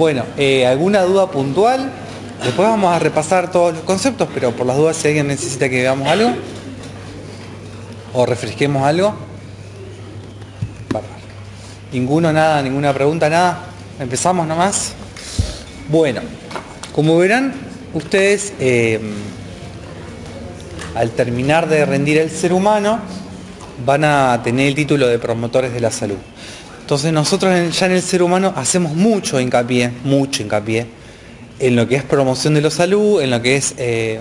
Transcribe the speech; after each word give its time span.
Bueno, 0.00 0.24
eh, 0.38 0.66
¿alguna 0.66 1.02
duda 1.02 1.30
puntual? 1.30 1.92
Después 2.42 2.66
vamos 2.66 2.90
a 2.90 2.98
repasar 2.98 3.50
todos 3.50 3.74
los 3.74 3.82
conceptos, 3.82 4.28
pero 4.32 4.50
por 4.50 4.66
las 4.66 4.78
dudas 4.78 4.96
si 4.96 5.08
alguien 5.08 5.26
necesita 5.26 5.68
que 5.68 5.82
veamos 5.82 6.08
algo 6.08 6.30
o 8.14 8.24
refresquemos 8.24 8.82
algo. 8.82 9.14
Ninguno, 11.92 12.32
nada, 12.32 12.62
ninguna 12.62 12.94
pregunta, 12.94 13.28
nada. 13.28 13.66
Empezamos 13.98 14.46
nomás. 14.46 14.94
Bueno, 15.90 16.22
como 16.94 17.18
verán, 17.18 17.52
ustedes 17.92 18.54
eh, 18.58 18.98
al 20.94 21.10
terminar 21.10 21.68
de 21.68 21.84
rendir 21.84 22.16
el 22.16 22.30
ser 22.30 22.54
humano 22.54 23.00
van 23.84 24.04
a 24.04 24.40
tener 24.42 24.66
el 24.66 24.74
título 24.74 25.08
de 25.08 25.18
promotores 25.18 25.74
de 25.74 25.80
la 25.80 25.90
salud. 25.90 26.16
Entonces 26.90 27.12
nosotros 27.12 27.78
ya 27.78 27.86
en 27.86 27.92
el 27.92 28.02
ser 28.02 28.20
humano 28.20 28.52
hacemos 28.56 28.96
mucho 28.96 29.38
hincapié, 29.38 29.92
mucho 30.02 30.42
hincapié 30.42 30.88
en 31.60 31.76
lo 31.76 31.86
que 31.86 31.94
es 31.94 32.02
promoción 32.02 32.54
de 32.54 32.62
la 32.62 32.70
salud, 32.70 33.22
en 33.22 33.30
lo 33.30 33.40
que 33.40 33.54
es 33.54 33.74
eh, 33.78 34.18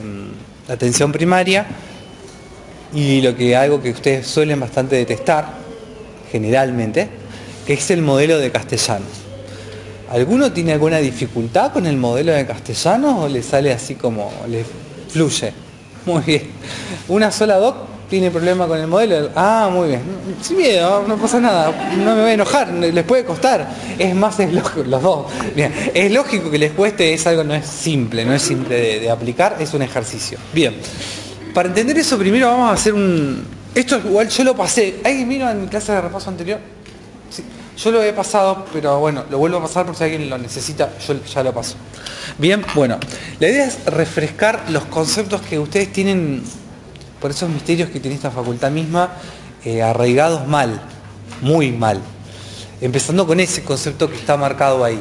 la 0.68 0.76
atención 0.76 1.12
primaria 1.12 1.66
y 2.94 3.22
lo 3.22 3.36
que 3.36 3.56
algo 3.56 3.82
que 3.82 3.90
ustedes 3.90 4.28
suelen 4.28 4.60
bastante 4.60 4.98
detestar, 4.98 5.52
generalmente, 6.32 7.10
que 7.66 7.74
es 7.74 7.90
el 7.90 8.04
modelo 8.04 8.38
de 8.38 8.52
castellano. 8.52 9.06
¿Alguno 10.12 10.52
tiene 10.52 10.74
alguna 10.74 11.00
dificultad 11.00 11.74
con 11.74 11.88
el 11.88 11.98
modelo 11.98 12.34
de 12.34 12.46
castellano 12.46 13.22
o 13.22 13.28
le 13.28 13.42
sale 13.42 13.74
así 13.74 13.96
como 13.96 14.32
le 14.48 14.64
fluye? 15.12 15.54
Muy 16.06 16.22
bien. 16.22 16.44
Una 17.08 17.32
sola 17.32 17.56
doc 17.56 17.89
tiene 18.10 18.32
problema 18.32 18.68
con 18.68 18.80
el 18.80 18.88
modelo. 18.88 19.30
Ah, 19.36 19.70
muy 19.72 19.90
bien. 19.90 20.02
Sin 20.42 20.58
miedo, 20.58 21.06
no 21.08 21.18
pasa 21.18 21.40
nada. 21.40 21.94
No 21.98 22.16
me 22.16 22.22
voy 22.22 22.32
a 22.32 22.34
enojar, 22.34 22.72
les 22.72 23.04
puede 23.04 23.24
costar. 23.24 23.70
Es 23.98 24.16
más, 24.16 24.40
es 24.40 24.52
lógico, 24.52 24.84
los 24.84 25.02
dos. 25.02 25.28
Bien. 25.56 25.74
Es 25.94 26.12
lógico 26.12 26.50
que 26.50 26.58
les 26.58 26.72
cueste, 26.72 27.14
es 27.14 27.26
algo 27.28 27.44
no 27.44 27.54
es 27.54 27.66
simple, 27.66 28.26
no 28.26 28.34
es 28.34 28.42
simple 28.42 29.00
de, 29.00 29.10
aplicar, 29.10 29.58
es 29.60 29.74
un 29.74 29.82
ejercicio. 29.82 30.40
Bien. 30.54 30.76
Para 31.54 31.70
entender 31.70 31.98
eso 31.98 32.18
primero 32.18 32.48
vamos 32.48 32.70
a 32.70 32.74
hacer 32.74 32.94
un... 32.94 33.46
Esto 33.76 33.98
igual 33.98 34.30
yo 34.30 34.44
lo 34.44 34.56
pasé. 34.56 35.00
¿Alguien 35.04 35.30
vino 35.30 35.50
en 35.50 35.62
mi 35.62 35.68
clase 35.68 35.92
de 35.92 36.02
repaso 36.02 36.30
anterior? 36.30 36.60
Yo 37.82 37.92
lo 37.92 38.04
he 38.04 38.12
pasado, 38.12 38.66
pero 38.74 39.00
bueno, 39.00 39.24
lo 39.30 39.38
vuelvo 39.38 39.58
a 39.58 39.62
pasar 39.62 39.86
por 39.86 39.96
si 39.96 40.04
alguien 40.04 40.30
lo 40.30 40.38
necesita, 40.38 40.90
yo 41.08 41.16
ya 41.24 41.44
lo 41.44 41.54
paso. 41.54 41.76
Bien, 42.38 42.62
bueno, 42.76 43.00
la 43.40 43.48
idea 43.48 43.66
es 43.66 43.86
refrescar 43.86 44.66
los 44.70 44.84
conceptos 44.86 45.42
que 45.42 45.58
ustedes 45.58 45.94
tienen, 45.94 46.44
por 47.20 47.32
esos 47.32 47.50
misterios 47.50 47.90
que 47.90 48.00
tiene 48.00 48.16
esta 48.16 48.32
facultad 48.32 48.72
misma, 48.72 49.14
eh, 49.66 49.82
arraigados 49.82 50.48
mal, 50.48 50.82
muy 51.42 51.72
mal. 51.72 52.02
Empezando 52.82 53.28
con 53.28 53.40
ese 53.40 53.64
concepto 53.64 54.10
que 54.10 54.16
está 54.16 54.38
marcado 54.38 54.84
ahí. 54.84 55.00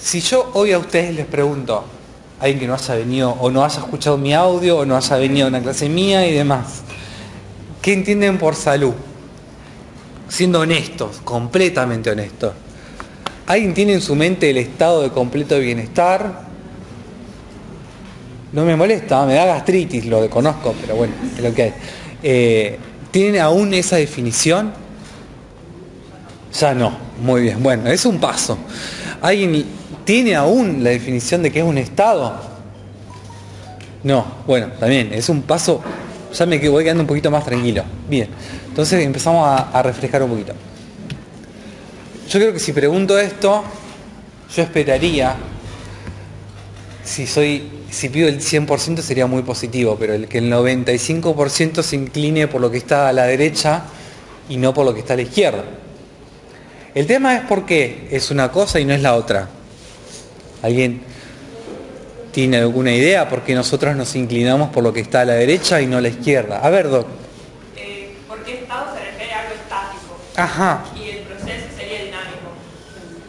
Si 0.00 0.20
yo 0.20 0.50
hoy 0.54 0.72
a 0.72 0.78
ustedes 0.78 1.14
les 1.14 1.26
pregunto, 1.26 1.84
alguien 2.38 2.60
que 2.60 2.66
no 2.66 2.74
haya 2.74 2.94
venido 2.94 3.30
o 3.40 3.50
no 3.50 3.64
haya 3.64 3.80
escuchado 3.80 4.16
mi 4.16 4.32
audio 4.32 4.78
o 4.78 4.86
no 4.86 4.96
haya 4.96 5.16
venido 5.16 5.46
a 5.46 5.48
una 5.48 5.60
clase 5.60 5.88
mía 5.88 6.26
y 6.26 6.32
demás, 6.32 6.82
¿qué 7.82 7.92
entienden 7.92 8.38
por 8.38 8.54
salud? 8.54 8.94
siendo 10.30 10.60
honestos, 10.60 11.20
completamente 11.24 12.10
honestos. 12.10 12.52
¿Alguien 13.46 13.74
tiene 13.74 13.94
en 13.94 14.00
su 14.00 14.14
mente 14.14 14.48
el 14.48 14.56
estado 14.56 15.02
de 15.02 15.10
completo 15.10 15.58
bienestar? 15.58 16.49
No 18.52 18.64
me 18.64 18.76
molesta, 18.76 19.24
me 19.26 19.34
da 19.34 19.46
gastritis, 19.46 20.06
lo 20.06 20.28
conozco, 20.28 20.74
pero 20.80 20.96
bueno, 20.96 21.14
es 21.36 21.42
lo 21.42 21.54
que 21.54 21.62
hay. 21.62 21.72
Eh, 22.22 22.78
¿Tiene 23.10 23.40
aún 23.40 23.72
esa 23.74 23.96
definición? 23.96 24.72
Ya 26.58 26.74
no, 26.74 26.96
muy 27.22 27.42
bien, 27.42 27.62
bueno, 27.62 27.88
es 27.88 28.04
un 28.04 28.18
paso. 28.18 28.58
¿Alguien 29.22 29.64
tiene 30.04 30.34
aún 30.34 30.82
la 30.82 30.90
definición 30.90 31.42
de 31.42 31.52
qué 31.52 31.60
es 31.60 31.64
un 31.64 31.78
estado? 31.78 32.34
No, 34.02 34.24
bueno, 34.46 34.68
también, 34.80 35.12
es 35.12 35.28
un 35.28 35.42
paso, 35.42 35.80
ya 36.32 36.46
me 36.46 36.58
voy 36.68 36.82
quedando 36.82 37.02
un 37.02 37.06
poquito 37.06 37.30
más 37.30 37.44
tranquilo. 37.44 37.84
Bien, 38.08 38.28
entonces 38.66 39.04
empezamos 39.04 39.46
a, 39.46 39.70
a 39.70 39.82
refrescar 39.82 40.22
un 40.22 40.30
poquito. 40.30 40.54
Yo 42.28 42.38
creo 42.40 42.52
que 42.52 42.58
si 42.58 42.72
pregunto 42.72 43.18
esto, 43.18 43.62
yo 44.54 44.62
esperaría, 44.62 45.36
si 47.10 47.26
soy, 47.26 47.68
si 47.90 48.08
pido 48.08 48.28
el 48.28 48.40
100% 48.40 49.00
sería 49.00 49.26
muy 49.26 49.42
positivo, 49.42 49.96
pero 49.98 50.14
el 50.14 50.28
que 50.28 50.38
el 50.38 50.50
95% 50.50 51.82
se 51.82 51.96
incline 51.96 52.46
por 52.46 52.60
lo 52.60 52.70
que 52.70 52.78
está 52.78 53.08
a 53.08 53.12
la 53.12 53.24
derecha 53.24 53.82
y 54.48 54.56
no 54.56 54.72
por 54.72 54.84
lo 54.84 54.94
que 54.94 55.00
está 55.00 55.14
a 55.14 55.16
la 55.16 55.22
izquierda. 55.22 55.64
El 56.94 57.08
tema 57.08 57.36
es 57.36 57.42
por 57.42 57.66
qué 57.66 58.06
es 58.12 58.30
una 58.30 58.52
cosa 58.52 58.78
y 58.78 58.84
no 58.84 58.94
es 58.94 59.02
la 59.02 59.16
otra. 59.16 59.48
¿Alguien 60.62 61.02
tiene 62.30 62.58
alguna 62.58 62.92
idea 62.92 63.28
por 63.28 63.42
qué 63.42 63.56
nosotros 63.56 63.96
nos 63.96 64.14
inclinamos 64.14 64.70
por 64.70 64.84
lo 64.84 64.92
que 64.92 65.00
está 65.00 65.22
a 65.22 65.24
la 65.24 65.34
derecha 65.34 65.80
y 65.80 65.88
no 65.88 65.96
a 65.96 66.00
la 66.00 66.08
izquierda? 66.08 66.60
A 66.60 66.70
ver, 66.70 66.88
Doc. 66.88 67.06
Eh, 67.76 68.14
porque 68.28 68.54
estado 68.54 68.94
se 68.94 69.04
refiere 69.04 69.32
a 69.32 69.40
algo 69.40 69.54
estático 69.54 70.16
Ajá. 70.36 70.84
y 70.94 71.10
el 71.10 71.18
proceso 71.20 71.66
sería 71.76 72.04
dinámico. 72.04 72.54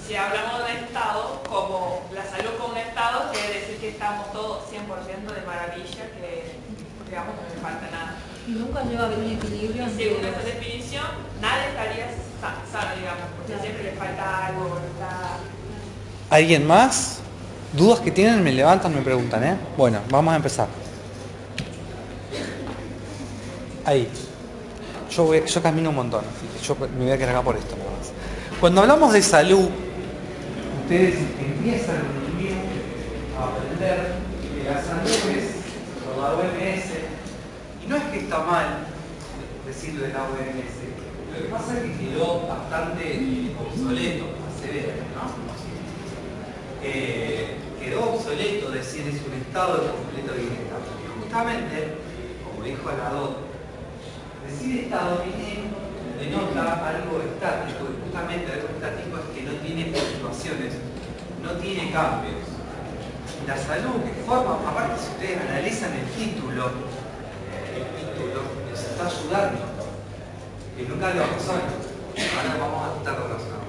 Si 0.07 0.15
hablamos 0.15 0.67
de 0.67 0.85
estado, 0.85 1.41
como 1.49 2.01
la 2.13 2.23
salud 2.25 2.51
como 2.59 2.73
un 2.73 2.79
estado, 2.79 3.31
quiere 3.31 3.59
decir 3.59 3.77
que 3.77 3.89
estamos 3.89 4.31
todos 4.33 4.63
100% 4.71 5.33
de 5.33 5.41
maravilla, 5.45 6.03
que 6.17 6.57
digamos 7.07 7.35
que 7.35 7.41
no 7.41 7.55
me 7.55 7.61
falta 7.61 7.89
nada. 7.91 8.17
Y 8.47 8.51
nunca 8.51 8.83
llega 8.83 9.03
a 9.03 9.05
haber 9.05 9.19
un 9.19 9.31
equilibrio 9.31 9.85
según 9.95 10.25
entre... 10.25 10.43
definición, 10.53 11.05
nadie 11.41 11.67
estaría 11.69 12.05
sa- 12.41 12.61
sano, 12.71 12.95
digamos, 12.99 13.23
porque 13.37 13.53
Claro. 13.53 13.61
siempre 13.63 13.83
le 13.83 13.91
falta 13.91 14.47
algo, 14.47 14.61
no 14.69 14.75
está... 14.87 15.37
¿Alguien 16.29 16.65
más? 16.67 17.19
¿Dudas 17.73 17.99
que 17.99 18.11
tienen? 18.11 18.43
Me 18.43 18.51
levantan, 18.51 18.93
me 18.95 19.01
preguntan, 19.01 19.43
¿eh? 19.43 19.55
Bueno, 19.77 19.99
vamos 20.09 20.33
a 20.33 20.37
empezar. 20.37 20.67
Ahí. 23.85 24.07
Yo, 25.15 25.25
voy- 25.25 25.43
yo 25.45 25.61
camino 25.61 25.89
un 25.89 25.95
montón, 25.95 26.23
así 26.25 26.47
que 26.59 26.65
yo 26.65 26.75
me 26.97 27.03
voy 27.05 27.11
a 27.11 27.17
quedar 27.17 27.31
acá 27.35 27.41
por 27.43 27.55
esto. 27.57 27.75
nada 27.77 27.89
más. 27.97 28.11
Cuando 28.59 28.81
hablamos 28.81 29.11
de 29.13 29.21
salud, 29.21 29.69
ustedes 30.83 31.15
empiezan 31.39 31.95
a 33.37 33.43
aprender 33.45 34.13
que 34.41 34.69
la 34.69 34.81
salud 34.81 35.09
es 35.35 35.51
por 36.05 36.17
la 36.23 36.29
OMS, 36.33 36.85
no 37.91 37.97
es 37.97 38.03
que 38.03 38.19
está 38.19 38.39
mal 38.39 38.87
decirlo 39.67 40.07
de 40.07 40.13
la 40.13 40.23
OMS, 40.23 40.79
lo 41.35 41.43
que 41.43 41.49
pasa 41.51 41.77
es 41.77 41.91
que 41.91 42.07
quedó 42.07 42.47
bastante 42.47 43.51
obsoleto 43.59 44.25
décadas, 44.61 45.03
¿no? 45.11 45.51
eh, 46.83 47.57
quedó 47.81 48.13
obsoleto 48.13 48.71
decir 48.71 49.07
es 49.07 49.19
un 49.27 49.33
estado 49.33 49.81
de 49.81 49.91
completo 49.91 50.33
bienestar. 50.39 50.79
Porque 50.87 51.19
justamente, 51.19 51.97
como 52.45 52.63
dijo 52.63 52.87
Aladot, 52.87 53.37
decir 54.47 54.85
estado 54.85 55.23
viene 55.25 55.67
denota 56.15 56.87
algo 56.87 57.19
estático, 57.19 57.91
y 57.91 58.07
justamente 58.07 58.53
algo 58.53 58.69
estático 58.71 59.19
es 59.19 59.27
que 59.35 59.43
no 59.43 59.53
tiene 59.59 59.91
fluctuaciones, 59.91 60.73
no 61.43 61.51
tiene 61.59 61.91
cambios. 61.91 62.39
La 63.45 63.57
salud 63.57 63.99
que 64.05 64.23
forma, 64.23 64.63
aparte 64.63 64.95
si 64.95 65.11
ustedes 65.11 65.41
analizan 65.41 65.91
el 65.91 66.07
título, 66.15 66.90
les 68.81 68.91
está 68.91 69.05
ayudando, 69.05 69.59
que 70.75 70.83
nunca 70.83 71.13
lo 71.13 71.23
pasó. 71.23 71.51
Ahora 71.51 72.57
vamos 72.59 72.87
a 72.87 72.97
estar 72.97 73.15
relacionados. 73.15 73.61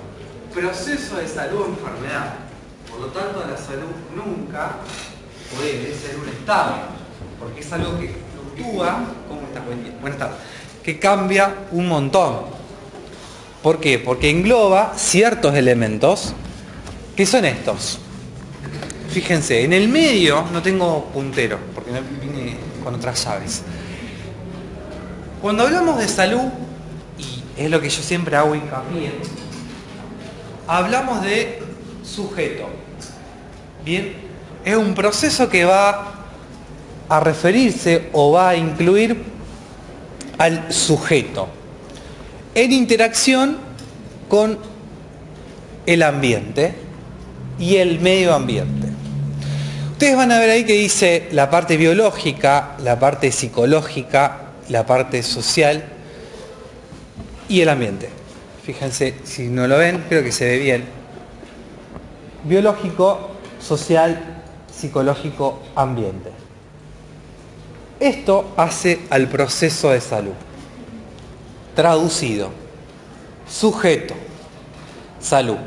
Proceso 0.55 1.17
de 1.17 1.29
salud 1.29 1.61
o 1.61 1.67
enfermedad. 1.67 2.35
Por 2.91 3.01
lo 3.01 3.07
tanto, 3.09 3.45
la 3.49 3.57
salud 3.57 3.91
nunca 4.15 4.77
puede 5.57 5.95
ser 5.95 6.17
un 6.19 6.29
estado, 6.29 6.75
porque 7.39 7.61
es 7.61 7.73
algo 7.73 7.99
que 7.99 8.15
fluctúa, 8.33 9.05
¿cómo 9.29 9.43
está? 9.43 9.63
Buenas 10.01 10.19
tardes, 10.19 10.37
que 10.83 10.99
cambia 10.99 11.55
un 11.71 11.89
montón. 11.89 12.63
¿Por 13.63 13.79
qué? 13.81 13.99
Porque 13.99 14.29
engloba 14.29 14.93
ciertos 14.97 15.55
elementos 15.55 16.35
que 17.17 17.25
son 17.27 17.45
estos. 17.45 17.99
Fíjense, 19.11 19.63
en 19.63 19.73
el 19.73 19.89
medio 19.89 20.45
no 20.53 20.63
tengo 20.63 21.05
puntero, 21.07 21.59
porque 21.75 21.93
no 21.93 22.01
vine 22.21 22.57
con 22.83 22.95
otras 22.95 23.25
llaves. 23.25 23.63
Cuando 25.43 25.65
hablamos 25.65 25.99
de 25.99 26.07
salud, 26.07 26.53
y 27.19 27.63
es 27.65 27.69
lo 27.69 27.81
que 27.81 27.91
yo 27.91 28.01
siempre 28.01 28.37
hago 28.37 28.55
hincapié, 28.55 29.11
hablamos 30.69 31.21
de 31.23 31.61
sujeto. 32.05 32.69
Bien, 33.85 34.15
es 34.65 34.77
un 34.77 34.95
proceso 34.95 35.49
que 35.49 35.65
va 35.65 36.15
a 37.09 37.19
referirse 37.19 38.09
o 38.13 38.31
va 38.31 38.51
a 38.51 38.57
incluir 38.57 39.21
al 40.39 40.73
sujeto 40.73 41.49
en 42.55 42.71
interacción 42.71 43.59
con 44.29 44.61
el 45.87 46.05
ambiente 46.05 46.77
y 47.59 47.79
el 47.79 47.99
medio 47.99 48.33
ambiente. 48.33 48.87
Ustedes 49.91 50.17
van 50.17 50.31
a 50.31 50.39
ver 50.39 50.51
ahí 50.51 50.65
que 50.65 50.75
dice 50.75 51.29
la 51.33 51.51
parte 51.51 51.77
biológica, 51.77 52.77
la 52.79 53.01
parte 53.01 53.33
psicológica, 53.33 54.52
la 54.69 54.87
parte 54.87 55.23
social 55.23 55.85
y 57.49 57.61
el 57.61 57.69
ambiente. 57.69 58.09
Fíjense, 58.65 59.15
si 59.25 59.49
no 59.49 59.67
lo 59.67 59.79
ven, 59.79 60.05
creo 60.09 60.23
que 60.23 60.33
se 60.33 60.47
ve 60.47 60.59
bien. 60.59 60.85
biológico, 62.45 63.31
social, 63.61 64.43
psicológico, 64.73 65.61
ambiente. 65.75 66.31
Esto 68.01 68.53
hace 68.57 69.01
al 69.11 69.29
proceso 69.29 69.91
de 69.91 70.01
salud. 70.01 70.33
Traducido. 71.75 72.51
Sujeto. 73.49 74.15
Salud. 75.21 75.59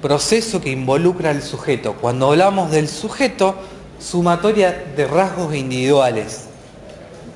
Proceso 0.00 0.60
que 0.60 0.70
involucra 0.70 1.30
al 1.30 1.42
sujeto. 1.42 1.94
Cuando 1.94 2.30
hablamos 2.30 2.72
del 2.72 2.88
sujeto, 2.88 3.54
sumatoria 4.00 4.72
de 4.96 5.06
rasgos 5.06 5.54
individuales, 5.54 6.48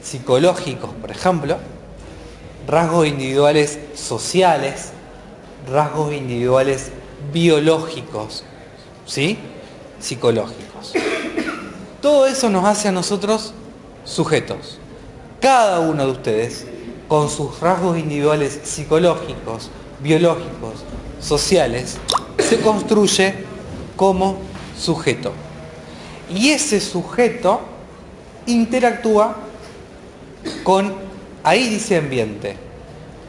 psicológicos, 0.06 0.90
por 1.00 1.10
ejemplo, 1.10 1.56
rasgos 2.68 3.08
individuales 3.08 3.78
sociales, 3.94 4.90
rasgos 5.68 6.12
individuales 6.12 6.90
biológicos, 7.32 8.44
¿sí? 9.04 9.36
Psicológicos. 9.98 10.92
Todo 12.00 12.26
eso 12.26 12.48
nos 12.48 12.64
hace 12.64 12.86
a 12.88 12.92
nosotros 12.92 13.52
sujetos. 14.04 14.78
Cada 15.40 15.80
uno 15.80 16.06
de 16.06 16.12
ustedes, 16.12 16.66
con 17.08 17.28
sus 17.28 17.58
rasgos 17.58 17.98
individuales 17.98 18.60
psicológicos, 18.62 19.70
biológicos, 20.00 20.84
sociales, 21.20 21.96
se 22.38 22.60
construye 22.60 23.34
como 23.96 24.38
sujeto. 24.78 25.32
Y 26.30 26.50
ese 26.50 26.80
sujeto 26.80 27.60
interactúa 28.46 29.45
con, 30.62 30.94
ahí 31.42 31.68
dice 31.68 31.96
ambiente, 31.96 32.56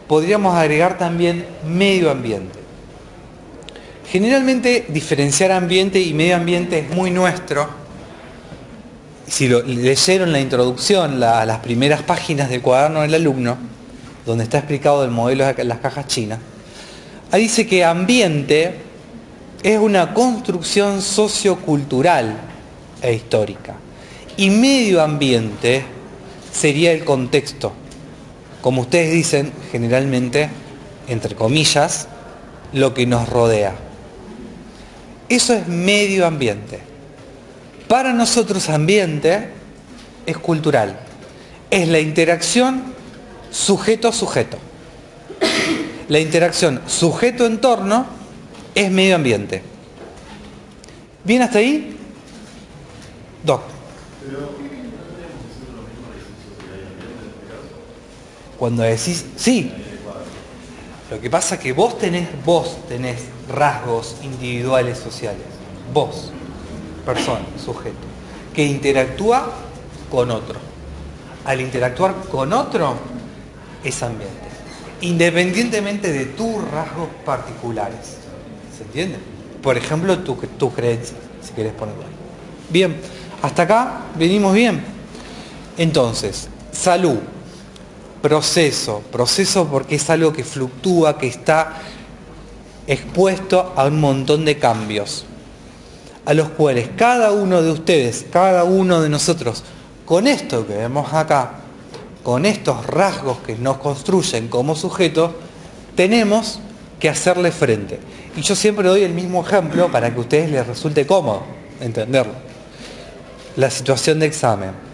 podríamos 0.07 0.55
agregar 0.55 0.97
también 0.97 1.45
medio 1.67 2.09
ambiente. 2.09 2.59
Generalmente 4.09 4.85
diferenciar 4.87 5.51
ambiente 5.51 5.99
y 5.99 6.13
medio 6.13 6.37
ambiente 6.37 6.79
es 6.79 6.89
muy 6.89 7.11
nuestro. 7.11 7.67
Si 9.27 9.49
lo, 9.49 9.61
leyeron 9.61 10.31
la 10.31 10.39
introducción, 10.39 11.19
la, 11.19 11.45
las 11.45 11.59
primeras 11.59 12.03
páginas 12.03 12.49
del 12.49 12.61
cuaderno 12.61 13.01
del 13.01 13.13
alumno, 13.13 13.57
donde 14.25 14.45
está 14.45 14.59
explicado 14.59 15.03
el 15.03 15.11
modelo 15.11 15.45
de 15.45 15.63
las 15.65 15.79
cajas 15.79 16.07
chinas, 16.07 16.39
ahí 17.31 17.43
dice 17.43 17.67
que 17.67 17.83
ambiente 17.83 18.75
es 19.61 19.77
una 19.77 20.13
construcción 20.13 21.01
sociocultural 21.01 22.37
e 23.01 23.13
histórica. 23.13 23.75
Y 24.37 24.49
medio 24.49 25.01
ambiente 25.01 25.83
sería 26.51 26.91
el 26.91 27.05
contexto. 27.05 27.73
Como 28.61 28.81
ustedes 28.81 29.13
dicen, 29.13 29.51
generalmente, 29.71 30.49
entre 31.07 31.35
comillas, 31.35 32.07
lo 32.73 32.93
que 32.93 33.05
nos 33.05 33.29
rodea. 33.29 33.75
Eso 35.29 35.53
es 35.53 35.67
medio 35.67 36.25
ambiente. 36.25 36.79
Para 37.87 38.13
nosotros 38.13 38.69
ambiente 38.69 39.49
es 40.25 40.37
cultural. 40.37 40.99
Es 41.69 41.87
la 41.87 41.99
interacción 41.99 42.93
sujeto-sujeto. 43.51 44.57
La 46.09 46.19
interacción 46.19 46.81
sujeto-entorno 46.87 48.05
es 48.75 48.91
medio 48.91 49.15
ambiente. 49.15 49.61
¿Bien 51.23 51.41
hasta 51.41 51.59
ahí? 51.59 51.97
Doc. 53.43 53.61
Cuando 58.57 58.83
decís, 58.83 59.25
sí. 59.35 59.71
Lo 61.09 61.21
que 61.21 61.29
pasa 61.29 61.55
es 61.55 61.61
que 61.61 61.73
vos 61.73 61.97
tenés, 61.97 62.27
vos 62.43 62.77
tenés 62.87 63.21
rasgos 63.49 64.17
individuales 64.23 64.97
sociales. 64.97 65.45
Vos, 65.93 66.31
persona, 67.05 67.45
sujeto, 67.63 67.95
que 68.53 68.65
interactúa 68.65 69.53
con 70.11 70.31
otro. 70.31 70.59
Al 71.45 71.61
interactuar 71.61 72.15
con 72.29 72.51
otro, 72.51 72.95
es 73.83 74.03
ambiente. 74.03 74.35
Independientemente 75.01 76.11
de 76.11 76.25
tus 76.25 76.61
rasgos 76.71 77.07
particulares. 77.23 78.17
¿Se 78.75 78.83
entiende? 78.83 79.17
Por 79.61 79.77
ejemplo, 79.77 80.17
tu, 80.19 80.35
tu 80.35 80.73
creencia, 80.73 81.15
si 81.41 81.53
querés 81.53 81.73
ponerlo 81.73 82.01
ahí. 82.01 82.09
Bien, 82.69 82.97
hasta 83.41 83.63
acá 83.63 84.01
venimos 84.15 84.53
bien. 84.53 84.83
Entonces, 85.77 86.49
salud, 86.71 87.19
proceso, 88.21 89.01
proceso 89.11 89.67
porque 89.67 89.95
es 89.95 90.09
algo 90.09 90.33
que 90.33 90.43
fluctúa, 90.43 91.17
que 91.17 91.27
está 91.27 91.77
expuesto 92.87 93.73
a 93.75 93.85
un 93.85 93.99
montón 93.99 94.45
de 94.45 94.57
cambios, 94.57 95.25
a 96.25 96.33
los 96.33 96.49
cuales 96.49 96.89
cada 96.95 97.31
uno 97.31 97.61
de 97.61 97.71
ustedes, 97.71 98.25
cada 98.31 98.63
uno 98.63 99.01
de 99.01 99.09
nosotros, 99.09 99.63
con 100.05 100.27
esto 100.27 100.65
que 100.65 100.75
vemos 100.75 101.13
acá, 101.13 101.51
con 102.23 102.45
estos 102.45 102.85
rasgos 102.85 103.39
que 103.39 103.55
nos 103.55 103.77
construyen 103.77 104.47
como 104.47 104.75
sujetos, 104.75 105.31
tenemos 105.95 106.59
que 106.99 107.09
hacerle 107.09 107.51
frente. 107.51 107.99
Y 108.35 108.41
yo 108.41 108.55
siempre 108.55 108.87
doy 108.87 109.03
el 109.03 109.13
mismo 109.13 109.45
ejemplo 109.45 109.91
para 109.91 110.11
que 110.11 110.17
a 110.17 110.21
ustedes 110.21 110.51
les 110.51 110.65
resulte 110.65 111.07
cómodo 111.07 111.43
entenderlo. 111.79 112.33
La 113.55 113.69
situación 113.69 114.19
de 114.19 114.27
examen. 114.27 114.86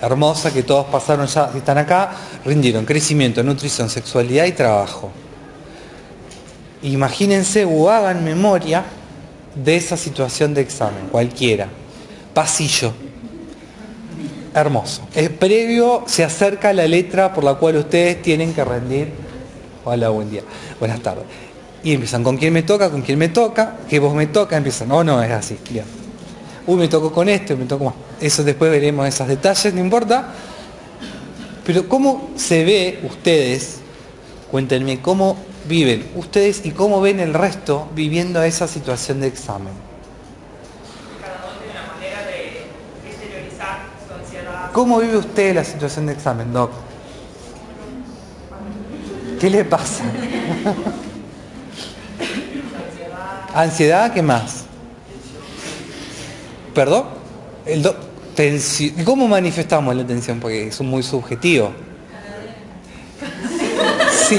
Hermosa 0.00 0.52
que 0.52 0.62
todos 0.62 0.86
pasaron 0.86 1.26
ya, 1.26 1.50
si 1.50 1.58
están 1.58 1.78
acá, 1.78 2.12
rindieron 2.44 2.84
crecimiento, 2.84 3.42
nutrición, 3.42 3.90
sexualidad 3.90 4.44
y 4.46 4.52
trabajo. 4.52 5.10
Imagínense 6.82 7.64
o 7.64 7.90
hagan 7.90 8.24
memoria 8.24 8.84
de 9.54 9.76
esa 9.76 9.96
situación 9.96 10.54
de 10.54 10.60
examen, 10.60 11.08
cualquiera. 11.10 11.68
Pasillo. 12.32 12.92
Hermoso. 14.54 15.02
Es 15.14 15.30
previo, 15.30 16.04
se 16.06 16.24
acerca 16.24 16.72
la 16.72 16.86
letra 16.86 17.34
por 17.34 17.42
la 17.42 17.54
cual 17.54 17.76
ustedes 17.76 18.22
tienen 18.22 18.54
que 18.54 18.64
rendir. 18.64 19.12
Hola, 19.84 20.10
buen 20.10 20.30
día. 20.30 20.42
Buenas 20.78 21.00
tardes. 21.00 21.24
Y 21.82 21.92
empiezan 21.92 22.22
con 22.22 22.36
quién 22.36 22.52
me 22.52 22.62
toca, 22.62 22.90
con 22.90 23.02
quién 23.02 23.18
me 23.18 23.28
toca, 23.28 23.76
que 23.88 23.98
vos 23.98 24.14
me 24.14 24.26
toca, 24.26 24.56
empiezan. 24.56 24.88
No, 24.88 25.02
no, 25.02 25.22
es 25.22 25.30
así. 25.30 25.58
Bien. 25.70 26.07
Uy, 26.68 26.76
me 26.76 26.86
tocó 26.86 27.10
con 27.10 27.28
esto, 27.30 27.56
me 27.56 27.64
tocó 27.64 27.86
más. 27.86 27.94
Eso 28.20 28.44
después 28.44 28.70
veremos 28.70 29.08
esos 29.08 29.26
detalles, 29.26 29.72
no 29.72 29.80
importa. 29.80 30.28
Pero 31.64 31.88
¿cómo 31.88 32.28
se 32.36 32.62
ve 32.62 33.00
ustedes? 33.04 33.78
Cuéntenme, 34.50 35.00
¿cómo 35.00 35.38
viven 35.66 36.10
ustedes 36.14 36.66
y 36.66 36.72
cómo 36.72 37.00
ven 37.00 37.20
el 37.20 37.32
resto 37.32 37.88
viviendo 37.94 38.42
esa 38.42 38.68
situación 38.68 39.20
de 39.20 39.28
examen? 39.28 39.72
Cada 41.22 41.36
uno 41.36 41.46
tiene 41.58 41.72
una 41.72 41.86
manera 41.94 42.26
de 42.26 42.66
exteriorizar 43.08 43.78
su 44.06 44.12
ansiedad. 44.12 44.70
¿Cómo 44.70 44.98
vive 44.98 45.16
usted 45.16 45.54
la 45.54 45.64
situación 45.64 46.04
de 46.04 46.12
examen, 46.12 46.52
Doc? 46.52 46.72
¿Qué 49.40 49.48
le 49.48 49.64
pasa? 49.64 50.04
Ansiedad, 53.54 54.12
¿qué 54.12 54.20
más? 54.20 54.67
¿Perdón? 56.78 57.06
El 57.66 57.82
doc- 57.82 57.96
tensi- 58.36 59.02
¿Cómo 59.02 59.26
manifestamos 59.26 59.96
la 59.96 60.06
tensión? 60.06 60.38
Porque 60.38 60.68
es 60.68 60.80
muy 60.80 61.02
subjetivo. 61.02 61.72
Sí. 64.28 64.36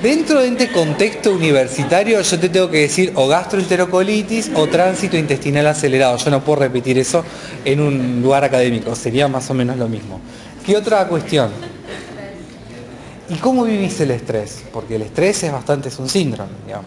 Dentro 0.00 0.40
de 0.40 0.46
este 0.46 0.70
contexto 0.70 1.32
universitario 1.32 2.20
yo 2.20 2.38
te 2.38 2.48
tengo 2.48 2.70
que 2.70 2.82
decir 2.82 3.10
o 3.16 3.26
gastroenterocolitis 3.26 4.52
o 4.54 4.68
tránsito 4.68 5.16
intestinal 5.16 5.66
acelerado. 5.66 6.16
Yo 6.18 6.30
no 6.30 6.40
puedo 6.44 6.60
repetir 6.60 6.96
eso 7.00 7.24
en 7.64 7.80
un 7.80 8.22
lugar 8.22 8.44
académico, 8.44 8.94
sería 8.94 9.26
más 9.26 9.50
o 9.50 9.54
menos 9.54 9.76
lo 9.76 9.88
mismo. 9.88 10.20
¿Qué 10.64 10.76
otra 10.76 11.08
cuestión? 11.08 11.50
¿Y 13.28 13.34
cómo 13.38 13.64
vivís 13.64 13.98
el 14.02 14.12
estrés? 14.12 14.62
Porque 14.72 14.94
el 14.94 15.02
estrés 15.02 15.42
es 15.42 15.50
bastante, 15.50 15.88
es 15.88 15.98
un 15.98 16.08
síndrome, 16.08 16.52
digamos. 16.64 16.86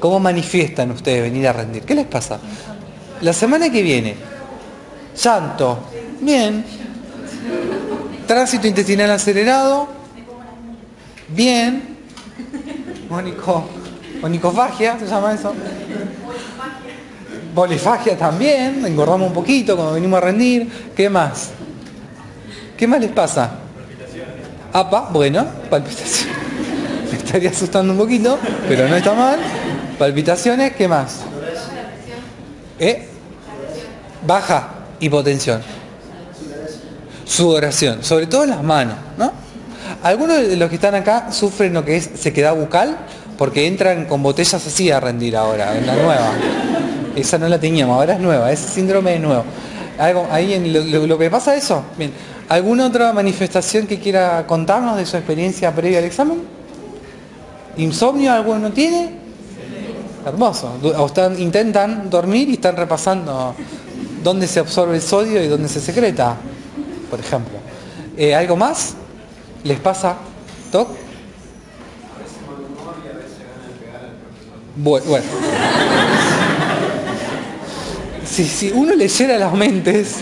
¿Cómo 0.00 0.18
manifiestan 0.18 0.90
ustedes 0.90 1.22
venir 1.22 1.46
a 1.46 1.52
rendir? 1.52 1.84
¿Qué 1.84 1.94
les 1.94 2.06
pasa? 2.06 2.40
La 3.20 3.32
semana 3.32 3.70
que 3.70 3.82
viene, 3.82 4.14
llanto, 5.22 5.78
bien. 6.20 6.64
Tránsito 8.26 8.66
intestinal 8.66 9.10
acelerado, 9.10 9.88
bien. 11.28 11.96
Onico, 13.08 13.64
onicofagia, 14.22 14.98
¿se 14.98 15.06
llama 15.06 15.32
eso? 15.32 15.54
Polifagia 17.54 18.18
también, 18.18 18.84
engordamos 18.84 19.28
un 19.28 19.32
poquito 19.32 19.76
cuando 19.76 19.94
venimos 19.94 20.18
a 20.18 20.20
rendir. 20.20 20.68
¿Qué 20.94 21.08
más? 21.08 21.52
¿Qué 22.76 22.86
más 22.86 23.00
les 23.00 23.12
pasa? 23.12 23.50
Apa, 24.72 25.08
bueno, 25.10 25.46
palpitación. 25.70 26.28
Me 27.10 27.16
estaría 27.16 27.48
asustando 27.48 27.92
un 27.92 27.98
poquito, 27.98 28.38
pero 28.68 28.86
no 28.88 28.96
está 28.96 29.14
mal. 29.14 29.38
Palpitaciones, 29.98 30.74
¿qué 30.74 30.86
más? 30.86 31.22
¿Eh? 32.78 33.06
Baja 34.26 34.70
hipotensión. 35.00 35.62
Sudoración, 37.24 38.04
sobre 38.04 38.26
todo 38.26 38.46
las 38.46 38.62
manos, 38.62 38.96
¿no? 39.18 39.32
Algunos 40.02 40.38
de 40.38 40.56
los 40.56 40.68
que 40.68 40.76
están 40.76 40.94
acá 40.94 41.32
sufren 41.32 41.72
lo 41.72 41.84
que 41.84 41.96
es 41.96 42.10
sequedad 42.14 42.54
bucal 42.54 42.96
porque 43.36 43.66
entran 43.66 44.06
con 44.06 44.22
botellas 44.22 44.66
así 44.66 44.90
a 44.90 45.00
rendir 45.00 45.36
ahora, 45.36 45.76
en 45.76 45.86
la 45.86 45.94
nueva. 45.94 46.32
Esa 47.16 47.38
no 47.38 47.48
la 47.48 47.58
teníamos, 47.58 47.96
ahora 47.96 48.14
es 48.14 48.20
nueva, 48.20 48.52
ese 48.52 48.68
síndrome 48.68 49.16
es 49.16 49.20
nuevo. 49.20 49.44
Ahí 49.98 50.54
en 50.54 50.72
lo, 50.72 51.06
lo 51.06 51.18
que 51.18 51.30
pasa 51.30 51.56
eso, 51.56 51.82
bien. 51.96 52.12
¿Alguna 52.48 52.86
otra 52.86 53.12
manifestación 53.12 53.86
que 53.86 53.98
quiera 53.98 54.46
contarnos 54.46 54.96
de 54.96 55.04
su 55.04 55.16
experiencia 55.16 55.74
previa 55.74 55.98
al 55.98 56.04
examen? 56.04 56.42
¿Insomnio 57.76 58.32
alguno 58.32 58.70
tiene? 58.70 59.25
Hermoso. 60.26 60.72
O 60.82 61.30
intentan 61.38 62.10
dormir 62.10 62.48
y 62.48 62.54
están 62.54 62.76
repasando 62.76 63.54
dónde 64.24 64.48
se 64.48 64.58
absorbe 64.58 64.96
el 64.96 65.02
sodio 65.02 65.40
y 65.40 65.46
dónde 65.46 65.68
se 65.68 65.80
secreta, 65.80 66.34
por 67.08 67.20
ejemplo. 67.20 67.56
Eh, 68.16 68.34
¿Algo 68.34 68.56
más? 68.56 68.94
¿Les 69.62 69.78
pasa? 69.78 70.16
¿Toc? 70.72 70.88
Bueno, 74.74 75.06
bueno. 75.06 75.26
Si, 78.36 78.44
si 78.44 78.70
uno 78.70 78.94
leyera 78.94 79.38
las 79.38 79.54
mentes, 79.54 80.16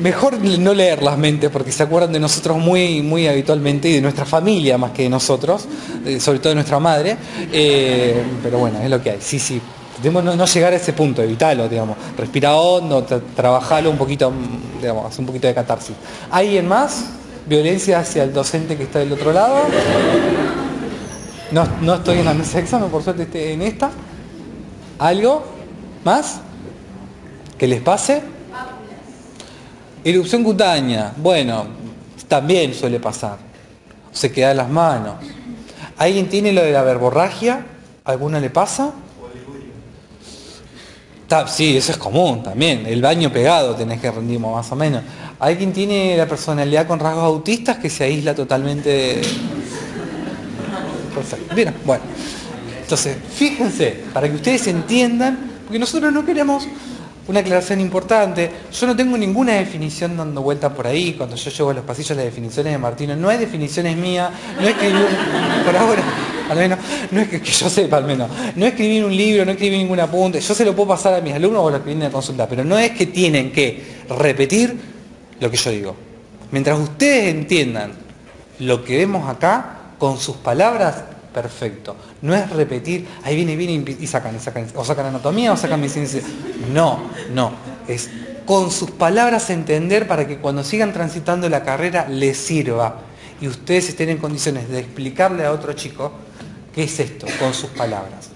mejor 0.00 0.38
no 0.38 0.72
leer 0.72 1.02
las 1.02 1.18
mentes 1.18 1.50
porque 1.50 1.72
se 1.72 1.82
acuerdan 1.82 2.12
de 2.12 2.20
nosotros 2.20 2.58
muy, 2.58 3.02
muy 3.02 3.26
habitualmente 3.26 3.88
y 3.88 3.94
de 3.94 4.00
nuestra 4.00 4.24
familia 4.24 4.78
más 4.78 4.92
que 4.92 5.02
de 5.02 5.08
nosotros, 5.08 5.66
eh, 6.06 6.20
sobre 6.20 6.38
todo 6.38 6.50
de 6.50 6.54
nuestra 6.54 6.78
madre. 6.78 7.16
Eh, 7.52 8.22
pero 8.40 8.60
bueno, 8.60 8.78
es 8.80 8.88
lo 8.88 9.02
que 9.02 9.10
hay. 9.10 9.18
Sí, 9.20 9.40
sí. 9.40 9.60
Debemos 10.00 10.22
no, 10.36 10.46
llegar 10.46 10.72
a 10.74 10.76
ese 10.76 10.92
punto, 10.92 11.24
evitarlo, 11.24 11.68
digamos. 11.68 11.96
Respira 12.16 12.54
hondo, 12.54 13.04
trabajarlo 13.34 13.90
un 13.90 13.98
poquito, 13.98 14.32
digamos, 14.80 15.06
hacer 15.06 15.18
un 15.18 15.26
poquito 15.26 15.48
de 15.48 15.54
catarsis. 15.54 15.96
¿Alguien 16.30 16.68
más? 16.68 17.06
¿Violencia 17.48 17.98
hacia 17.98 18.22
el 18.22 18.32
docente 18.32 18.76
que 18.76 18.84
está 18.84 19.00
del 19.00 19.10
otro 19.10 19.32
lado? 19.32 19.56
No, 21.50 21.66
no 21.80 21.94
estoy 21.96 22.18
en 22.18 22.26
la 22.26 22.34
mesa 22.34 22.60
examen, 22.60 22.90
por 22.90 23.02
suerte 23.02 23.24
estoy 23.24 23.42
en 23.42 23.62
esta. 23.62 23.90
¿Algo 25.00 25.44
más? 26.04 26.42
¿Que 27.60 27.68
les 27.68 27.82
pase? 27.82 28.22
Erupción 30.02 30.42
cutánea, 30.42 31.12
bueno, 31.14 31.66
también 32.26 32.72
suele 32.72 32.98
pasar. 32.98 33.36
Se 34.10 34.32
queda 34.32 34.52
en 34.52 34.56
las 34.56 34.70
manos. 34.70 35.16
¿Alguien 35.98 36.26
tiene 36.30 36.54
lo 36.54 36.62
de 36.62 36.72
la 36.72 36.80
verborragia? 36.80 37.66
¿Alguna 38.04 38.40
le 38.40 38.48
pasa? 38.48 38.92
Sí, 41.48 41.76
eso 41.76 41.92
es 41.92 41.98
común 41.98 42.42
también. 42.42 42.86
El 42.86 43.02
baño 43.02 43.30
pegado 43.30 43.74
tenés 43.74 44.00
que 44.00 44.10
rendir 44.10 44.40
más 44.40 44.72
o 44.72 44.76
menos. 44.76 45.02
¿Alguien 45.38 45.74
tiene 45.74 46.16
la 46.16 46.26
personalidad 46.26 46.86
con 46.86 46.98
rasgos 46.98 47.24
autistas 47.24 47.76
que 47.76 47.90
se 47.90 48.04
aísla 48.04 48.34
totalmente? 48.34 49.20
Bien, 51.54 51.74
bueno. 51.84 52.04
Entonces, 52.80 53.18
fíjense, 53.34 54.02
para 54.14 54.30
que 54.30 54.36
ustedes 54.36 54.66
entiendan, 54.66 55.38
porque 55.66 55.78
nosotros 55.78 56.10
no 56.10 56.24
queremos 56.24 56.66
una 57.30 57.40
aclaración 57.40 57.80
importante, 57.80 58.50
yo 58.72 58.86
no 58.86 58.96
tengo 58.96 59.16
ninguna 59.16 59.52
definición 59.54 60.16
dando 60.16 60.42
vuelta 60.42 60.74
por 60.74 60.86
ahí, 60.86 61.14
cuando 61.14 61.36
yo 61.36 61.50
llevo 61.50 61.70
a 61.70 61.74
los 61.74 61.84
pasillos 61.84 62.16
las 62.16 62.24
definiciones 62.26 62.72
de 62.72 62.78
Martino, 62.78 63.14
no 63.14 63.28
hay 63.28 63.38
definiciones 63.38 63.96
mías, 63.96 64.30
no 64.60 64.66
escribí, 64.66 64.98
por 65.64 65.76
ahora, 65.76 66.02
al 66.50 66.58
menos, 66.58 66.78
no 67.12 67.20
es 67.20 67.28
que, 67.28 67.40
yo 67.40 67.70
sepa 67.70 67.98
al 67.98 68.04
menos, 68.04 68.28
no 68.56 68.66
escribí 68.66 69.00
un 69.00 69.16
libro, 69.16 69.44
no 69.44 69.52
escribí 69.52 69.78
ningún 69.78 70.00
apunte, 70.00 70.40
yo 70.40 70.54
se 70.54 70.64
lo 70.64 70.74
puedo 70.74 70.88
pasar 70.88 71.14
a 71.14 71.20
mis 71.20 71.32
alumnos 71.32 71.62
o 71.62 71.70
lo 71.70 71.76
escribí 71.76 71.98
en 71.98 72.04
la 72.04 72.10
consulta, 72.10 72.48
pero 72.48 72.64
no 72.64 72.76
es 72.76 72.90
que 72.90 73.06
tienen 73.06 73.52
que 73.52 74.00
repetir 74.08 74.76
lo 75.38 75.50
que 75.50 75.56
yo 75.56 75.70
digo. 75.70 75.96
Mientras 76.50 76.78
ustedes 76.78 77.32
entiendan 77.32 77.92
lo 78.58 78.84
que 78.84 78.98
vemos 78.98 79.28
acá, 79.28 79.76
con 79.98 80.18
sus 80.18 80.36
palabras, 80.36 81.04
perfecto. 81.32 81.96
No 82.22 82.34
es 82.34 82.48
repetir, 82.50 83.06
ahí 83.22 83.36
viene, 83.36 83.56
viene 83.56 83.96
y 83.98 84.06
sacan, 84.06 84.38
sacan, 84.40 84.66
o 84.74 84.84
sacan 84.84 85.06
anatomía 85.06 85.52
o 85.52 85.56
sacan 85.56 85.80
medicina. 85.80 86.06
No, 86.72 87.00
no. 87.32 87.52
Es 87.86 88.10
con 88.46 88.70
sus 88.70 88.90
palabras 88.90 89.48
entender 89.50 90.08
para 90.08 90.26
que 90.26 90.38
cuando 90.38 90.64
sigan 90.64 90.92
transitando 90.92 91.48
la 91.48 91.62
carrera 91.62 92.08
les 92.08 92.36
sirva 92.36 93.00
y 93.40 93.46
ustedes 93.46 93.90
estén 93.90 94.08
en 94.08 94.18
condiciones 94.18 94.68
de 94.68 94.80
explicarle 94.80 95.44
a 95.44 95.52
otro 95.52 95.72
chico 95.72 96.12
qué 96.74 96.84
es 96.84 97.00
esto, 97.00 97.26
con 97.38 97.54
sus 97.54 97.70
palabras. 97.70 98.30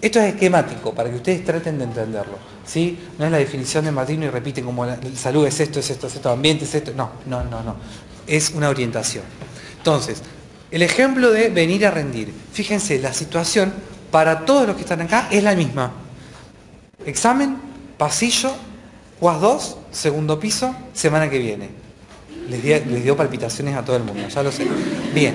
Esto 0.00 0.20
es 0.20 0.34
esquemático 0.34 0.94
para 0.94 1.10
que 1.10 1.16
ustedes 1.16 1.44
traten 1.44 1.78
de 1.78 1.84
entenderlo. 1.84 2.38
¿sí? 2.64 2.98
No 3.18 3.24
es 3.24 3.30
la 3.30 3.38
definición 3.38 3.84
de 3.84 3.92
Martino 3.92 4.26
y 4.26 4.30
repiten 4.30 4.64
como 4.64 4.84
la, 4.84 4.98
salud 5.16 5.46
es 5.46 5.58
esto, 5.60 5.80
es 5.80 5.90
esto, 5.90 6.06
es 6.06 6.14
esto, 6.14 6.30
ambiente 6.30 6.64
es 6.64 6.74
esto. 6.74 6.92
No, 6.94 7.10
no, 7.26 7.42
no, 7.44 7.62
no. 7.62 7.76
Es 8.26 8.50
una 8.50 8.68
orientación. 8.68 9.24
Entonces, 9.78 10.22
el 10.70 10.82
ejemplo 10.82 11.30
de 11.30 11.48
venir 11.48 11.86
a 11.86 11.90
rendir. 11.90 12.32
Fíjense, 12.52 12.98
la 12.98 13.12
situación 13.12 13.72
para 14.10 14.44
todos 14.44 14.66
los 14.66 14.76
que 14.76 14.82
están 14.82 15.02
acá 15.02 15.28
es 15.30 15.42
la 15.42 15.54
misma. 15.54 15.92
Examen, 17.04 17.56
pasillo, 17.96 18.52
UAS 19.20 19.40
2, 19.40 19.76
segundo 19.92 20.40
piso, 20.40 20.74
semana 20.92 21.30
que 21.30 21.38
viene. 21.38 21.68
Les, 22.48 23.02
dio 23.02 23.16
palpitaciones 23.16 23.76
a 23.76 23.84
todo 23.84 23.96
el 23.96 24.04
mundo, 24.04 24.28
ya 24.28 24.42
lo 24.42 24.52
sé. 24.52 24.66
Bien, 25.14 25.34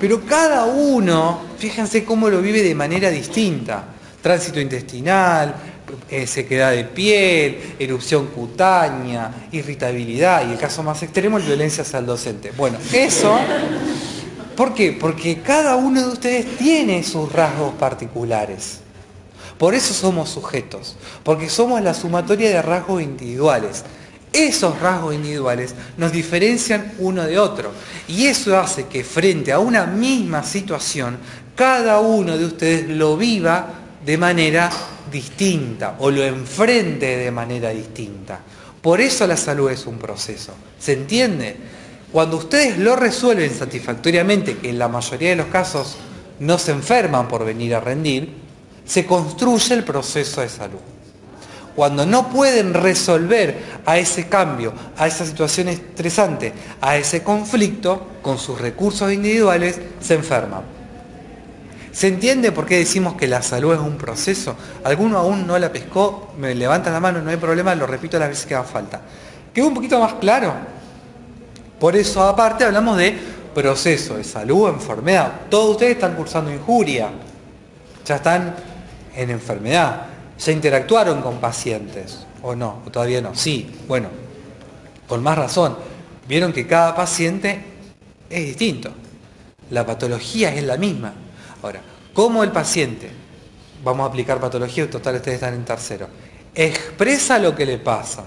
pero 0.00 0.24
cada 0.24 0.64
uno, 0.64 1.40
fíjense 1.58 2.04
cómo 2.04 2.28
lo 2.28 2.40
vive 2.40 2.62
de 2.62 2.74
manera 2.74 3.10
distinta. 3.10 3.84
Tránsito 4.20 4.60
intestinal, 4.60 5.54
eh, 6.10 6.26
sequedad 6.26 6.72
de 6.72 6.84
piel, 6.84 7.74
erupción 7.78 8.26
cutánea, 8.28 9.48
irritabilidad 9.52 10.48
y 10.48 10.52
el 10.52 10.58
caso 10.58 10.82
más 10.82 11.02
extremo, 11.02 11.38
violencia 11.38 11.82
hacia 11.82 12.00
el 12.00 12.06
docente. 12.06 12.52
Bueno, 12.56 12.78
eso 12.92 13.38
¿Por 14.56 14.72
qué? 14.74 14.92
Porque 14.92 15.40
cada 15.42 15.76
uno 15.76 16.00
de 16.00 16.08
ustedes 16.08 16.56
tiene 16.56 17.02
sus 17.02 17.30
rasgos 17.30 17.74
particulares. 17.74 18.80
Por 19.58 19.74
eso 19.74 19.94
somos 19.94 20.30
sujetos, 20.30 20.96
porque 21.22 21.48
somos 21.48 21.80
la 21.82 21.94
sumatoria 21.94 22.50
de 22.50 22.62
rasgos 22.62 23.02
individuales. 23.02 23.84
Esos 24.32 24.80
rasgos 24.80 25.14
individuales 25.14 25.74
nos 25.96 26.12
diferencian 26.12 26.92
uno 26.98 27.24
de 27.24 27.38
otro. 27.38 27.72
Y 28.08 28.26
eso 28.26 28.58
hace 28.58 28.86
que 28.86 29.04
frente 29.04 29.52
a 29.52 29.58
una 29.58 29.86
misma 29.86 30.42
situación, 30.42 31.18
cada 31.54 32.00
uno 32.00 32.36
de 32.36 32.44
ustedes 32.44 32.88
lo 32.88 33.16
viva 33.16 33.66
de 34.04 34.18
manera 34.18 34.70
distinta 35.10 35.96
o 35.98 36.10
lo 36.10 36.22
enfrente 36.22 37.16
de 37.16 37.30
manera 37.30 37.70
distinta. 37.70 38.40
Por 38.82 39.00
eso 39.00 39.26
la 39.26 39.36
salud 39.36 39.70
es 39.70 39.86
un 39.86 39.98
proceso. 39.98 40.52
¿Se 40.78 40.92
entiende? 40.92 41.56
Cuando 42.16 42.38
ustedes 42.38 42.78
lo 42.78 42.96
resuelven 42.96 43.52
satisfactoriamente, 43.52 44.56
que 44.56 44.70
en 44.70 44.78
la 44.78 44.88
mayoría 44.88 45.28
de 45.28 45.36
los 45.36 45.48
casos 45.48 45.98
no 46.40 46.56
se 46.56 46.72
enferman 46.72 47.28
por 47.28 47.44
venir 47.44 47.74
a 47.74 47.80
rendir, 47.80 48.32
se 48.86 49.04
construye 49.04 49.74
el 49.74 49.84
proceso 49.84 50.40
de 50.40 50.48
salud. 50.48 50.78
Cuando 51.74 52.06
no 52.06 52.30
pueden 52.30 52.72
resolver 52.72 53.58
a 53.84 53.98
ese 53.98 54.28
cambio, 54.28 54.72
a 54.96 55.06
esa 55.06 55.26
situación 55.26 55.68
estresante, 55.68 56.54
a 56.80 56.96
ese 56.96 57.22
conflicto, 57.22 58.06
con 58.22 58.38
sus 58.38 58.58
recursos 58.58 59.12
individuales, 59.12 59.78
se 60.00 60.14
enferman. 60.14 60.62
¿Se 61.92 62.08
entiende 62.08 62.50
por 62.50 62.64
qué 62.64 62.78
decimos 62.78 63.16
que 63.16 63.28
la 63.28 63.42
salud 63.42 63.74
es 63.74 63.80
un 63.80 63.98
proceso? 63.98 64.56
¿Alguno 64.84 65.18
aún 65.18 65.46
no 65.46 65.58
la 65.58 65.70
pescó? 65.70 66.32
Me 66.38 66.54
levanta 66.54 66.90
la 66.90 66.98
mano, 66.98 67.20
no 67.20 67.28
hay 67.28 67.36
problema, 67.36 67.74
lo 67.74 67.86
repito 67.86 68.18
las 68.18 68.30
veces 68.30 68.46
que 68.46 68.54
haga 68.54 68.64
falta. 68.64 69.02
¿Quedó 69.52 69.68
un 69.68 69.74
poquito 69.74 70.00
más 70.00 70.14
claro? 70.14 70.75
Por 71.78 71.94
eso 71.94 72.22
aparte 72.22 72.64
hablamos 72.64 72.96
de 72.96 73.16
proceso 73.54 74.16
de 74.16 74.24
salud, 74.24 74.68
enfermedad. 74.68 75.32
Todos 75.50 75.72
ustedes 75.72 75.92
están 75.92 76.14
cursando 76.14 76.52
injuria, 76.52 77.10
ya 78.04 78.16
están 78.16 78.54
en 79.14 79.30
enfermedad, 79.30 80.06
ya 80.38 80.52
interactuaron 80.52 81.22
con 81.22 81.38
pacientes, 81.38 82.26
o 82.42 82.54
no, 82.54 82.82
o 82.86 82.90
todavía 82.90 83.20
no. 83.20 83.34
Sí, 83.34 83.70
bueno, 83.88 84.08
con 85.06 85.22
más 85.22 85.36
razón. 85.38 85.76
Vieron 86.28 86.52
que 86.52 86.66
cada 86.66 86.94
paciente 86.94 87.62
es 88.28 88.44
distinto. 88.44 88.90
La 89.70 89.84
patología 89.86 90.54
es 90.54 90.62
la 90.62 90.76
misma. 90.76 91.12
Ahora, 91.62 91.80
¿cómo 92.12 92.44
el 92.44 92.52
paciente, 92.52 93.10
vamos 93.82 94.06
a 94.06 94.08
aplicar 94.08 94.40
patología, 94.40 94.88
total 94.90 95.16
ustedes 95.16 95.36
están 95.36 95.54
en 95.54 95.64
tercero, 95.64 96.08
expresa 96.54 97.38
lo 97.38 97.54
que 97.54 97.66
le 97.66 97.78
pasa? 97.78 98.24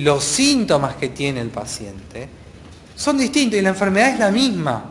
Los 0.00 0.24
síntomas 0.24 0.96
que 0.96 1.08
tiene 1.08 1.40
el 1.40 1.48
paciente 1.48 2.28
son 2.94 3.18
distintos 3.18 3.58
y 3.58 3.62
la 3.62 3.70
enfermedad 3.70 4.10
es 4.10 4.18
la 4.18 4.30
misma. 4.30 4.90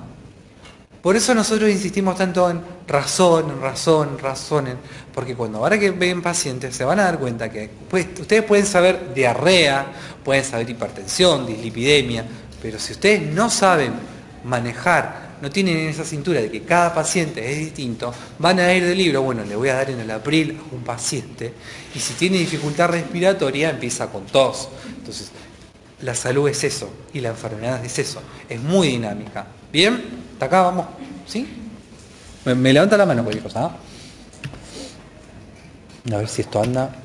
Por 1.01 1.15
eso 1.15 1.33
nosotros 1.35 1.69
insistimos 1.69 2.15
tanto 2.17 2.49
en 2.49 2.61
razón, 2.87 3.61
razón, 3.61 4.17
razonen, 4.19 4.77
porque 5.13 5.35
cuando 5.35 5.57
ahora 5.57 5.77
que 5.77 5.91
ven 5.91 6.21
pacientes 6.21 6.75
se 6.75 6.85
van 6.85 6.99
a 6.99 7.03
dar 7.03 7.19
cuenta 7.19 7.51
que 7.51 7.69
pues, 7.89 8.07
ustedes 8.19 8.43
pueden 8.43 8.65
saber 8.65 9.13
diarrea, 9.13 9.85
pueden 10.23 10.45
saber 10.45 10.69
hipertensión, 10.69 11.45
dislipidemia, 11.45 12.25
pero 12.61 12.79
si 12.79 12.93
ustedes 12.93 13.21
no 13.33 13.49
saben 13.49 13.91
manejar 14.45 15.22
no 15.43 15.51
tienen 15.51 15.75
en 15.75 15.89
esa 15.89 16.05
cintura 16.05 16.39
de 16.39 16.49
que 16.49 16.61
cada 16.61 16.93
paciente 16.93 17.51
es 17.51 17.57
distinto, 17.57 18.13
van 18.39 18.61
a 18.61 18.73
ir 18.73 18.85
del 18.85 18.97
libro, 18.97 19.23
bueno, 19.23 19.43
le 19.43 19.57
voy 19.57 19.67
a 19.67 19.75
dar 19.75 19.89
en 19.89 19.99
el 19.99 20.09
abril 20.09 20.57
a 20.57 20.73
un 20.73 20.83
paciente, 20.83 21.53
y 21.93 21.99
si 21.99 22.13
tiene 22.13 22.37
dificultad 22.37 22.87
respiratoria, 22.87 23.71
empieza 23.71 24.07
con 24.07 24.25
tos. 24.25 24.69
Entonces, 24.99 25.31
la 25.99 26.15
salud 26.15 26.47
es 26.47 26.63
eso, 26.63 26.89
y 27.13 27.19
la 27.19 27.31
enfermedad 27.31 27.83
es 27.83 27.99
eso, 27.99 28.21
es 28.47 28.61
muy 28.61 28.87
dinámica. 28.87 29.45
¿Bien? 29.69 30.01
¿Hasta 30.31 30.45
acá 30.45 30.61
vamos? 30.61 30.85
¿Sí? 31.27 31.45
Me, 32.45 32.55
me 32.55 32.71
levanta 32.71 32.95
la 32.95 33.05
mano 33.05 33.21
cualquier 33.23 33.43
cosa. 33.43 33.65
¿ah? 33.65 33.77
A 36.09 36.17
ver 36.19 36.29
si 36.29 36.43
esto 36.43 36.61
anda. 36.63 36.95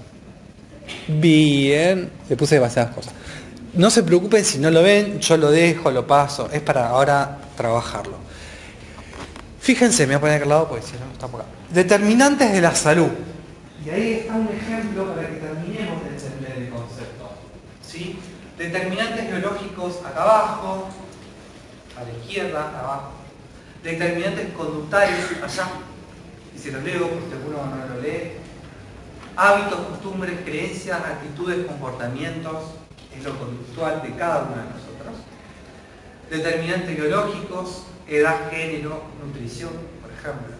Bien. 1.08 2.08
Le 2.28 2.36
puse 2.36 2.54
demasiadas 2.54 2.94
cosas. 2.94 3.14
No 3.74 3.90
se 3.90 4.04
preocupen 4.04 4.44
si 4.44 4.58
no 4.58 4.70
lo 4.70 4.80
ven, 4.84 5.18
yo 5.18 5.36
lo 5.36 5.50
dejo, 5.50 5.90
lo 5.90 6.06
paso. 6.06 6.48
Es 6.52 6.60
para 6.60 6.88
ahora 6.88 7.38
trabajarlo. 7.56 8.27
Fíjense, 9.68 10.06
me 10.06 10.14
voy 10.14 10.16
a 10.16 10.20
poner 10.20 10.36
aquel 10.36 10.48
lado 10.48 10.66
porque 10.66 10.86
si 10.86 10.92
no 10.94 11.12
está 11.12 11.28
por 11.28 11.42
acá. 11.42 11.50
Determinantes 11.68 12.52
de 12.52 12.60
la 12.62 12.74
salud. 12.74 13.10
Y 13.84 13.90
ahí 13.90 14.12
está 14.14 14.32
un 14.32 14.48
ejemplo 14.48 15.14
para 15.14 15.28
que 15.28 15.34
terminemos 15.34 16.04
de 16.04 16.08
entender 16.08 16.52
el 16.56 16.70
concepto. 16.70 17.28
¿Sí? 17.86 18.18
Determinantes 18.56 19.30
biológicos 19.30 19.98
acá 20.06 20.22
abajo, 20.22 20.88
a 21.98 22.02
la 22.02 22.10
izquierda, 22.18 22.80
abajo. 22.80 23.10
Determinantes 23.84 24.54
conductales 24.54 25.26
allá. 25.44 25.68
Y 26.56 26.58
si 26.58 26.70
lo 26.70 26.80
leo, 26.80 27.06
porque 27.10 27.28
seguro 27.28 27.66
no 27.66 27.94
lo 27.94 28.00
lee. 28.00 28.38
Hábitos, 29.36 29.80
costumbres, 29.80 30.40
creencias, 30.46 30.98
actitudes, 30.98 31.66
comportamientos, 31.66 32.72
es 33.14 33.22
lo 33.22 33.38
conductual 33.38 34.00
de 34.00 34.14
cada 34.16 34.44
uno 34.44 34.56
de 34.56 34.64
nosotros. 34.64 35.14
Determinantes 36.30 36.96
biológicos, 36.96 37.82
edad, 38.08 38.50
género, 38.50 39.02
nutrición, 39.24 39.70
por 40.02 40.10
ejemplo. 40.10 40.54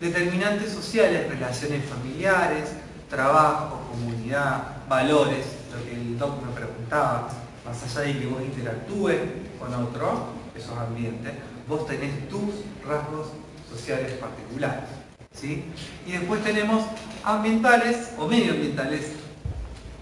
Determinantes 0.00 0.72
sociales, 0.72 1.28
relaciones 1.28 1.84
familiares, 1.84 2.70
trabajo, 3.08 3.82
comunidad, 3.90 4.86
valores, 4.88 5.46
lo 5.74 5.84
que 5.84 5.96
el 5.96 6.18
doc 6.18 6.42
me 6.44 6.52
preguntaba, 6.52 7.28
más 7.64 7.82
allá 7.82 8.06
de 8.06 8.18
que 8.18 8.26
vos 8.26 8.42
interactúes 8.42 9.18
con 9.58 9.74
otro, 9.74 10.28
esos 10.54 10.76
ambientes, 10.78 11.32
vos 11.68 11.86
tenés 11.86 12.28
tus 12.28 12.54
rasgos 12.86 13.28
sociales 13.68 14.12
particulares. 14.12 14.84
¿sí? 15.32 15.64
Y 16.06 16.12
después 16.12 16.42
tenemos 16.44 16.84
ambientales 17.24 18.10
o 18.18 18.26
medioambientales, 18.28 19.12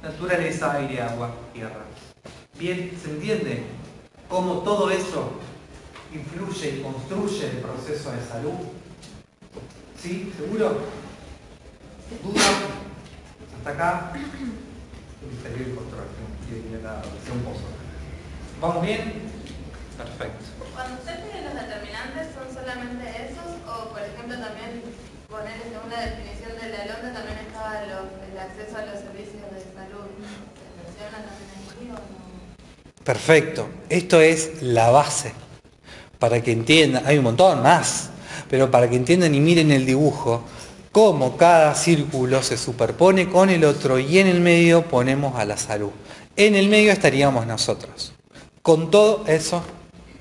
naturaleza, 0.02 0.72
aire, 0.74 1.00
agua, 1.00 1.34
tierra. 1.52 1.84
Bien, 2.58 2.92
¿se 3.02 3.10
entiende 3.10 3.62
cómo 4.28 4.58
todo 4.58 4.90
eso 4.90 5.32
influye 6.14 6.76
y 6.78 6.82
construye 6.82 7.46
el 7.50 7.56
proceso 7.58 8.12
de 8.12 8.22
salud? 8.26 8.54
¿Sí? 10.00 10.32
¿Seguro? 10.36 10.80
¿Duda? 12.22 12.42
¿Hasta 13.58 13.70
acá? 13.70 14.12
Control. 15.74 16.06
Pozo. 17.44 17.66
¿Vamos 18.60 18.82
bien? 18.86 19.00
Perfecto. 19.96 20.44
Cuando 20.74 20.94
usted 21.00 21.16
pide 21.24 21.42
los 21.44 21.54
determinantes, 21.54 22.28
¿son 22.34 22.46
solamente 22.54 23.04
esos? 23.30 23.50
O, 23.66 23.88
por 23.90 24.02
ejemplo, 24.02 24.36
también 24.38 24.82
poner 25.30 25.56
según 25.62 25.90
la 25.90 26.00
definición 26.06 26.52
de 26.60 26.68
la 26.68 26.84
LONDA 26.86 27.12
también 27.14 27.38
estaba 27.46 27.82
lo- 27.86 28.10
el 28.30 28.38
acceso 28.38 28.76
a 28.78 28.84
los 28.86 29.00
servicios 29.00 29.42
de 29.50 29.60
salud. 29.74 30.06
¿Se 30.60 30.68
menciona 30.78 31.18
también 31.24 31.50
aquí 31.64 31.84
o 31.90 31.94
no? 31.94 33.04
Perfecto. 33.04 33.68
Esto 33.88 34.20
es 34.20 34.62
la 34.62 34.90
base. 34.90 35.32
Para 36.24 36.42
que 36.42 36.52
entiendan, 36.52 37.04
hay 37.04 37.18
un 37.18 37.24
montón 37.24 37.62
más, 37.62 38.08
pero 38.48 38.70
para 38.70 38.88
que 38.88 38.96
entiendan 38.96 39.34
y 39.34 39.40
miren 39.40 39.70
el 39.70 39.84
dibujo, 39.84 40.42
cómo 40.90 41.36
cada 41.36 41.74
círculo 41.74 42.42
se 42.42 42.56
superpone 42.56 43.28
con 43.28 43.50
el 43.50 43.62
otro 43.62 43.98
y 43.98 44.20
en 44.20 44.28
el 44.28 44.40
medio 44.40 44.88
ponemos 44.88 45.38
a 45.38 45.44
la 45.44 45.58
salud. 45.58 45.90
En 46.34 46.54
el 46.54 46.70
medio 46.70 46.92
estaríamos 46.92 47.46
nosotros. 47.46 48.14
Con 48.62 48.90
todo 48.90 49.26
eso 49.26 49.62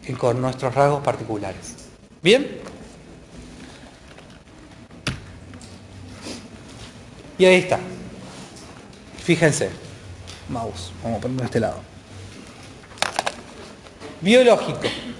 y 0.05 0.11
con 0.11 0.41
nuestros 0.41 0.75
rasgos 0.75 1.01
particulares. 1.01 1.73
¿Bien? 2.21 2.59
Y 7.37 7.45
ahí 7.45 7.55
está. 7.55 7.79
Fíjense. 9.23 9.69
Mouse. 10.49 10.91
Vamos 11.01 11.19
a 11.19 11.21
ponerlo 11.21 11.43
de 11.43 11.45
este 11.45 11.59
lado. 11.61 11.77
Biológico. 14.19 15.12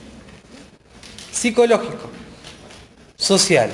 Psicológico. 1.44 2.10
Social. 3.18 3.70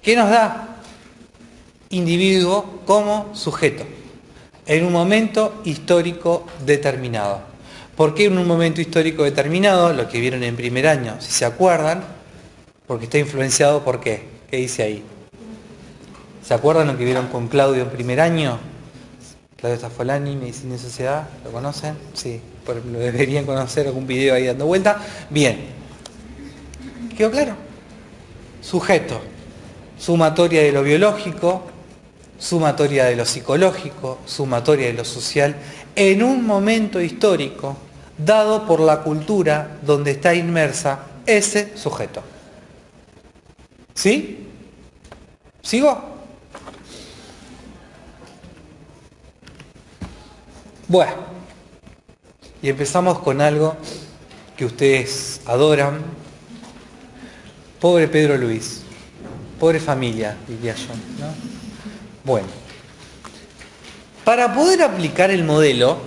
¿Qué 0.00 0.14
nos 0.14 0.30
da? 0.30 0.76
Individuo 1.90 2.82
como 2.86 3.34
sujeto. 3.34 3.82
En 4.64 4.84
un 4.84 4.92
momento 4.92 5.62
histórico 5.64 6.46
determinado. 6.64 7.40
¿Por 7.96 8.14
qué 8.14 8.26
en 8.26 8.38
un 8.38 8.46
momento 8.46 8.80
histórico 8.80 9.24
determinado? 9.24 9.92
Lo 9.94 10.08
que 10.08 10.20
vieron 10.20 10.44
en 10.44 10.54
primer 10.54 10.86
año, 10.86 11.16
si 11.18 11.32
se 11.32 11.44
acuerdan, 11.44 12.04
porque 12.86 13.06
está 13.06 13.18
influenciado 13.18 13.82
por 13.82 13.98
qué. 13.98 14.22
¿Qué 14.48 14.58
dice 14.58 14.84
ahí? 14.84 15.02
¿Se 16.46 16.54
acuerdan 16.54 16.86
lo 16.86 16.96
que 16.96 17.04
vieron 17.04 17.26
con 17.26 17.48
Claudio 17.48 17.82
en 17.82 17.90
primer 17.90 18.20
año? 18.20 18.60
Claudio 19.56 19.76
Staffolani, 19.76 20.36
Medicina 20.36 20.76
y 20.76 20.78
Sociedad, 20.78 21.26
¿lo 21.44 21.50
conocen? 21.50 21.96
Sí, 22.12 22.40
lo 22.64 22.98
deberían 23.00 23.44
conocer, 23.44 23.88
algún 23.88 24.06
video 24.06 24.36
ahí 24.36 24.46
dando 24.46 24.66
vuelta. 24.66 25.00
Bien. 25.30 25.82
¿Quedó 27.16 27.30
claro? 27.30 27.54
Sujeto, 28.60 29.20
sumatoria 29.98 30.62
de 30.62 30.72
lo 30.72 30.82
biológico, 30.82 31.62
sumatoria 32.38 33.04
de 33.04 33.16
lo 33.16 33.24
psicológico, 33.24 34.18
sumatoria 34.26 34.86
de 34.86 34.94
lo 34.94 35.04
social, 35.04 35.56
en 35.94 36.22
un 36.22 36.44
momento 36.44 37.00
histórico 37.00 37.76
dado 38.18 38.66
por 38.66 38.80
la 38.80 39.02
cultura 39.02 39.78
donde 39.82 40.12
está 40.12 40.34
inmersa 40.34 41.00
ese 41.26 41.76
sujeto. 41.76 42.22
¿Sí? 43.94 44.48
¿Sigo? 45.62 46.14
Bueno, 50.88 51.12
y 52.60 52.68
empezamos 52.68 53.20
con 53.20 53.40
algo 53.40 53.76
que 54.56 54.64
ustedes 54.64 55.40
adoran. 55.46 56.23
Pobre 57.84 58.08
Pedro 58.08 58.38
Luis, 58.38 58.80
pobre 59.60 59.78
familia, 59.78 60.34
diría 60.48 60.74
yo. 60.74 60.88
¿no? 61.20 61.26
Bueno, 62.24 62.46
para 64.24 64.54
poder 64.54 64.80
aplicar 64.80 65.30
el 65.30 65.44
modelo 65.44 65.98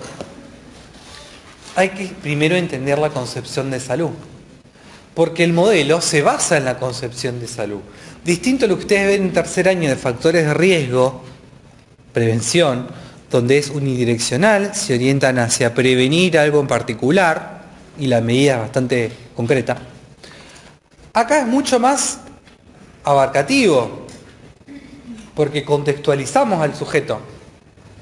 hay 1.75 1.89
que 1.89 2.07
primero 2.07 2.55
entender 2.55 2.97
la 2.97 3.11
concepción 3.11 3.69
de 3.69 3.79
salud, 3.79 4.09
porque 5.13 5.43
el 5.43 5.53
modelo 5.53 6.01
se 6.01 6.23
basa 6.23 6.57
en 6.57 6.65
la 6.65 6.79
concepción 6.79 7.39
de 7.39 7.47
salud. 7.47 7.81
Distinto 8.25 8.65
a 8.65 8.69
lo 8.69 8.77
que 8.77 8.81
ustedes 8.81 9.05
ven 9.09 9.27
en 9.27 9.33
tercer 9.33 9.69
año 9.69 9.87
de 9.87 9.97
factores 9.97 10.47
de 10.47 10.55
riesgo, 10.55 11.21
prevención, 12.11 12.87
donde 13.29 13.59
es 13.59 13.69
unidireccional, 13.69 14.73
se 14.73 14.95
orientan 14.95 15.37
hacia 15.37 15.75
prevenir 15.75 16.39
algo 16.39 16.59
en 16.59 16.65
particular 16.65 17.65
y 17.99 18.07
la 18.07 18.19
medida 18.19 18.55
es 18.55 18.61
bastante 18.61 19.11
concreta. 19.35 19.77
Acá 21.17 21.39
es 21.39 21.47
mucho 21.47 21.80
más 21.80 22.19
abarcativo, 23.03 24.06
porque 25.34 25.65
contextualizamos 25.65 26.62
al 26.62 26.75
sujeto, 26.75 27.19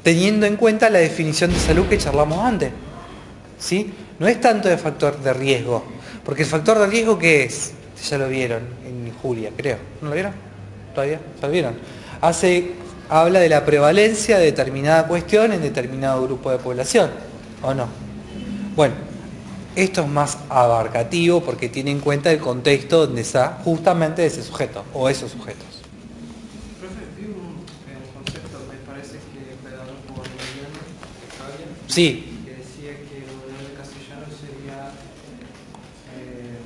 teniendo 0.04 0.46
en 0.46 0.58
cuenta 0.58 0.90
la 0.90 1.00
definición 1.00 1.54
de 1.54 1.58
salud 1.58 1.88
que 1.88 1.98
charlamos 1.98 2.40
antes. 2.40 2.72
¿Sí? 3.58 3.94
No 4.20 4.28
es 4.28 4.42
tanto 4.42 4.68
de 4.68 4.78
factor 4.78 5.18
de 5.18 5.32
riesgo, 5.32 5.86
porque 6.26 6.44
el 6.44 6.50
factor 6.50 6.78
de 6.78 6.88
riesgo 6.88 7.18
¿qué 7.18 7.46
es? 7.46 7.72
Ya 8.10 8.18
lo 8.18 8.28
vieron 8.28 8.64
en 8.86 9.14
Julia, 9.22 9.52
creo. 9.56 9.78
¿No 10.02 10.10
lo 10.10 10.14
vieron? 10.14 10.34
¿Todavía? 10.94 11.22
¿Ya 11.40 11.48
lo 11.48 11.54
vieron? 11.54 11.76
Hace, 12.20 12.74
habla 13.08 13.40
de 13.40 13.48
la 13.48 13.64
prevalencia 13.64 14.40
de 14.40 14.44
determinada 14.48 15.08
cuestión 15.08 15.54
en 15.54 15.62
determinado 15.62 16.22
grupo 16.22 16.52
de 16.52 16.58
población, 16.58 17.12
¿o 17.62 17.74
no? 17.74 17.88
Bueno, 18.76 18.96
esto 19.76 20.02
es 20.02 20.08
más 20.08 20.38
abarcativo 20.50 21.42
porque 21.42 21.70
tiene 21.70 21.92
en 21.92 22.00
cuenta 22.00 22.32
el 22.32 22.40
contexto 22.40 23.06
donde 23.06 23.22
está 23.22 23.60
justamente 23.64 24.26
ese 24.26 24.44
sujeto 24.44 24.84
o 24.94 25.10
esos 25.10 25.32
sujetos. 25.32 25.82
Sí, 31.88 32.42
que 32.44 32.52
decía 32.60 32.92
que 33.08 33.24
el 33.24 33.30
modelo 33.32 33.62
de 33.72 33.76
castellano 33.80 34.28
sería 34.28 34.92
eh, 36.12 36.60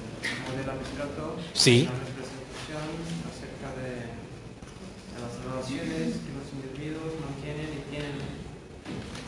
modelo 0.47 0.71
abstracto, 0.73 1.37
Sí. 1.53 1.85
una 1.85 2.01
representación 2.01 2.87
acerca 3.29 3.69
de, 3.77 4.09
de 4.09 5.17
las 5.21 5.33
relaciones 5.43 6.17
que 6.23 6.31
los 6.33 6.47
individuos 6.49 7.13
mantienen 7.21 7.69
y 7.77 7.81
tienen 7.93 8.17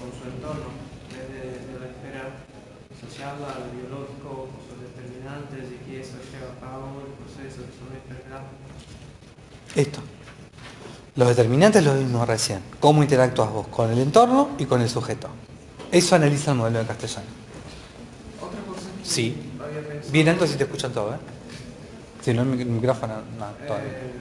con 0.01 0.09
su 0.15 0.23
entorno, 0.25 0.73
desde 1.13 1.69
de 1.69 1.75
la 1.77 1.87
esfera 1.93 2.23
social 2.97 3.37
al 3.45 3.69
biológico, 3.75 4.49
con 4.49 4.61
sus 4.65 4.81
determinantes 4.81 5.69
y 5.69 5.77
que 5.85 6.01
eso 6.01 6.17
lleva 6.33 6.55
a 6.55 6.59
cabo 6.65 7.05
el 7.05 7.13
proceso 7.19 7.61
de 7.61 7.77
una 7.77 7.99
enfermedad. 8.01 8.49
Esto. 9.75 9.99
Los 11.15 11.27
determinantes 11.29 11.83
los 11.83 11.97
vimos 11.99 12.27
recién. 12.27 12.61
¿Cómo 12.79 13.03
interactúas 13.03 13.51
vos 13.51 13.67
con 13.67 13.91
el 13.91 13.99
entorno 13.99 14.51
y 14.57 14.65
con 14.65 14.81
el 14.81 14.89
sujeto? 14.89 15.27
Eso 15.91 16.15
analiza 16.15 16.51
el 16.51 16.57
modelo 16.57 16.79
de 16.79 16.85
castellano. 16.85 17.25
Otra 18.41 18.59
cosa 18.61 18.87
Sí. 19.03 19.35
Bien 20.11 20.29
alto 20.29 20.47
si 20.47 20.55
te 20.55 20.63
escuchan 20.63 20.91
todo, 20.93 21.13
¿eh? 21.13 21.17
Si 22.21 22.33
no, 22.33 22.43
el 22.43 22.47
mic- 22.49 22.61
el 22.61 22.67
micrófono, 22.67 23.15
no, 23.37 23.45
todavía. 23.67 23.89
Eh, 23.91 24.11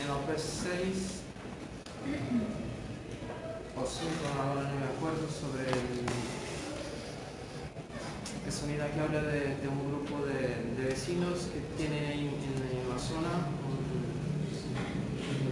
en 0.00 0.08
los 0.08 0.16
P6 0.26 1.22
o 3.76 3.84
5, 3.86 4.10
ahora 4.38 4.62
no 4.68 4.74
me 4.80 4.86
acuerdo, 4.96 5.26
sobre 5.30 5.62
el, 5.70 6.02
es 8.48 8.58
que 8.94 9.00
habla 9.00 9.22
de, 9.22 9.56
un 9.68 9.80
grupo 9.88 10.24
de, 10.26 10.84
vecinos 10.84 11.38
que 11.52 11.60
tienen 11.82 12.04
ahí 12.04 12.26
en, 12.28 12.78
en 12.82 12.88
la 12.88 12.98
zona 12.98 13.32
un, 13.64 13.80
una, 14.70 14.82
una 14.82 15.51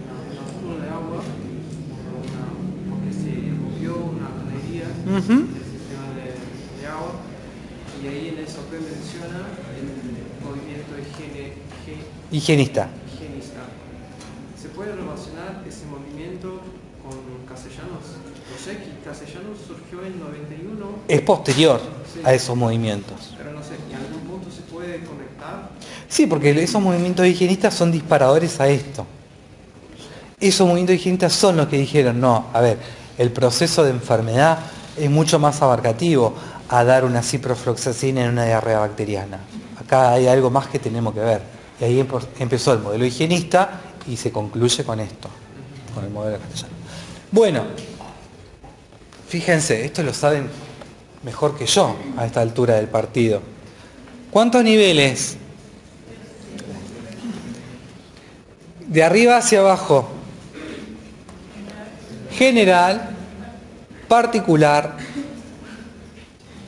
de 0.81 0.89
agua, 0.89 1.19
una- 1.21 2.49
porque 2.89 3.11
se 3.13 3.51
rompió 3.51 3.95
una 3.95 4.29
tubería 4.39 4.87
Ujú. 5.05 5.35
del 5.51 5.65
sistema 5.65 6.07
de, 6.15 6.35
de 6.81 6.87
agua 6.87 7.13
y 8.01 8.07
ahí 8.07 8.27
en 8.35 8.39
eso 8.43 8.59
que 8.69 8.77
menciona 8.79 9.45
el 9.77 9.87
movimiento 10.45 10.91
higiene, 10.97 11.53
higiene- 11.81 12.05
Higienista. 12.31 12.89
higienista. 13.13 13.61
¿Se 14.61 14.69
puede 14.69 14.95
relacionar 14.95 15.63
ese 15.67 15.85
movimiento 15.85 16.61
con 17.03 17.17
Castellanos? 17.47 18.05
Yo 18.49 18.57
sé 18.63 18.77
que 18.77 18.99
Castellanos 19.03 19.57
surgió 19.67 20.05
en 20.05 20.19
91, 20.19 20.99
Es 21.07 21.21
posterior 21.21 21.81
Sí. 22.13 22.19
a 22.23 22.33
esos 22.33 22.55
movimientos. 22.55 23.33
pero 23.37 23.51
no 23.53 23.61
sé, 23.63 23.75
¿en 23.89 23.95
algún 23.97 24.21
punto 24.29 24.49
se 24.51 24.61
puede 24.63 24.99
conectar? 25.03 25.69
Sí, 26.07 26.27
porque 26.27 26.51
esos 26.61 26.81
movimientos 26.81 27.25
higienistas 27.25 27.73
son 27.73 27.91
disparadores 27.91 28.59
a 28.59 28.67
esto. 28.67 29.05
Esos 30.41 30.67
movimientos 30.67 30.95
higienistas 30.95 31.33
son 31.33 31.55
los 31.55 31.67
que 31.67 31.77
dijeron, 31.77 32.19
no, 32.19 32.47
a 32.51 32.61
ver, 32.61 32.79
el 33.17 33.31
proceso 33.31 33.83
de 33.83 33.91
enfermedad 33.91 34.57
es 34.97 35.09
mucho 35.09 35.37
más 35.37 35.61
abarcativo 35.61 36.33
a 36.67 36.83
dar 36.83 37.05
una 37.05 37.21
ciprofloxacina 37.21 38.23
en 38.23 38.31
una 38.31 38.45
diarrea 38.45 38.79
bacteriana. 38.79 39.39
Acá 39.79 40.13
hay 40.13 40.27
algo 40.27 40.49
más 40.49 40.67
que 40.67 40.79
tenemos 40.79 41.13
que 41.13 41.19
ver. 41.19 41.41
Y 41.79 41.83
ahí 41.83 42.07
empezó 42.39 42.73
el 42.73 42.79
modelo 42.79 43.05
higienista 43.05 43.81
y 44.07 44.17
se 44.17 44.31
concluye 44.31 44.83
con 44.83 44.99
esto, 44.99 45.29
con 45.93 46.03
el 46.05 46.09
modelo 46.09 46.39
castellano. 46.39 46.73
Bueno, 47.31 47.63
fíjense, 49.27 49.85
esto 49.85 50.01
lo 50.01 50.13
saben 50.13 50.49
mejor 51.23 51.57
que 51.57 51.67
yo 51.67 51.95
a 52.17 52.25
esta 52.25 52.41
altura 52.41 52.75
del 52.75 52.87
partido. 52.87 53.41
¿Cuántos 54.31 54.63
niveles? 54.63 55.37
De 58.87 59.03
arriba 59.03 59.37
hacia 59.37 59.59
abajo. 59.59 60.09
General, 62.41 62.99
particular, 64.07 64.97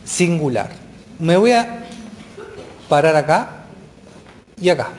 singular. 0.05 0.69
Me 1.17 1.35
voy 1.35 1.53
a 1.53 1.85
parar 2.87 3.15
acá 3.15 3.65
y 4.61 4.69
acá, 4.69 4.89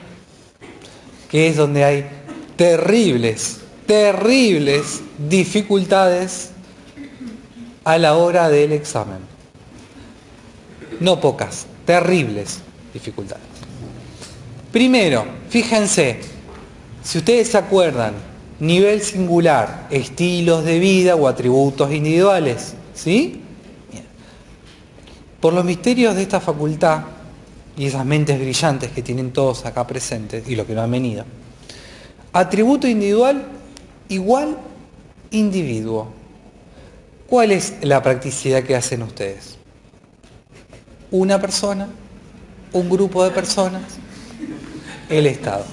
que 1.31 1.47
es 1.47 1.57
donde 1.57 1.85
hay 1.85 2.11
terribles, 2.57 3.61
terribles 3.87 5.03
dificultades 5.17 6.51
a 7.85 7.97
la 7.97 8.17
hora 8.17 8.49
del 8.49 8.73
examen. 8.73 9.19
No 10.99 11.21
pocas, 11.21 11.67
terribles 11.87 12.59
dificultades. 12.93 13.47
Primero, 14.73 15.25
fíjense, 15.49 16.19
si 17.05 17.19
ustedes 17.19 17.53
se 17.53 17.59
acuerdan, 17.59 18.34
nivel 18.61 19.01
singular, 19.03 19.88
estilos 19.90 20.64
de 20.64 20.79
vida 20.79 21.17
o 21.17 21.29
atributos 21.29 21.93
individuales, 21.93 22.75
¿sí? 22.95 23.40
Por 25.40 25.53
los 25.53 25.64
misterios 25.64 26.14
de 26.14 26.23
esta 26.23 26.40
facultad 26.40 27.03
y 27.77 27.87
esas 27.87 28.07
mentes 28.07 28.38
brillantes 28.38 28.90
que 28.93 29.03
tienen 29.03 29.33
todos 29.33 29.67
acá 29.67 29.87
presentes 29.87 30.49
y 30.49 30.57
los 30.57 30.67
que 30.67 30.75
no 30.75 30.83
han 30.83 30.90
venido, 30.90 31.25
atributo 32.33 32.87
individual 32.87 33.45
igual 34.09 34.57
individuo. 35.31 36.09
¿Cuál 37.27 37.53
es 37.53 37.75
la 37.83 38.03
practicidad 38.03 38.62
que 38.62 38.77
hacen 38.77 39.03
ustedes? 39.03 39.57
Una 41.11 41.40
persona, 41.40 41.88
un 42.73 42.88
grupo 42.88 43.25
de 43.25 43.31
personas, 43.31 43.83
el 45.09 45.27
Estado. 45.27 45.64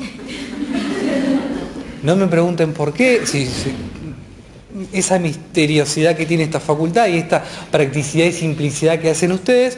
No 2.03 2.15
me 2.15 2.27
pregunten 2.27 2.73
por 2.73 2.93
qué, 2.93 3.25
si, 3.25 3.47
esa 4.91 5.19
misteriosidad 5.19 6.15
que 6.15 6.25
tiene 6.25 6.43
esta 6.43 6.59
facultad 6.59 7.07
y 7.07 7.17
esta 7.17 7.43
practicidad 7.69 8.25
y 8.25 8.31
simplicidad 8.31 8.99
que 8.99 9.09
hacen 9.09 9.31
ustedes, 9.31 9.77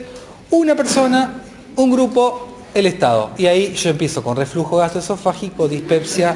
una 0.52 0.76
persona, 0.76 1.42
un 1.76 1.92
grupo, 1.92 2.58
el 2.74 2.86
Estado. 2.86 3.32
Y 3.38 3.46
ahí 3.46 3.74
yo 3.74 3.90
empiezo 3.90 4.24
con 4.24 4.36
reflujo 4.36 4.78
gastroesofágico, 4.78 5.68
dispepsia. 5.68 6.36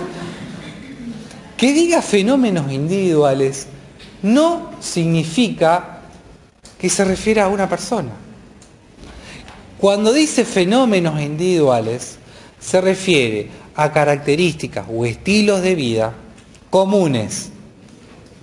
Que 1.56 1.74
diga 1.74 2.02
fenómenos 2.02 2.72
individuales 2.72 3.68
no 4.22 4.72
significa 4.80 6.02
que 6.78 6.90
se 6.90 7.04
refiere 7.06 7.42
a 7.42 7.48
una 7.48 7.68
persona. 7.68 8.12
Cuando 9.80 10.14
dice 10.14 10.46
fenómenos 10.46 11.22
individuales, 11.22 12.18
se 12.60 12.82
refiere 12.82 13.50
a 13.78 13.92
características 13.94 14.88
o 14.92 15.06
estilos 15.06 15.62
de 15.62 15.76
vida 15.76 16.14
comunes 16.72 17.52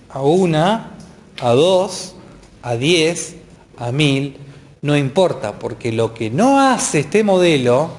a 0.09 0.23
una, 0.23 0.93
a 1.41 1.51
dos, 1.51 2.15
a 2.63 2.77
diez, 2.77 3.35
a 3.77 3.91
mil, 3.91 4.37
no 4.81 4.97
importa, 4.97 5.59
porque 5.59 5.91
lo 5.91 6.15
que 6.15 6.31
no 6.31 6.61
hace 6.61 7.01
este 7.01 7.25
modelo 7.25 7.91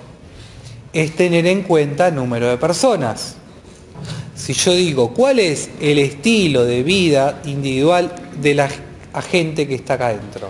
es 0.94 1.14
tener 1.14 1.46
en 1.46 1.64
cuenta 1.64 2.08
el 2.08 2.16
número 2.16 2.48
de 2.48 2.58
personas. 2.58 3.36
Si 4.34 4.54
yo 4.54 4.74
digo, 4.74 5.14
¿cuál 5.14 5.40
es 5.40 5.70
el 5.82 6.00
estilo 6.00 6.64
de 6.64 6.84
vida 6.84 7.42
individual 7.44 8.16
de 8.42 8.56
la 8.56 8.70
gente 9.30 9.68
que 9.68 9.76
está 9.76 9.96
acá 9.96 10.08
adentro? 10.08 10.50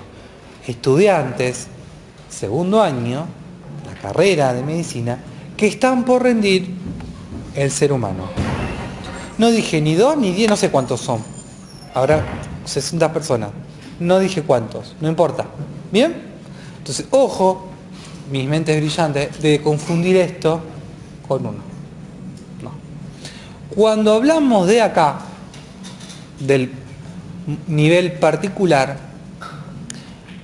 Estudiantes, 0.67 1.65
segundo 2.29 2.83
año, 2.83 3.25
la 3.87 3.99
carrera 3.99 4.53
de 4.53 4.61
medicina, 4.61 5.19
que 5.57 5.67
están 5.67 6.03
por 6.03 6.23
rendir 6.23 6.73
el 7.55 7.71
ser 7.71 7.91
humano. 7.91 8.27
No 9.37 9.51
dije 9.51 9.81
ni 9.81 9.95
dos 9.95 10.17
ni 10.17 10.31
diez, 10.31 10.49
no 10.49 10.55
sé 10.55 10.69
cuántos 10.69 11.01
son. 11.01 11.21
Habrá 11.93 12.23
60 12.65 13.11
personas. 13.13 13.49
No 13.99 14.19
dije 14.19 14.43
cuántos, 14.43 14.95
no 14.99 15.07
importa. 15.07 15.45
¿Bien? 15.91 16.13
Entonces, 16.77 17.07
ojo, 17.11 17.67
mis 18.31 18.47
mentes 18.47 18.77
brillantes, 18.77 19.41
de 19.41 19.61
confundir 19.61 20.17
esto 20.17 20.61
con 21.27 21.45
uno. 21.45 21.59
No. 22.61 22.71
Cuando 23.73 24.13
hablamos 24.13 24.67
de 24.67 24.81
acá, 24.81 25.19
del 26.39 26.71
nivel 27.67 28.13
particular, 28.13 28.97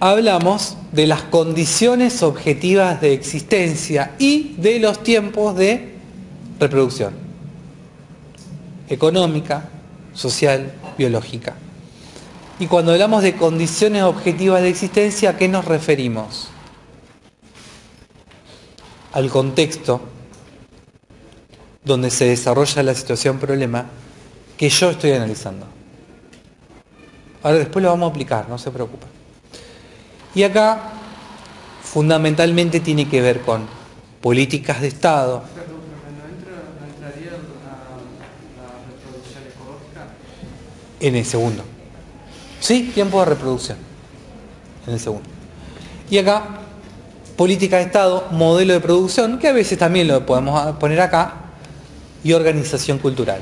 hablamos 0.02 0.78
de 0.92 1.06
las 1.06 1.22
condiciones 1.22 2.24
objetivas 2.24 3.00
de 3.02 3.14
existencia 3.14 4.16
y 4.18 4.56
de 4.58 4.80
los 4.80 5.04
tiempos 5.04 5.56
de 5.56 5.94
reproducción. 6.60 7.14
Económica, 8.90 9.70
social, 10.16 10.74
biológica. 10.98 11.54
Y 12.60 12.66
cuando 12.66 12.94
hablamos 12.94 13.22
de 13.22 13.36
condiciones 13.36 14.02
objetivas 14.02 14.64
de 14.64 14.70
existencia, 14.70 15.30
¿a 15.30 15.38
qué 15.38 15.48
nos 15.48 15.66
referimos? 15.66 16.50
Al 19.14 19.30
contexto 19.30 20.02
donde 21.86 22.10
se 22.10 22.26
desarrolla 22.26 22.82
la 22.82 22.96
situación 22.96 23.38
problema 23.38 23.86
que 24.58 24.68
yo 24.68 24.90
estoy 24.90 25.12
analizando. 25.12 25.68
Ahora 27.44 27.60
después 27.60 27.84
lo 27.84 27.90
vamos 27.90 28.08
a 28.08 28.12
aplicar, 28.12 28.50
no 28.50 28.58
se 28.58 28.72
preocupen. 28.72 29.11
Y 30.34 30.44
acá 30.44 30.80
fundamentalmente 31.84 32.80
tiene 32.80 33.08
que 33.08 33.22
ver 33.22 33.42
con 33.42 33.68
políticas 34.22 34.82
de 34.82 34.88
Estado, 34.88 35.44
en 41.00 41.16
el 41.16 41.26
segundo. 41.26 41.64
¿Sí? 42.60 42.92
Tiempo 42.94 43.20
de 43.20 43.26
reproducción. 43.26 43.78
En 44.86 44.94
el 44.94 45.00
segundo. 45.00 45.28
Y 46.10 46.18
acá, 46.20 46.44
política 47.36 47.78
de 47.78 47.84
Estado, 47.84 48.28
modelo 48.32 48.74
de 48.74 48.80
producción, 48.80 49.40
que 49.40 49.48
a 49.48 49.54
veces 49.54 49.78
también 49.80 50.08
lo 50.08 50.26
podemos 50.26 50.76
poner 50.78 51.02
acá, 51.02 51.42
y 52.24 52.34
organización 52.34 53.00
cultural. 53.00 53.42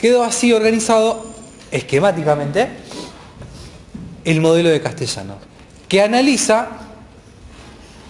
Quedó 0.00 0.22
así 0.22 0.52
organizado 0.52 1.26
esquemáticamente 1.70 2.68
el 4.24 4.40
modelo 4.40 4.68
de 4.68 4.80
castellano, 4.80 5.36
que 5.88 6.02
analiza 6.02 6.68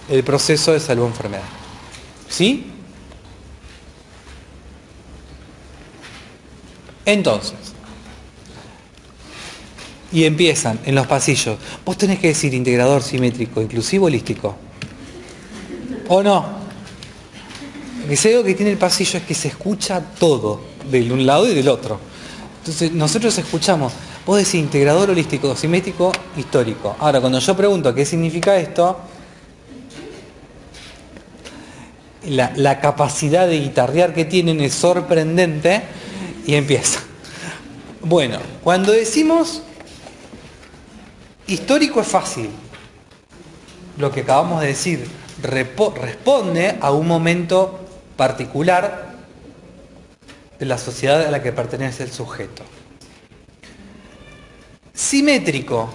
el 0.08 0.22
proceso 0.24 0.72
de 0.72 0.80
salud-enfermedad. 0.80 1.42
¿Sí? 2.28 2.72
Entonces, 7.04 7.54
y 10.12 10.24
empiezan 10.24 10.80
en 10.84 10.94
los 10.94 11.06
pasillos. 11.06 11.58
Vos 11.84 11.96
tenés 11.96 12.18
que 12.18 12.28
decir 12.28 12.54
integrador, 12.54 13.02
simétrico, 13.02 13.60
inclusivo, 13.60 14.06
holístico. 14.06 14.56
¿O 16.08 16.22
no? 16.22 16.56
Hay 18.08 18.32
algo 18.32 18.44
que 18.44 18.54
tiene 18.54 18.72
el 18.72 18.78
pasillo 18.78 19.18
es 19.18 19.24
que 19.24 19.34
se 19.34 19.48
escucha 19.48 20.00
todo, 20.00 20.62
de 20.88 21.12
un 21.12 21.26
lado 21.26 21.50
y 21.50 21.54
del 21.54 21.68
otro. 21.68 21.98
Entonces 22.58 22.92
nosotros 22.92 23.36
escuchamos, 23.36 23.92
vos 24.26 24.38
decís 24.38 24.54
integrador 24.54 25.10
holístico, 25.10 25.54
simétrico, 25.56 26.12
histórico. 26.36 26.96
Ahora, 26.98 27.20
cuando 27.20 27.38
yo 27.38 27.56
pregunto 27.56 27.94
qué 27.94 28.04
significa 28.04 28.56
esto, 28.56 28.98
la, 32.24 32.52
la 32.56 32.80
capacidad 32.80 33.46
de 33.46 33.60
guitarrear 33.60 34.12
que 34.12 34.24
tienen 34.24 34.60
es 34.60 34.74
sorprendente 34.74 35.82
y 36.44 36.56
empieza. 36.56 37.00
Bueno, 38.02 38.38
cuando 38.62 38.92
decimos 38.92 39.62
histórico 41.46 42.00
es 42.00 42.08
fácil. 42.08 42.50
Lo 43.98 44.10
que 44.10 44.20
acabamos 44.20 44.60
de 44.60 44.68
decir 44.68 45.06
responde 45.42 46.76
a 46.80 46.90
un 46.90 47.06
momento 47.06 47.80
particular 48.16 49.14
de 50.58 50.66
la 50.66 50.78
sociedad 50.78 51.24
a 51.26 51.30
la 51.30 51.42
que 51.42 51.52
pertenece 51.52 52.02
el 52.02 52.12
sujeto. 52.12 52.62
Simétrico, 54.96 55.90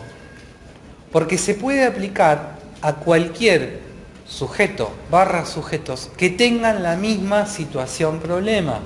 porque 1.12 1.40
se 1.40 1.56
puede 1.56 1.86
aplicar 1.86 2.60
a 2.84 2.94
cualquier 2.94 3.82
sujeto 4.28 4.92
barra 5.10 5.46
sujetos 5.48 6.12
que 6.16 6.30
tengan 6.30 6.84
la 6.84 6.96
misma 6.96 7.48
situación 7.48 8.20
problema. 8.20 8.80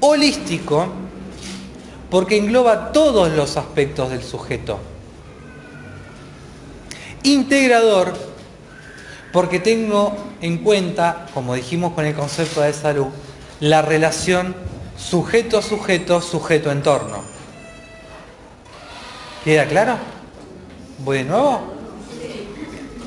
Holístico, 0.00 0.88
porque 2.10 2.36
engloba 2.36 2.92
todos 2.92 3.32
los 3.32 3.56
aspectos 3.56 4.10
del 4.10 4.22
sujeto. 4.22 4.78
Integrador, 7.22 8.12
porque 9.32 9.60
tengo 9.60 10.14
en 10.42 10.58
cuenta, 10.58 11.26
como 11.32 11.54
dijimos 11.54 11.94
con 11.94 12.04
el 12.04 12.14
concepto 12.14 12.60
de 12.60 12.74
salud, 12.74 13.06
la 13.60 13.80
relación 13.80 14.54
sujeto-sujeto, 14.98 16.20
sujeto-entorno. 16.20 17.22
¿Queda 19.44 19.66
claro? 19.66 19.96
¿Voy 21.04 21.18
de 21.18 21.24
nuevo? 21.24 21.60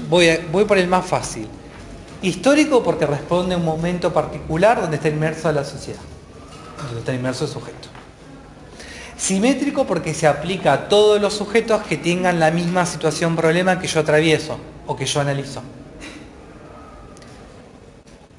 Voy, 0.09 0.39
voy 0.51 0.65
por 0.65 0.77
el 0.77 0.87
más 0.87 1.05
fácil. 1.05 1.47
Histórico 2.21 2.83
porque 2.83 3.05
responde 3.05 3.55
a 3.55 3.57
un 3.57 3.65
momento 3.65 4.13
particular 4.13 4.81
donde 4.81 4.97
está 4.97 5.09
inmerso 5.09 5.51
la 5.51 5.63
sociedad, 5.63 6.01
donde 6.85 6.99
está 6.99 7.13
inmerso 7.13 7.45
el 7.45 7.51
sujeto. 7.51 7.89
Simétrico 9.17 9.85
porque 9.85 10.13
se 10.13 10.27
aplica 10.27 10.73
a 10.73 10.89
todos 10.89 11.19
los 11.19 11.33
sujetos 11.33 11.81
que 11.83 11.97
tengan 11.97 12.39
la 12.39 12.51
misma 12.51 12.85
situación 12.85 13.35
problema 13.35 13.79
que 13.79 13.87
yo 13.87 13.99
atravieso 13.99 14.57
o 14.87 14.95
que 14.95 15.05
yo 15.05 15.19
analizo. 15.19 15.61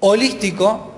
Holístico 0.00 0.92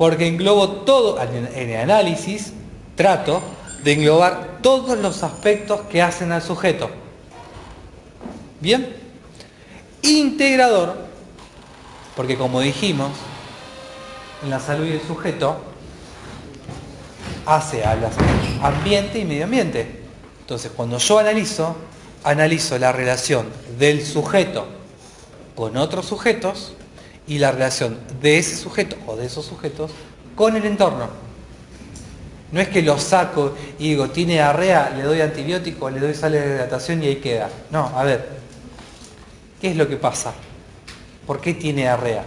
porque 0.00 0.26
englobo 0.26 0.66
todo, 0.86 1.20
en 1.20 1.68
el 1.68 1.76
análisis 1.76 2.54
trato 2.96 3.42
de 3.84 3.92
englobar 3.92 4.60
todos 4.62 4.96
los 4.96 5.22
aspectos 5.22 5.82
que 5.90 6.00
hacen 6.00 6.32
al 6.32 6.40
sujeto. 6.40 6.88
Bien. 8.62 8.96
Integrador 10.00 10.96
porque 12.16 12.38
como 12.38 12.62
dijimos, 12.62 13.10
en 14.42 14.48
la 14.48 14.58
salud 14.58 14.86
y 14.86 14.92
el 14.92 15.02
sujeto 15.02 15.58
hace 17.44 17.84
a 17.84 17.94
las 17.94 18.14
ambiente 18.62 19.18
y 19.18 19.26
medio 19.26 19.44
ambiente. 19.44 20.00
Entonces, 20.40 20.72
cuando 20.74 20.96
yo 20.96 21.18
analizo, 21.18 21.76
analizo 22.24 22.78
la 22.78 22.90
relación 22.92 23.50
del 23.78 24.02
sujeto 24.02 24.66
con 25.54 25.76
otros 25.76 26.06
sujetos 26.06 26.72
y 27.26 27.38
la 27.38 27.52
relación 27.52 27.98
de 28.20 28.38
ese 28.38 28.56
sujeto 28.56 28.96
o 29.06 29.16
de 29.16 29.26
esos 29.26 29.44
sujetos 29.44 29.90
con 30.34 30.56
el 30.56 30.64
entorno. 30.64 31.08
No 32.52 32.60
es 32.60 32.68
que 32.68 32.82
lo 32.82 32.98
saco 32.98 33.54
y 33.78 33.90
digo, 33.90 34.10
tiene 34.10 34.34
diarrea, 34.34 34.90
le 34.96 35.04
doy 35.04 35.20
antibiótico, 35.20 35.88
le 35.88 36.00
doy 36.00 36.14
sal 36.14 36.32
de 36.32 36.38
hidratación 36.38 37.02
y 37.02 37.06
ahí 37.06 37.16
queda. 37.16 37.48
No, 37.70 37.92
a 37.94 38.02
ver, 38.02 38.28
¿qué 39.60 39.70
es 39.70 39.76
lo 39.76 39.88
que 39.88 39.96
pasa? 39.96 40.32
¿Por 41.26 41.40
qué 41.40 41.54
tiene 41.54 41.82
diarrea? 41.82 42.24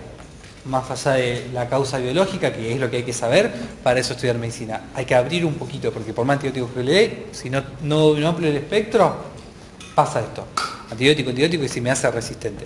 Más 0.66 0.90
allá 0.90 1.18
de 1.18 1.50
la 1.54 1.68
causa 1.68 1.98
biológica, 1.98 2.54
que 2.54 2.72
es 2.72 2.80
lo 2.80 2.90
que 2.90 2.98
hay 2.98 3.04
que 3.04 3.12
saber, 3.12 3.52
para 3.84 4.00
eso 4.00 4.14
estudiar 4.14 4.38
medicina. 4.38 4.84
Hay 4.96 5.04
que 5.04 5.14
abrir 5.14 5.46
un 5.46 5.56
poquito, 5.56 5.92
porque 5.92 6.14
por 6.14 6.26
más 6.26 6.36
antibióticos 6.36 6.72
que 6.72 6.84
le 6.84 6.94
dé, 6.94 7.26
si 7.34 7.50
no, 7.50 7.62
no, 7.82 8.14
no 8.14 8.28
amplio 8.30 8.50
el 8.50 8.56
espectro, 8.56 9.14
pasa 9.94 10.22
esto. 10.22 10.48
Antibiótico, 10.90 11.32
antibiótico 11.32 11.66
y 11.66 11.68
se 11.68 11.82
me 11.82 11.92
hace 11.92 12.10
resistente. 12.10 12.66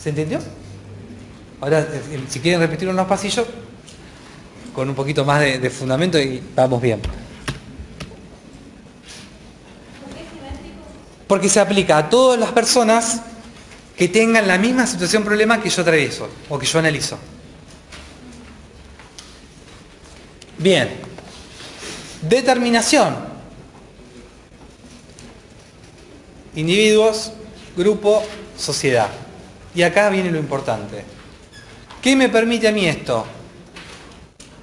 ¿Se 0.00 0.08
entendió? 0.08 0.40
Ahora, 1.60 1.80
eh, 1.80 2.24
si 2.28 2.40
quieren 2.40 2.60
repetir 2.60 2.88
unos 2.88 3.06
pasillos, 3.06 3.46
con 4.74 4.88
un 4.88 4.94
poquito 4.94 5.24
más 5.24 5.40
de, 5.40 5.58
de 5.58 5.70
fundamento 5.70 6.18
y 6.18 6.40
vamos 6.54 6.80
bien. 6.80 7.00
Porque 11.26 11.48
se 11.48 11.60
aplica 11.60 11.98
a 11.98 12.08
todas 12.08 12.38
las 12.38 12.52
personas 12.52 13.22
que 13.96 14.08
tengan 14.08 14.46
la 14.46 14.56
misma 14.56 14.86
situación 14.86 15.24
problema 15.24 15.60
que 15.60 15.68
yo 15.68 15.82
atravieso 15.82 16.28
o 16.48 16.58
que 16.58 16.66
yo 16.66 16.78
analizo. 16.78 17.18
Bien. 20.58 20.88
Determinación. 22.22 23.16
Individuos, 26.54 27.32
grupo, 27.76 28.22
sociedad. 28.56 29.08
Y 29.74 29.82
acá 29.82 30.08
viene 30.08 30.30
lo 30.30 30.38
importante. 30.38 31.17
¿Qué 32.02 32.14
me 32.14 32.28
permite 32.28 32.68
a 32.68 32.72
mí 32.72 32.86
esto? 32.86 33.26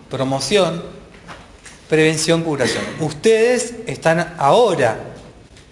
Promoción, 0.10 0.82
prevención, 1.90 2.44
curación. 2.44 2.84
Ustedes 3.00 3.76
están 3.88 4.36
ahora 4.38 4.98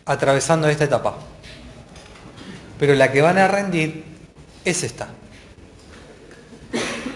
atravesando 0.05 0.67
esta 0.67 0.83
etapa. 0.83 1.17
Pero 2.79 2.95
la 2.95 3.11
que 3.11 3.21
van 3.21 3.37
a 3.37 3.47
rendir 3.47 4.03
es 4.65 4.83
esta. 4.83 5.07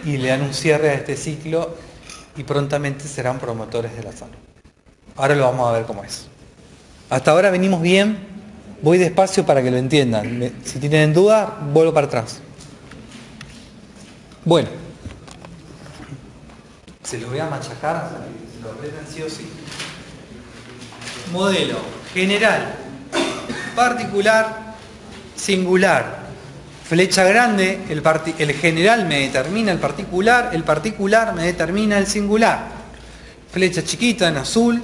Y 0.06 0.18
le 0.18 0.30
dan 0.30 0.44
un 0.44 0.54
cierre 0.54 0.92
a 0.92 0.94
este 0.94 1.18
ciclo 1.18 1.76
y 2.38 2.44
prontamente 2.44 3.06
serán 3.06 3.40
promotores 3.40 3.96
de 3.98 4.04
la 4.04 4.14
salud. 4.14 4.36
Ahora 5.18 5.36
lo 5.36 5.44
vamos 5.44 5.68
a 5.68 5.74
ver 5.74 5.86
cómo 5.86 6.04
es. 6.04 6.28
Hasta 7.10 7.32
ahora 7.32 7.50
venimos 7.50 7.82
bien, 7.82 8.18
voy 8.82 8.98
despacio 8.98 9.46
para 9.46 9.62
que 9.62 9.72
lo 9.72 9.78
entiendan. 9.78 10.54
Si 10.64 10.80
tienen 10.80 11.14
duda, 11.14 11.58
vuelvo 11.74 11.94
para 11.94 12.08
atrás. 12.08 12.42
Bueno, 14.48 14.70
se 17.04 17.18
los 17.18 17.30
voy 17.30 17.40
a 17.40 17.48
machacar, 17.48 18.10
se 18.56 18.64
lo 18.64 18.72
aprendan 18.72 19.04
sí 19.06 19.22
o 19.22 19.30
sí. 19.30 19.46
Modelo 21.34 21.80
general, 22.14 22.76
particular, 23.76 24.76
singular. 25.36 26.20
Flecha 26.88 27.26
grande, 27.26 27.78
el, 27.90 28.54
general 28.54 29.06
me 29.06 29.20
determina 29.20 29.74
el 29.74 29.80
particular, 29.80 30.52
el 30.54 30.64
particular 30.64 31.36
me 31.36 31.44
determina 31.44 31.98
el 31.98 32.08
singular. 32.08 32.70
Flecha 33.52 33.84
chiquita 33.84 34.30
en 34.30 34.38
azul, 34.38 34.82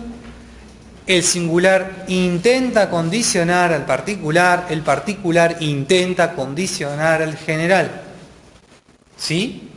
el 1.08 1.24
singular 1.24 2.04
intenta 2.10 2.90
condicionar 2.90 3.72
al 3.72 3.86
particular, 3.86 4.68
el 4.70 4.82
particular 4.82 5.56
intenta 5.62 6.34
condicionar 6.34 7.22
al 7.22 7.38
general. 7.38 8.03
¿Sí? 9.24 9.70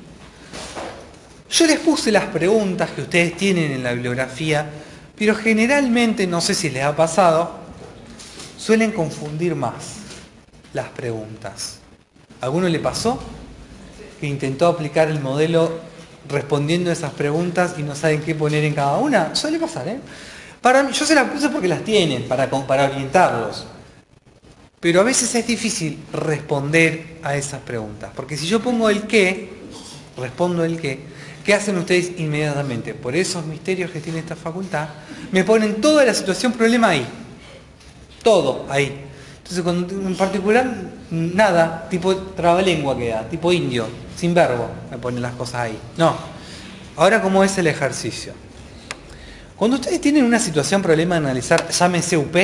Yo 1.48 1.66
les 1.68 1.78
puse 1.78 2.10
las 2.10 2.24
preguntas 2.24 2.90
que 2.90 3.02
ustedes 3.02 3.36
tienen 3.36 3.70
en 3.70 3.84
la 3.84 3.92
bibliografía, 3.92 4.68
pero 5.16 5.36
generalmente, 5.36 6.26
no 6.26 6.40
sé 6.40 6.52
si 6.52 6.68
les 6.68 6.82
ha 6.82 6.96
pasado, 6.96 7.52
suelen 8.58 8.90
confundir 8.90 9.54
más 9.54 9.98
las 10.72 10.88
preguntas. 10.88 11.78
¿A 12.40 12.46
alguno 12.46 12.68
le 12.68 12.80
pasó 12.80 13.20
que 14.18 14.26
intentó 14.26 14.66
aplicar 14.66 15.06
el 15.06 15.20
modelo 15.20 15.78
respondiendo 16.28 16.90
a 16.90 16.94
esas 16.94 17.12
preguntas 17.12 17.76
y 17.78 17.84
no 17.84 17.94
saben 17.94 18.22
qué 18.22 18.34
poner 18.34 18.64
en 18.64 18.74
cada 18.74 18.98
una? 18.98 19.36
Suele 19.36 19.60
pasar, 19.60 19.86
¿eh? 19.86 20.00
Para 20.60 20.82
mí, 20.82 20.90
yo 20.92 21.06
se 21.06 21.14
las 21.14 21.30
puse 21.30 21.50
porque 21.50 21.68
las 21.68 21.84
tienen, 21.84 22.26
para, 22.26 22.50
para 22.50 22.86
orientarlos. 22.86 23.64
Pero 24.86 25.00
a 25.00 25.02
veces 25.02 25.34
es 25.34 25.44
difícil 25.44 25.98
responder 26.12 27.18
a 27.24 27.34
esas 27.34 27.60
preguntas. 27.60 28.12
Porque 28.14 28.36
si 28.36 28.46
yo 28.46 28.62
pongo 28.62 28.88
el 28.88 29.08
qué, 29.08 29.50
respondo 30.16 30.64
el 30.64 30.80
qué, 30.80 31.00
¿qué 31.44 31.54
hacen 31.54 31.76
ustedes 31.76 32.12
inmediatamente? 32.18 32.94
Por 32.94 33.16
esos 33.16 33.44
misterios 33.46 33.90
que 33.90 33.98
tiene 33.98 34.20
esta 34.20 34.36
facultad, 34.36 34.86
me 35.32 35.42
ponen 35.42 35.80
toda 35.80 36.04
la 36.04 36.14
situación 36.14 36.52
problema 36.52 36.90
ahí. 36.90 37.04
Todo 38.22 38.64
ahí. 38.70 38.96
Entonces, 39.38 39.90
en 39.90 40.14
particular, 40.14 40.72
nada, 41.10 41.88
tipo 41.90 42.14
trabalengua 42.14 42.96
queda, 42.96 43.28
tipo 43.28 43.52
indio, 43.52 43.88
sin 44.16 44.34
verbo, 44.34 44.70
me 44.88 44.98
ponen 44.98 45.20
las 45.20 45.34
cosas 45.34 45.62
ahí. 45.62 45.78
No. 45.96 46.16
Ahora, 46.94 47.20
¿cómo 47.20 47.42
es 47.42 47.58
el 47.58 47.66
ejercicio? 47.66 48.34
Cuando 49.56 49.78
ustedes 49.78 50.00
tienen 50.00 50.24
una 50.24 50.38
situación 50.38 50.80
problema 50.80 51.16
de 51.16 51.22
analizar, 51.22 51.70
llámese 51.70 52.16
UP, 52.16 52.36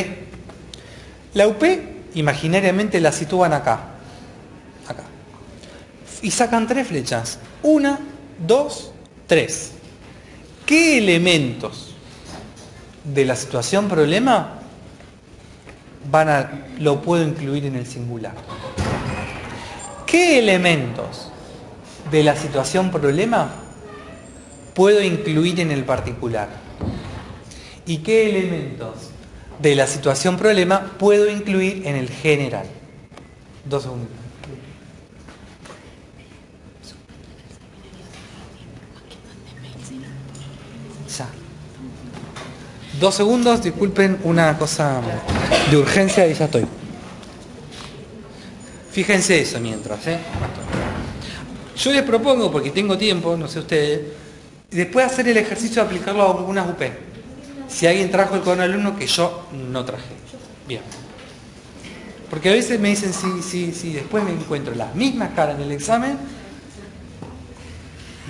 la 1.34 1.46
UP 1.46 1.91
imaginariamente 2.14 3.00
la 3.00 3.12
sitúan 3.12 3.52
acá. 3.52 3.80
Acá. 4.88 5.04
y 6.22 6.30
sacan 6.30 6.66
tres 6.66 6.88
flechas. 6.88 7.38
Una, 7.62 7.98
dos, 8.46 8.92
tres. 9.26 9.72
¿Qué 10.66 10.98
elementos 10.98 11.94
de 13.04 13.24
la 13.24 13.36
situación 13.36 13.88
problema 13.88 14.60
van 16.10 16.28
a, 16.28 16.66
lo 16.78 17.02
puedo 17.02 17.26
incluir 17.26 17.66
en 17.66 17.76
el 17.76 17.86
singular? 17.86 18.34
¿Qué 20.06 20.38
elementos 20.38 21.30
de 22.10 22.22
la 22.22 22.36
situación 22.36 22.90
problema 22.90 23.50
puedo 24.74 25.02
incluir 25.02 25.60
en 25.60 25.70
el 25.70 25.84
particular? 25.84 26.48
¿Y 27.86 27.98
qué 27.98 28.28
elementos 28.30 29.11
de 29.62 29.76
la 29.76 29.86
situación 29.86 30.36
problema 30.36 30.92
puedo 30.98 31.30
incluir 31.30 31.86
en 31.86 31.94
el 31.94 32.10
general? 32.10 32.66
Dos 33.64 33.84
segundos. 33.84 34.08
Ya. 41.16 41.28
Dos 42.98 43.14
segundos, 43.14 43.62
disculpen 43.62 44.18
una 44.24 44.58
cosa 44.58 45.00
de 45.70 45.76
urgencia 45.76 46.26
y 46.26 46.34
ya 46.34 46.46
estoy. 46.46 46.66
Fíjense 48.90 49.40
eso 49.40 49.60
mientras, 49.60 50.06
¿eh? 50.08 50.18
Yo 51.76 51.92
les 51.92 52.02
propongo, 52.02 52.50
porque 52.50 52.70
tengo 52.70 52.98
tiempo, 52.98 53.36
no 53.36 53.48
sé 53.48 53.60
ustedes, 53.60 54.00
después 54.70 55.06
hacer 55.06 55.28
el 55.28 55.36
ejercicio 55.36 55.82
de 55.82 55.88
aplicarlo 55.88 56.22
a 56.22 56.30
algunas 56.38 56.68
UP. 56.68 57.11
Si 57.72 57.86
alguien 57.86 58.10
trajo 58.10 58.34
el 58.34 58.42
cuaderno 58.42 58.64
alumno 58.64 58.96
que 58.96 59.06
yo 59.06 59.48
no 59.70 59.84
traje. 59.84 60.14
Bien. 60.68 60.82
Porque 62.28 62.48
a 62.48 62.52
veces 62.52 62.78
me 62.80 62.90
dicen, 62.90 63.12
sí, 63.12 63.42
sí, 63.42 63.72
sí, 63.72 63.92
después 63.92 64.24
me 64.24 64.30
encuentro 64.30 64.74
las 64.74 64.94
mismas 64.94 65.30
caras 65.34 65.56
en 65.56 65.62
el 65.62 65.72
examen, 65.72 66.16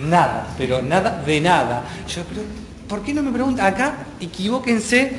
nada, 0.04 0.48
pero 0.58 0.82
nada 0.82 1.22
de 1.24 1.40
nada. 1.40 1.84
Yo, 2.08 2.22
pero, 2.24 2.42
¿por 2.88 3.02
qué 3.02 3.14
no 3.14 3.22
me 3.22 3.30
preguntan? 3.30 3.66
Acá, 3.66 4.06
equivóquense 4.20 5.12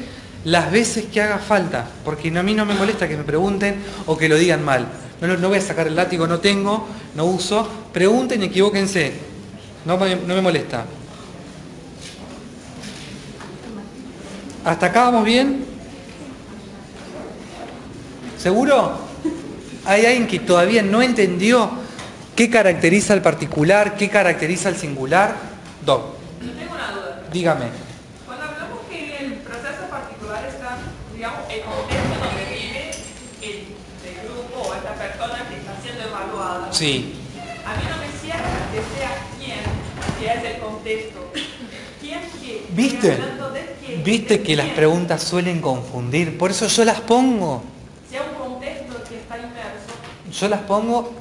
las 0.45 0.69
veces 0.71 1.05
que 1.05 1.21
haga 1.21 1.37
falta, 1.37 1.87
porque 2.03 2.27
a 2.37 2.43
mí 2.43 2.53
no 2.53 2.65
me 2.65 2.73
molesta 2.73 3.07
que 3.07 3.15
me 3.15 3.23
pregunten 3.23 3.77
o 4.05 4.17
que 4.17 4.27
lo 4.27 4.35
digan 4.35 4.63
mal. 4.63 4.85
No, 5.21 5.37
no 5.37 5.47
voy 5.47 5.59
a 5.59 5.61
sacar 5.61 5.87
el 5.87 5.95
látigo, 5.95 6.27
no 6.27 6.39
tengo, 6.39 6.85
no 7.15 7.25
uso. 7.25 7.65
Pregunten 7.93 8.41
y 8.41 8.47
equivóquense. 8.47 9.13
No 9.85 9.97
no 9.97 10.35
me 10.35 10.41
molesta. 10.41 10.85
¿Hasta 14.65 14.85
acá 14.87 15.05
vamos 15.05 15.25
bien? 15.25 15.65
¿Seguro? 18.37 18.97
¿Hay 19.85 20.05
alguien 20.05 20.27
que 20.27 20.39
todavía 20.39 20.81
no 20.81 21.01
entendió 21.01 21.69
qué 22.35 22.49
caracteriza 22.49 23.13
al 23.13 23.21
particular, 23.21 23.95
qué 23.95 24.09
caracteriza 24.09 24.69
al 24.69 24.77
singular? 24.77 25.35
Doc, 25.85 26.15
Yo 26.41 26.51
tengo 26.53 26.73
una 26.73 26.91
duda. 26.91 27.21
dígame. 27.31 27.65
Cuando 28.25 28.45
hablamos 28.45 28.79
que 28.89 29.17
en 29.17 29.31
el 29.33 29.37
proceso 29.39 29.83
particular 29.89 30.45
está, 30.47 30.77
digamos, 31.13 31.39
el 31.51 31.61
contexto 31.61 32.15
donde 32.23 32.43
vive 32.55 32.91
el, 33.41 33.55
el 34.07 34.15
grupo 34.27 34.69
o 34.69 34.73
esta 34.73 34.93
persona 34.93 35.43
que 35.49 35.55
está 35.57 35.73
siendo 35.83 36.03
evaluada, 36.07 36.71
Sí. 36.71 37.15
a 37.65 37.75
mí 37.75 37.83
no 37.89 37.97
me 37.97 38.07
cierra 38.19 38.71
que 38.71 38.79
sea 38.97 39.11
quién, 39.37 39.59
que 40.19 40.25
es 40.39 40.55
el 40.55 40.61
contexto. 40.61 41.31
¿Quién 42.01 42.19
que? 42.41 42.65
¿Viste? 42.71 43.11
Hablando 43.13 43.49
de 43.51 43.62
Viste 44.03 44.41
que 44.41 44.55
las 44.55 44.69
preguntas 44.69 45.23
suelen 45.23 45.61
confundir, 45.61 46.37
por 46.37 46.51
eso 46.51 46.67
yo 46.67 46.85
las 46.85 47.01
pongo. 47.01 47.63
Sea 48.09 48.21
un 48.23 48.51
contexto 48.51 49.03
que 49.07 49.17
está 49.17 49.37
inmerso. 49.37 50.39
Yo 50.39 50.47
las 50.47 50.61
pongo 50.61 51.13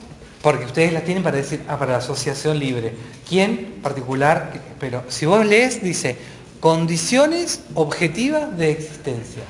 porque 0.42 0.64
ustedes 0.64 0.92
las 0.92 1.04
tienen 1.04 1.22
para 1.22 1.36
decir, 1.36 1.62
ah, 1.68 1.78
para 1.78 1.92
la 1.92 1.98
asociación 1.98 2.58
libre. 2.58 2.92
¿Quién? 3.28 3.78
Particular. 3.82 4.52
Pero 4.80 5.04
si 5.08 5.24
vos 5.26 5.46
lees, 5.46 5.82
dice, 5.82 6.16
condiciones 6.60 7.60
objetivas 7.74 8.56
de 8.58 8.72
existencia. 8.72 9.42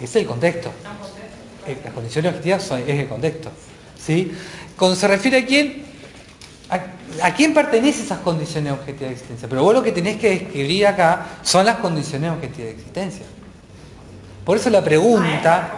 Es 0.00 0.14
el 0.14 0.26
contexto. 0.26 0.70
Eh, 1.66 1.76
Las 1.84 1.92
condiciones 1.92 2.30
objetivas 2.30 2.62
son, 2.62 2.80
es 2.80 3.00
el 3.00 3.08
contexto. 3.08 3.50
¿sí? 4.00 4.32
Cuando 4.76 4.96
se 4.96 5.08
refiere 5.08 5.38
a 5.38 5.46
quién, 5.46 5.84
a, 6.70 7.26
a 7.26 7.34
quién 7.34 7.54
pertenecen 7.54 8.04
esas 8.04 8.18
condiciones 8.18 8.72
objetivas 8.72 9.08
de 9.10 9.12
existencia. 9.14 9.48
Pero 9.48 9.62
vos 9.62 9.74
lo 9.74 9.82
que 9.82 9.92
tenés 9.92 10.16
que 10.18 10.30
describir 10.30 10.86
acá 10.86 11.26
son 11.42 11.64
las 11.66 11.76
condiciones 11.76 12.30
objetivas 12.30 12.64
de 12.66 12.70
existencia. 12.72 13.26
Por 14.44 14.56
eso 14.56 14.70
la 14.70 14.82
pregunta... 14.82 15.70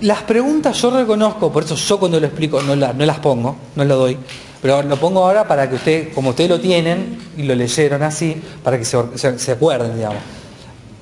Las 0.00 0.22
preguntas 0.22 0.76
yo 0.82 0.90
reconozco, 0.90 1.50
por 1.52 1.64
eso 1.64 1.76
yo 1.76 1.98
cuando 1.98 2.20
lo 2.20 2.26
explico 2.26 2.60
no, 2.62 2.76
la- 2.76 2.92
no 2.92 3.06
las 3.06 3.18
pongo, 3.20 3.56
no 3.76 3.84
lo 3.84 3.96
doy, 3.96 4.18
pero 4.60 4.82
lo 4.82 4.96
pongo 4.98 5.24
ahora 5.24 5.46
para 5.46 5.68
que 5.68 5.76
usted, 5.76 6.12
como 6.12 6.30
ustedes 6.30 6.50
lo 6.50 6.60
tienen 6.60 7.18
y 7.36 7.44
lo 7.44 7.54
leyeron 7.54 8.02
así, 8.02 8.40
para 8.62 8.78
que 8.78 8.84
se, 8.84 8.98
se- 9.16 9.38
se 9.38 9.52
acuerden, 9.52 9.94
digamos. 9.96 10.20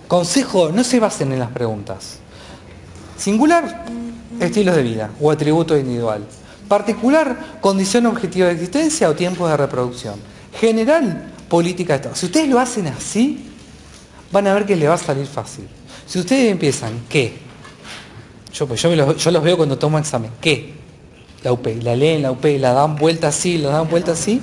Consejo, 0.06 0.70
no 0.70 0.84
se 0.84 1.00
basen 1.00 1.32
en 1.32 1.38
las 1.40 1.48
preguntas. 1.50 2.18
Singular, 3.16 3.84
estilos 4.40 4.76
de 4.76 4.82
vida 4.82 5.10
o 5.20 5.30
atributo 5.30 5.76
individual. 5.76 6.22
Particular, 6.68 7.58
condición 7.60 8.06
objetiva 8.06 8.46
de 8.46 8.54
existencia 8.54 9.08
o 9.08 9.14
tiempos 9.14 9.50
de 9.50 9.56
reproducción. 9.56 10.14
General, 10.58 11.30
política 11.48 11.92
de 11.92 11.96
Estado. 11.96 12.14
Si 12.16 12.26
ustedes 12.26 12.48
lo 12.48 12.58
hacen 12.58 12.86
así, 12.86 13.44
van 14.30 14.46
a 14.46 14.54
ver 14.54 14.64
que 14.64 14.74
les 14.74 14.88
va 14.88 14.94
a 14.94 14.98
salir 14.98 15.26
fácil. 15.26 15.66
Si 16.06 16.18
ustedes 16.18 16.50
empiezan, 16.50 16.92
¿qué? 17.08 17.34
Yo, 18.52 18.66
pues 18.66 18.80
yo, 18.82 18.94
los, 18.94 19.16
yo 19.16 19.30
los 19.30 19.42
veo 19.42 19.56
cuando 19.56 19.78
tomo 19.78 19.98
examen. 19.98 20.30
¿Qué? 20.40 20.74
La 21.42 21.52
UP. 21.52 21.66
La 21.82 21.96
leen, 21.96 22.22
la 22.22 22.30
UP, 22.30 22.44
la 22.58 22.72
dan 22.72 22.96
vuelta 22.96 23.28
así, 23.28 23.58
la 23.58 23.70
dan 23.70 23.88
vuelta 23.88 24.12
así. 24.12 24.40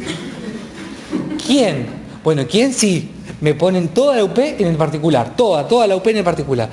¿Quién? 1.45 1.87
Bueno, 2.23 2.43
¿quién 2.49 2.73
sí? 2.73 3.09
Me 3.41 3.53
ponen 3.53 3.87
toda 3.89 4.17
la 4.17 4.23
UP 4.23 4.37
en 4.37 4.67
el 4.67 4.75
particular. 4.75 5.35
Toda, 5.35 5.67
toda 5.67 5.87
la 5.87 5.95
UP 5.95 6.05
en 6.07 6.17
el 6.17 6.23
particular. 6.23 6.69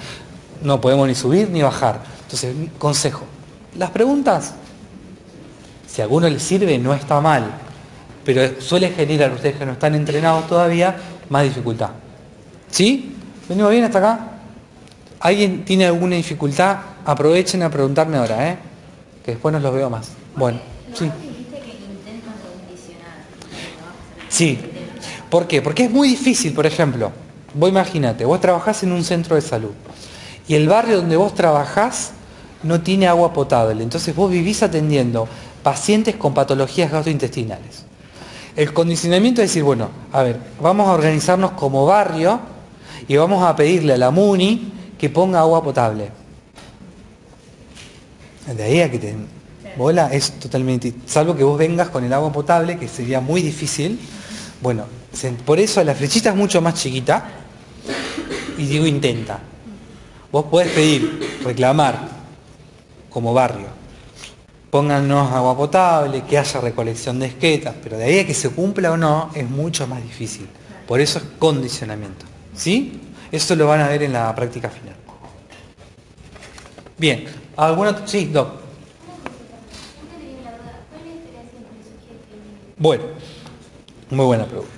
No 0.67 0.81
podemos 0.81 1.07
ni 1.07 1.15
subir 1.15 1.49
ni 1.49 1.63
bajar. 1.63 2.01
Entonces, 2.23 2.53
consejo. 2.77 3.25
Las 3.79 3.91
preguntas, 3.91 4.55
si 5.87 6.01
a 6.01 6.05
alguno 6.07 6.29
les 6.29 6.43
sirve, 6.43 6.77
no 6.77 6.93
está 6.93 7.21
mal. 7.21 7.53
Pero 8.25 8.61
suele 8.61 8.91
generar, 8.91 9.31
ustedes 9.31 9.55
que 9.59 9.65
no 9.65 9.73
están 9.73 9.95
entrenados 9.95 10.49
todavía, 10.49 10.97
más 11.29 11.45
dificultad. 11.45 11.91
¿Sí? 12.69 13.15
¿Venimos 13.49 13.71
bien 13.71 13.85
hasta 13.85 13.99
acá? 13.99 14.29
¿Alguien 15.21 15.65
tiene 15.65 15.87
alguna 15.87 16.17
dificultad? 16.17 16.79
Aprovechen 17.05 17.63
a 17.63 17.71
preguntarme 17.71 18.17
ahora, 18.17 18.51
¿eh? 18.51 18.59
Que 19.25 19.31
después 19.33 19.53
no 19.53 19.61
los 19.61 19.73
veo 19.73 19.89
más. 19.89 20.09
Bueno, 20.35 20.59
sí. 20.95 21.09
Sí. 24.29 24.59
¿Por 25.31 25.47
qué? 25.47 25.63
Porque 25.63 25.85
es 25.85 25.93
muy 25.93 26.09
difícil, 26.09 26.53
por 26.53 26.67
ejemplo. 26.67 27.13
Vos 27.55 27.71
imagínate, 27.71 28.25
vos 28.25 28.41
trabajás 28.41 28.83
en 28.83 28.91
un 28.91 29.05
centro 29.05 29.37
de 29.37 29.43
salud 29.43 29.71
y 30.49 30.55
el 30.55 30.69
barrio 30.69 30.97
donde 30.99 31.17
vos 31.17 31.35
trabajás 31.35 32.13
no 32.63 32.81
tiene 32.81 33.07
agua 33.07 33.33
potable. 33.33 33.83
Entonces 33.83 34.15
vos 34.15 34.31
vivís 34.31 34.63
atendiendo 34.63 35.29
pacientes 35.63 36.17
con 36.17 36.35
patologías 36.35 36.91
gastrointestinales. 36.91 37.85
El 38.55 38.73
condicionamiento 38.73 39.43
es 39.43 39.51
decir, 39.51 39.63
bueno, 39.63 39.91
a 40.13 40.23
ver, 40.23 40.41
vamos 40.61 40.89
a 40.89 40.93
organizarnos 40.93 41.53
como 41.53 41.85
barrio 41.85 42.41
y 43.07 43.17
vamos 43.17 43.43
a 43.43 43.55
pedirle 43.55 43.95
a 43.95 43.99
la 43.99 44.11
MUNI 44.11 44.73
que 44.99 45.11
ponga 45.11 45.41
agua 45.41 45.63
potable. 45.63 46.11
De 48.47 48.63
ahí 48.63 48.81
a 48.81 48.91
que 48.91 48.99
te 48.99 49.15
bola 49.77 50.09
es 50.13 50.33
totalmente, 50.39 50.95
salvo 51.05 51.37
que 51.37 51.45
vos 51.45 51.59
vengas 51.59 51.91
con 51.91 52.05
el 52.05 52.13
agua 52.13 52.33
potable, 52.33 52.79
que 52.79 52.89
sería 52.89 53.21
muy 53.21 53.43
difícil. 53.43 53.99
Bueno, 54.63 54.85
por 55.45 55.59
eso 55.59 55.83
la 55.85 55.95
flechita 55.95 56.31
es 56.31 56.37
mucho 56.37 56.63
más 56.63 56.75
chiquita 56.75 57.25
y 58.57 58.67
digo 58.67 58.87
intenta. 58.87 59.41
Vos 60.33 60.45
podés 60.47 60.69
pedir, 60.73 61.41
reclamar 61.45 62.09
como 63.11 63.33
barrio, 63.33 63.69
pónganos 64.71 65.33
agua 65.33 65.57
potable, 65.57 66.23
que 66.29 66.37
haya 66.37 66.61
recolección 66.61 67.19
de 67.19 67.27
esquetas, 67.27 67.75
pero 67.83 67.97
de 67.97 68.05
ahí 68.05 68.19
a 68.19 68.27
que 68.27 68.35
se 68.35 68.51
cumpla 68.51 68.93
o 68.93 68.97
no 68.97 69.31
es 69.35 69.49
mucho 69.49 69.87
más 69.87 70.03
difícil. 70.03 70.49
Por 70.87 71.01
eso 71.01 71.19
es 71.19 71.25
condicionamiento. 71.39 72.27
¿Sí? 72.55 73.01
Eso 73.33 73.57
lo 73.57 73.67
van 73.67 73.81
a 73.81 73.89
ver 73.89 74.03
en 74.03 74.13
la 74.13 74.35
práctica 74.35 74.69
final. 74.69 74.95
Bien, 76.99 77.25
¿alguna? 77.57 78.07
Sí, 78.07 78.27
Doc. 78.27 78.67
Bueno, 82.79 83.05
muy 84.11 84.27
buena 84.27 84.45
pregunta. 84.45 84.73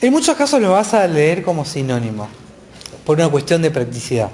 En 0.00 0.12
muchos 0.12 0.36
casos 0.36 0.60
lo 0.60 0.72
vas 0.72 0.94
a 0.94 1.06
leer 1.06 1.42
como 1.42 1.64
sinónimo, 1.64 2.28
por 3.06 3.16
una 3.18 3.28
cuestión 3.28 3.62
de 3.62 3.70
practicidad. 3.70 4.30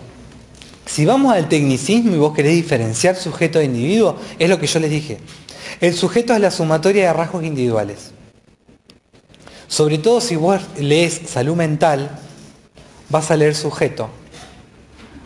Si 0.87 1.05
vamos 1.05 1.33
al 1.33 1.49
tecnicismo 1.49 2.15
y 2.15 2.19
vos 2.19 2.35
querés 2.35 2.55
diferenciar 2.55 3.15
sujeto 3.15 3.59
de 3.59 3.67
individuo, 3.67 4.17
es 4.39 4.49
lo 4.49 4.59
que 4.59 4.67
yo 4.67 4.81
les 4.81 4.91
dije. 4.91 5.19
El 5.81 5.95
sujeto 5.95 6.35
es 6.35 6.41
la 6.41 6.51
sumatoria 6.51 7.07
de 7.07 7.13
rasgos 7.13 7.45
individuales. 7.45 8.11
Sobre 9.69 9.99
todo 9.99 10.21
si 10.21 10.37
vos 10.37 10.61
lees 10.79 11.21
salud 11.27 11.55
mental, 11.55 12.19
vas 13.11 13.31
a 13.31 13.37
leer 13.37 13.55
sujeto. 13.55 14.09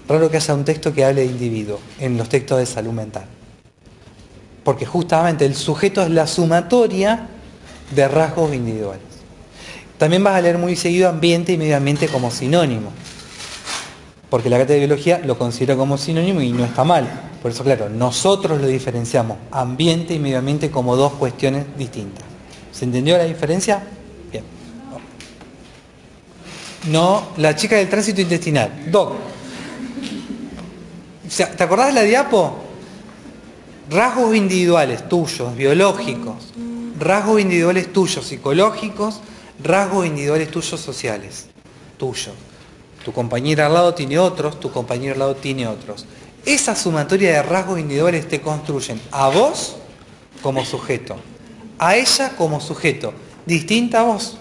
raro 0.09 0.31
que 0.31 0.37
haya 0.37 0.55
un 0.55 0.65
texto 0.65 0.93
que 0.93 1.05
hable 1.05 1.23
de 1.23 1.29
individuo 1.29 1.81
en 2.01 2.17
los 2.19 2.29
textos 2.29 2.59
de 2.59 2.67
salud 2.67 2.93
mental. 2.93 3.27
Porque 4.65 4.87
justamente 4.87 5.47
el 5.47 5.55
sujeto 5.55 6.03
es 6.03 6.11
la 6.11 6.27
sumatoria 6.27 7.29
de 7.95 8.09
rasgos 8.09 8.53
individuales. 8.53 9.03
También 9.99 10.23
vas 10.23 10.35
a 10.35 10.41
leer 10.41 10.59
muy 10.59 10.77
seguido 10.77 11.09
ambiente 11.09 11.53
y 11.53 11.59
medio 11.59 11.77
ambiente 11.77 12.09
como 12.09 12.31
sinónimo. 12.31 12.93
Porque 14.31 14.51
la 14.51 14.59
cátedra 14.59 14.81
de 14.81 14.87
biología 14.87 15.21
lo 15.25 15.39
considera 15.39 15.77
como 15.77 15.97
sinónimo 15.99 16.41
y 16.41 16.51
no 16.51 16.65
está 16.65 16.85
mal. 16.85 17.09
Por 17.41 17.53
eso, 17.53 17.63
claro, 17.63 17.89
nosotros 17.89 18.61
lo 18.61 18.67
diferenciamos, 18.67 19.39
ambiente 19.53 20.15
y 20.15 20.19
medio 20.19 20.39
ambiente, 20.39 20.71
como 20.71 20.97
dos 20.97 21.13
cuestiones 21.13 21.65
distintas. 21.79 22.25
¿Se 22.73 22.85
entendió 22.85 23.17
la 23.17 23.25
diferencia? 23.25 23.83
Bien. 24.33 24.45
No, 26.91 27.29
la 27.37 27.55
chica 27.55 27.77
del 27.77 27.89
tránsito 27.89 28.21
intestinal. 28.21 28.91
Doc. 28.91 29.15
¿Te 31.57 31.63
acordás 31.63 31.89
de 31.89 31.93
la 31.93 32.03
diapo? 32.03 32.57
Rasgos 33.91 34.35
individuales 34.35 35.09
tuyos, 35.09 35.57
biológicos, 35.57 36.53
rasgos 36.99 37.41
individuales 37.41 37.93
tuyos, 37.93 38.27
psicológicos, 38.27 39.21
rasgos 39.63 40.07
individuales 40.07 40.51
tuyos, 40.51 40.81
sociales, 40.81 41.47
tuyos. 41.97 42.35
Tu 43.07 43.13
compañero 43.13 43.65
al 43.65 43.73
lado 43.73 43.95
tiene 43.95 44.19
otros, 44.19 44.59
tu 44.59 44.73
compañero 44.73 45.13
al 45.13 45.21
lado 45.21 45.37
tiene 45.37 45.69
otros. 45.69 46.07
Esa 46.45 46.75
sumatoria 46.75 47.35
de 47.35 47.43
rasgos 47.45 47.79
individuales 47.79 48.27
te 48.27 48.41
construyen 48.41 49.01
a 49.13 49.29
vos 49.29 49.77
como 50.43 50.65
sujeto, 50.65 51.15
a 51.79 51.95
ella 51.95 52.31
como 52.37 52.61
sujeto, 52.61 53.15
distinta 53.47 54.01
a 54.01 54.03
vos. 54.03 54.39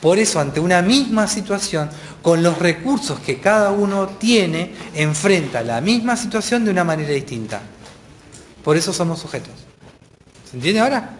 Por 0.00 0.18
eso, 0.18 0.40
ante 0.40 0.60
una 0.60 0.80
misma 0.80 1.28
situación, 1.28 1.90
con 2.22 2.42
los 2.42 2.58
recursos 2.58 3.18
que 3.20 3.38
cada 3.38 3.70
uno 3.70 4.06
tiene, 4.18 4.72
enfrenta 4.94 5.62
la 5.62 5.82
misma 5.82 6.16
situación 6.16 6.64
de 6.64 6.70
una 6.70 6.84
manera 6.84 7.10
distinta. 7.10 7.60
Por 8.64 8.78
eso 8.78 8.94
somos 8.94 9.18
sujetos. 9.18 9.52
¿Se 10.50 10.56
entiende 10.56 10.80
ahora? 10.80 11.18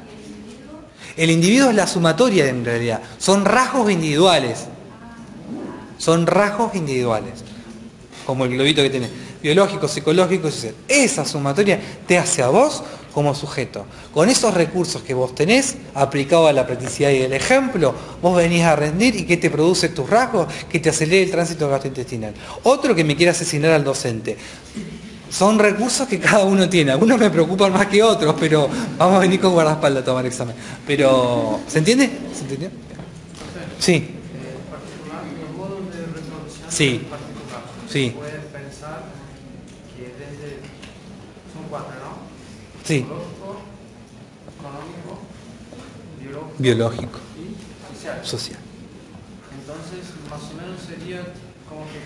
El 1.14 1.30
individuo 1.30 1.68
es 1.68 1.76
la 1.76 1.86
sumatoria 1.86 2.46
en 2.46 2.64
realidad. 2.64 3.02
Son 3.18 3.44
rasgos 3.44 3.90
individuales. 3.90 4.68
Son 5.98 6.26
rasgos 6.26 6.74
individuales. 6.74 7.44
Como 8.24 8.44
el 8.44 8.52
globito 8.52 8.82
que 8.82 8.90
tiene. 8.90 9.08
Biológico, 9.42 9.86
psicológico, 9.86 10.50
social. 10.50 10.74
Esa 10.88 11.24
sumatoria 11.24 11.80
te 12.06 12.18
hace 12.18 12.42
a 12.42 12.48
vos 12.48 12.82
como 13.12 13.34
sujeto. 13.34 13.86
Con 14.12 14.28
esos 14.28 14.52
recursos 14.52 15.02
que 15.02 15.14
vos 15.14 15.34
tenés, 15.34 15.76
aplicado 15.94 16.48
a 16.48 16.52
la 16.52 16.66
practicidad 16.66 17.10
y 17.10 17.22
el 17.22 17.32
ejemplo, 17.32 17.94
vos 18.20 18.36
venís 18.36 18.62
a 18.62 18.76
rendir 18.76 19.16
y 19.16 19.24
que 19.24 19.36
te 19.36 19.48
produce 19.48 19.88
tus 19.88 20.10
rasgos, 20.10 20.48
que 20.68 20.80
te 20.80 20.90
acelere 20.90 21.22
el 21.22 21.30
tránsito 21.30 21.68
gastrointestinal. 21.68 22.34
Otro 22.64 22.94
que 22.94 23.04
me 23.04 23.16
quiere 23.16 23.30
asesinar 23.30 23.70
al 23.70 23.84
docente 23.84 24.36
son 25.30 25.58
recursos 25.58 26.06
que 26.06 26.18
cada 26.18 26.44
uno 26.44 26.68
tiene. 26.68 26.92
Algunos 26.92 27.18
me 27.18 27.30
preocupan 27.30 27.72
más 27.72 27.86
que 27.86 28.02
otros, 28.02 28.34
pero 28.38 28.68
vamos 28.98 29.16
a 29.16 29.18
venir 29.20 29.40
con 29.40 29.52
guardaespaldas 29.52 30.02
a 30.02 30.04
tomar 30.04 30.26
examen. 30.26 30.54
Pero, 30.86 31.60
¿se 31.66 31.78
entiende? 31.78 32.10
¿Se 32.34 32.42
entendió? 32.42 32.70
Sí. 33.78 33.92
Eh, 33.94 34.14
particular, 34.70 35.22
los 35.40 35.56
modos 35.56 35.80
de 35.88 36.06
resolución 36.06 36.65
Sí. 36.76 37.06
particular. 37.08 37.62
Sí. 37.88 38.12
Puedes 38.14 38.44
pensar 38.52 39.00
que 39.96 40.12
desde, 40.12 40.60
son 41.48 41.64
cuatro, 41.70 41.96
¿no? 42.04 42.20
Sí. 42.84 43.00
Económico, 44.52 45.24
biológico, 46.20 46.58
Biológico, 46.58 47.18
y 47.40 47.56
social. 47.96 48.20
social. 48.26 48.60
Entonces, 49.56 50.04
más 50.28 50.42
o 50.52 50.54
menos 50.60 50.76
sería 50.84 51.24
como 51.64 51.88
que 51.88 52.04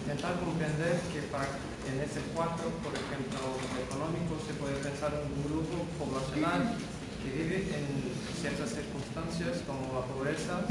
intentar 0.00 0.40
comprender 0.40 0.96
que 1.12 1.28
para, 1.28 1.44
en 1.92 2.00
ese 2.00 2.24
cuatro, 2.32 2.72
por 2.80 2.96
ejemplo, 2.96 3.60
económico, 3.76 4.40
se 4.48 4.56
puede 4.56 4.80
pensar 4.80 5.12
en 5.20 5.28
un 5.36 5.44
grupo 5.44 5.84
poblacional 6.00 6.80
que 7.20 7.28
vive 7.28 7.68
en 7.76 7.86
ciertas 8.40 8.72
circunstancias 8.74 9.62
como 9.68 9.94
la 9.94 10.02
pobreza 10.08 10.64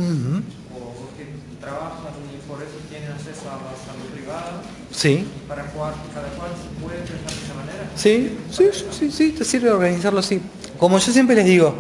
o 0.75 1.07
que 1.15 1.23
trabajan 1.61 2.17
y 2.27 2.30
por 2.51 2.61
eso 2.61 2.71
tienen 2.89 3.09
acceso 3.11 3.47
a 3.49 3.55
la 3.55 3.71
salud 3.79 4.09
privada, 4.13 4.61
Sí. 4.91 5.25
para 5.47 5.63
cual, 5.67 5.93
cada 6.13 6.27
cual 6.35 6.51
se 6.51 6.83
puede 6.83 6.97
pensar 6.97 7.31
de 7.31 7.45
esa 7.45 7.53
manera. 7.53 7.89
Sí, 7.95 8.37
sí, 8.51 8.65
sí, 8.91 9.09
sí, 9.11 9.31
te 9.31 9.45
sirve 9.45 9.71
organizarlo 9.71 10.19
así. 10.19 10.41
Como 10.77 10.99
yo 10.99 11.13
siempre 11.13 11.33
les 11.37 11.45
digo, 11.45 11.75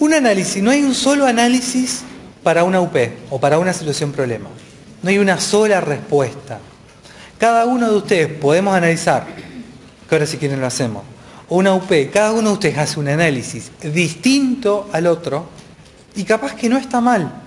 un 0.00 0.12
análisis, 0.12 0.62
no 0.62 0.70
hay 0.70 0.82
un 0.82 0.94
solo 0.94 1.24
análisis 1.24 2.02
para 2.42 2.64
una 2.64 2.82
UP 2.82 2.94
o 3.30 3.40
para 3.40 3.58
una 3.58 3.72
situación 3.72 4.12
problema. 4.12 4.50
No 5.02 5.08
hay 5.08 5.16
una 5.18 5.40
sola 5.40 5.80
respuesta. 5.80 6.58
Cada 7.38 7.64
uno 7.64 7.90
de 7.90 7.96
ustedes 7.96 8.28
podemos 8.28 8.74
analizar, 8.76 9.26
que 10.08 10.14
ahora 10.14 10.26
si 10.26 10.36
quieren 10.36 10.60
lo 10.60 10.66
hacemos, 10.66 11.04
una 11.48 11.72
UP, 11.74 11.90
cada 12.12 12.32
uno 12.32 12.48
de 12.48 12.54
ustedes 12.54 12.76
hace 12.76 13.00
un 13.00 13.08
análisis 13.08 13.70
distinto 13.82 14.90
al 14.92 15.06
otro 15.06 15.48
y 16.14 16.24
capaz 16.24 16.54
que 16.54 16.68
no 16.68 16.76
está 16.76 17.00
mal. 17.00 17.45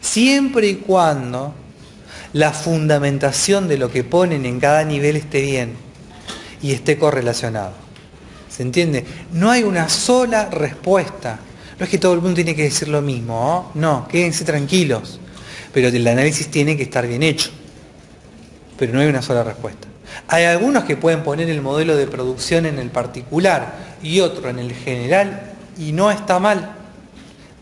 Siempre 0.00 0.68
y 0.68 0.74
cuando 0.76 1.54
la 2.32 2.52
fundamentación 2.52 3.68
de 3.68 3.78
lo 3.78 3.90
que 3.90 4.04
ponen 4.04 4.44
en 4.46 4.60
cada 4.60 4.84
nivel 4.84 5.16
esté 5.16 5.40
bien 5.42 5.74
y 6.62 6.72
esté 6.72 6.98
correlacionado. 6.98 7.72
¿Se 8.48 8.62
entiende? 8.62 9.04
No 9.32 9.50
hay 9.50 9.62
una 9.62 9.88
sola 9.88 10.46
respuesta. 10.46 11.38
No 11.78 11.84
es 11.84 11.90
que 11.90 11.98
todo 11.98 12.14
el 12.14 12.20
mundo 12.20 12.36
tiene 12.36 12.54
que 12.54 12.64
decir 12.64 12.88
lo 12.88 13.02
mismo, 13.02 13.70
¿no? 13.74 13.80
No, 13.80 14.08
quédense 14.08 14.44
tranquilos. 14.44 15.20
Pero 15.72 15.88
el 15.88 16.06
análisis 16.06 16.50
tiene 16.50 16.76
que 16.76 16.84
estar 16.84 17.06
bien 17.06 17.22
hecho. 17.22 17.50
Pero 18.78 18.94
no 18.94 19.00
hay 19.00 19.08
una 19.08 19.22
sola 19.22 19.42
respuesta. 19.42 19.88
Hay 20.28 20.44
algunos 20.44 20.84
que 20.84 20.96
pueden 20.96 21.22
poner 21.22 21.50
el 21.50 21.60
modelo 21.60 21.96
de 21.96 22.06
producción 22.06 22.66
en 22.66 22.78
el 22.78 22.90
particular 22.90 23.74
y 24.02 24.20
otro 24.20 24.48
en 24.48 24.58
el 24.58 24.72
general 24.72 25.52
y 25.78 25.92
no 25.92 26.10
está 26.10 26.38
mal, 26.38 26.74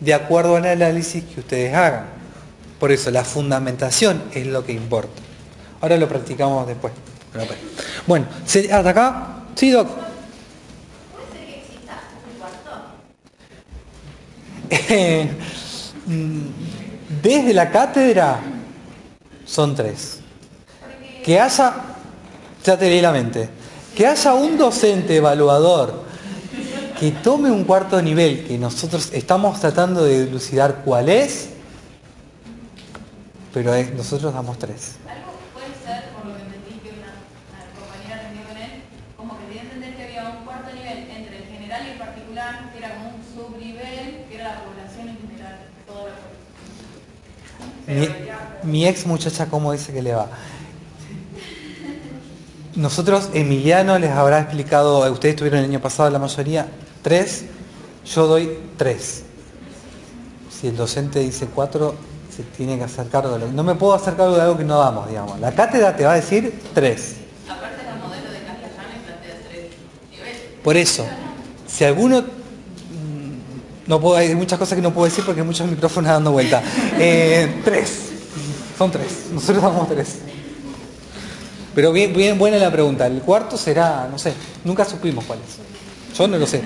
de 0.01 0.15
acuerdo 0.15 0.57
al 0.57 0.67
análisis 0.67 1.25
que 1.25 1.41
ustedes 1.41 1.75
hagan. 1.75 2.07
Por 2.79 2.93
eso 2.93 3.11
la 3.11 3.25
fundamentación 3.25 4.23
es 4.35 4.47
lo 4.47 4.65
que 4.65 4.73
importa. 4.73 5.23
Ahora 5.81 5.97
lo 5.97 6.09
practicamos 6.09 6.67
después. 6.67 6.93
Bueno, 8.07 8.27
¿se- 8.47 8.73
¿hasta 8.73 8.91
acá? 8.91 9.27
Sí, 9.55 9.71
Doc. 9.71 9.89
¿Puede 9.89 10.05
ser 11.33 11.47
que 11.47 11.59
exista 11.61 11.95
un 12.33 12.39
cuarto? 12.39 12.71
Eh, 14.71 15.31
mm, 16.07 16.41
Desde 17.23 17.55
la 17.55 17.71
cátedra 17.71 18.41
son 19.47 19.75
tres. 19.75 20.19
Que 21.25 21.41
haya, 21.41 21.75
ya 22.65 22.79
te 22.79 22.89
leí 22.89 23.01
la 23.01 23.13
mente, 23.13 23.49
que 23.97 24.07
haya 24.07 24.35
un 24.35 24.59
docente 24.59 25.17
evaluador 25.17 26.05
que 27.01 27.11
tome 27.13 27.51
un 27.51 27.65
cuarto 27.65 28.01
nivel, 28.03 28.45
que 28.47 28.59
nosotros 28.59 29.09
estamos 29.13 29.59
tratando 29.61 30.05
de 30.05 30.27
dilucidar 30.27 30.83
cuál 30.85 31.09
es, 31.09 31.49
pero 33.55 33.73
nosotros 33.97 34.35
damos 34.35 34.59
tres. 34.59 34.97
Algo 35.09 35.39
puede 35.55 35.71
ser, 35.87 36.11
por 36.11 36.27
lo 36.27 36.37
que 36.37 36.43
entendí 36.43 36.75
que 36.83 36.91
una, 36.91 37.15
compañera 37.79 38.27
atendió 38.27 38.43
con 38.49 38.57
él, 38.59 38.83
como 39.17 39.39
que 39.39 39.45
tenía 39.47 39.63
que 39.63 39.69
entender 39.69 39.97
que 39.97 40.03
había 40.03 40.29
un 40.29 40.45
cuarto 40.45 40.75
nivel 40.75 40.99
entre 41.09 41.37
el 41.39 41.45
general 41.45 41.87
y 41.87 41.91
el 41.93 41.99
particular, 41.99 42.73
que 42.73 42.79
era 42.79 42.97
como 42.97 43.11
un 43.15 43.23
subnivel, 43.23 44.25
que 44.29 44.35
era 44.35 44.55
la 44.55 44.65
población 44.65 45.09
en 45.09 45.19
general, 45.23 45.57
toda 45.87 46.03
la 46.03 46.17
población. 47.87 48.65
Mi, 48.65 48.73
mi 48.73 48.87
ex 48.89 49.07
muchacha, 49.07 49.47
¿cómo 49.47 49.71
dice 49.71 49.93
que 49.93 50.03
le 50.03 50.15
va? 50.15 50.29
Nosotros, 52.75 53.31
Emiliano 53.35 54.01
les 54.01 54.11
habrá 54.11 54.41
explicado, 54.41 55.09
ustedes 55.13 55.37
tuvieron 55.37 55.61
el 55.61 55.67
año 55.67 55.81
pasado 55.81 56.11
la 56.11 56.19
mayoría, 56.19 56.67
tres, 57.03 57.45
yo 58.05 58.27
doy 58.27 58.59
tres. 58.77 59.23
Si 60.51 60.67
el 60.67 60.77
docente 60.77 61.21
dice 61.21 61.47
cuatro, 61.47 61.95
se 62.35 62.43
tiene 62.43 62.77
que 62.79 62.85
hacer 62.85 63.07
cargo 63.09 63.33
de 63.33 63.41
lo 63.41 63.53
No 63.53 63.63
me 63.63 63.75
puedo 63.75 63.95
hacer 63.95 64.15
cargo 64.17 64.35
de 64.35 64.43
algo 64.43 64.57
que 64.57 64.65
no 64.65 64.79
damos, 64.79 65.09
digamos. 65.09 65.39
La 65.41 65.53
cátedra 65.53 65.95
te 65.97 66.05
va 66.05 66.13
a 66.13 66.17
decir 66.17 66.53
tres. 66.75 67.17
Aparte 67.49 67.85
la 67.85 67.95
modelo 67.97 68.31
de 68.31 68.39
plantea 68.39 68.71
tres 69.49 69.71
niveles. 70.11 70.41
Por 70.63 70.77
eso, 70.77 71.07
si 71.67 71.85
alguno... 71.85 72.23
mm, 72.23 73.87
No 73.87 74.01
puedo, 74.01 74.17
hay 74.17 74.35
muchas 74.35 74.59
cosas 74.59 74.75
que 74.77 74.83
no 74.83 74.93
puedo 74.93 75.05
decir 75.05 75.25
porque 75.25 75.43
hay 75.43 75.47
muchos 75.47 75.69
micrófonos 75.69 76.11
dando 76.11 76.33
vuelta. 76.33 76.63
Eh, 76.99 77.61
tres. 77.65 78.11
Son 78.77 78.91
tres. 78.91 79.27
Nosotros 79.33 79.63
damos 79.63 79.89
tres. 79.89 80.19
Pero 81.75 81.93
bien, 81.93 82.13
bien 82.13 82.39
buena 82.39 82.57
la 82.57 82.71
pregunta. 82.71 83.07
El 83.07 83.21
cuarto 83.21 83.57
será, 83.57 84.09
no 84.11 84.19
sé, 84.19 84.33
nunca 84.65 84.85
supimos 84.85 85.25
cuál 85.25 85.41
es. 85.41 86.17
Yo 86.17 86.29
no 86.29 86.39
lo 86.39 86.47
sé. 86.47 86.63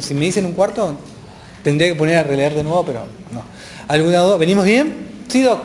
Si 0.00 0.14
me 0.14 0.20
dicen 0.20 0.46
un 0.46 0.52
cuarto, 0.52 0.96
tendría 1.64 1.88
que 1.88 1.96
poner 1.96 2.16
a 2.16 2.22
releer 2.22 2.54
de 2.54 2.62
nuevo, 2.62 2.84
pero 2.84 3.00
no. 3.32 3.42
¿Alguna 3.88 4.18
duda? 4.18 4.36
¿Venimos 4.36 4.64
bien? 4.64 5.11
Sí, 5.28 5.42
Doc. 5.42 5.60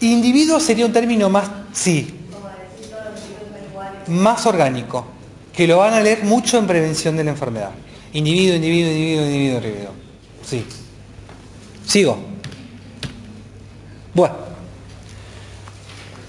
Individuo 0.00 0.60
sería 0.60 0.84
un 0.84 0.92
término 0.92 1.30
más, 1.30 1.50
sí, 1.72 2.14
más 4.08 4.44
orgánico, 4.44 5.06
que 5.54 5.66
lo 5.66 5.78
van 5.78 5.94
a 5.94 6.00
leer 6.00 6.24
mucho 6.24 6.58
en 6.58 6.66
prevención 6.66 7.16
de 7.16 7.24
la 7.24 7.30
enfermedad. 7.30 7.70
Individuo, 8.12 8.56
individuo, 8.56 8.90
individuo, 8.90 9.24
individuo, 9.24 9.56
individuo. 9.58 9.92
Sí. 10.44 10.64
Sigo. 11.86 12.18
Bueno, 14.14 14.34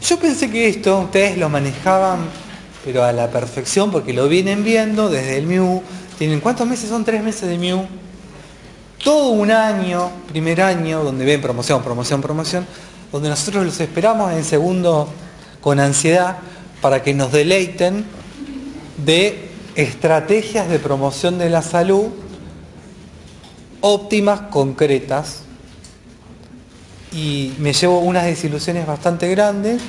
yo 0.02 0.20
pensé 0.20 0.50
que 0.50 0.68
esto 0.70 1.00
ustedes 1.00 1.38
lo 1.38 1.50
manejaban, 1.50 2.20
pero 2.84 3.04
a 3.04 3.12
la 3.12 3.30
perfección, 3.30 3.92
porque 3.92 4.14
lo 4.14 4.28
vienen 4.28 4.64
viendo 4.64 5.10
desde 5.10 5.38
el 5.38 5.48
MIU. 5.48 5.82
¿Tienen 6.18 6.40
cuántos 6.40 6.68
meses? 6.68 6.90
Son 6.90 7.04
tres 7.04 7.24
meses 7.24 7.50
de 7.50 7.58
MIU. 7.58 7.86
Todo 9.04 9.30
un 9.30 9.52
año, 9.52 10.10
primer 10.28 10.62
año, 10.62 11.04
donde 11.04 11.26
ven 11.26 11.42
promoción, 11.42 11.84
promoción, 11.84 12.22
promoción, 12.22 12.66
donde 13.12 13.30
nosotros 13.30 13.66
los 13.66 13.80
esperamos 13.80 14.32
en 14.32 14.44
segundo 14.44 15.10
con 15.62 15.80
ansiedad 15.80 16.38
para 16.82 17.04
que 17.04 17.14
nos 17.14 17.32
deleiten 17.32 18.06
de 19.06 19.50
estrategias 19.76 20.70
de 20.70 20.80
promoción 20.80 21.38
de 21.38 21.50
la 21.50 21.62
salud 21.62 22.08
óptimas, 23.82 24.42
concretas, 24.50 25.42
y 27.12 27.54
me 27.60 27.72
llevo 27.72 28.00
unas 28.00 28.26
desilusiones 28.26 28.88
bastante 28.88 29.30
grandes 29.30 29.82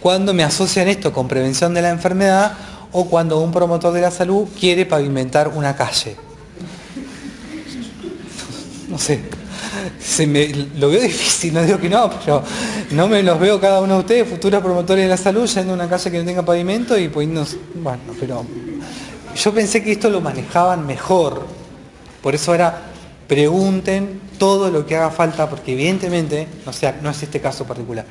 cuando 0.00 0.32
me 0.32 0.42
asocian 0.42 0.88
esto 0.88 1.12
con 1.12 1.28
prevención 1.28 1.74
de 1.74 1.82
la 1.82 1.90
enfermedad 1.90 2.56
o 2.92 3.06
cuando 3.06 3.40
un 3.40 3.52
promotor 3.52 3.92
de 3.92 4.00
la 4.00 4.10
salud 4.10 4.48
quiere 4.58 4.86
pavimentar 4.86 5.48
una 5.48 5.76
calle. 5.76 6.16
No 8.88 8.98
sé, 8.98 9.20
se 10.00 10.26
me, 10.26 10.48
lo 10.78 10.88
veo 10.90 11.00
difícil, 11.00 11.52
no 11.52 11.62
digo 11.62 11.78
que 11.78 11.88
no, 11.88 12.10
pero 12.10 12.42
no 12.92 13.08
me 13.08 13.22
los 13.22 13.38
veo 13.38 13.60
cada 13.60 13.80
uno 13.80 13.94
de 13.94 14.00
ustedes, 14.00 14.28
futuros 14.28 14.62
promotores 14.62 15.04
de 15.04 15.08
la 15.08 15.16
salud, 15.16 15.46
yendo 15.46 15.72
a 15.72 15.74
una 15.74 15.88
calle 15.88 16.10
que 16.10 16.18
no 16.18 16.24
tenga 16.24 16.44
pavimento 16.44 16.96
y 16.98 17.08
poniendo, 17.08 17.44
bueno, 17.74 18.02
pero 18.18 18.44
yo 19.34 19.52
pensé 19.52 19.82
que 19.82 19.92
esto 19.92 20.08
lo 20.08 20.20
manejaban 20.20 20.86
mejor, 20.86 21.46
por 22.22 22.34
eso 22.34 22.54
era 22.54 22.92
pregunten 23.26 24.20
todo 24.38 24.70
lo 24.70 24.86
que 24.86 24.96
haga 24.96 25.10
falta, 25.10 25.48
porque 25.48 25.72
evidentemente, 25.72 26.46
no, 26.64 26.72
sea, 26.72 26.98
no 27.02 27.10
es 27.10 27.22
este 27.22 27.40
caso 27.40 27.64
particular, 27.64 28.06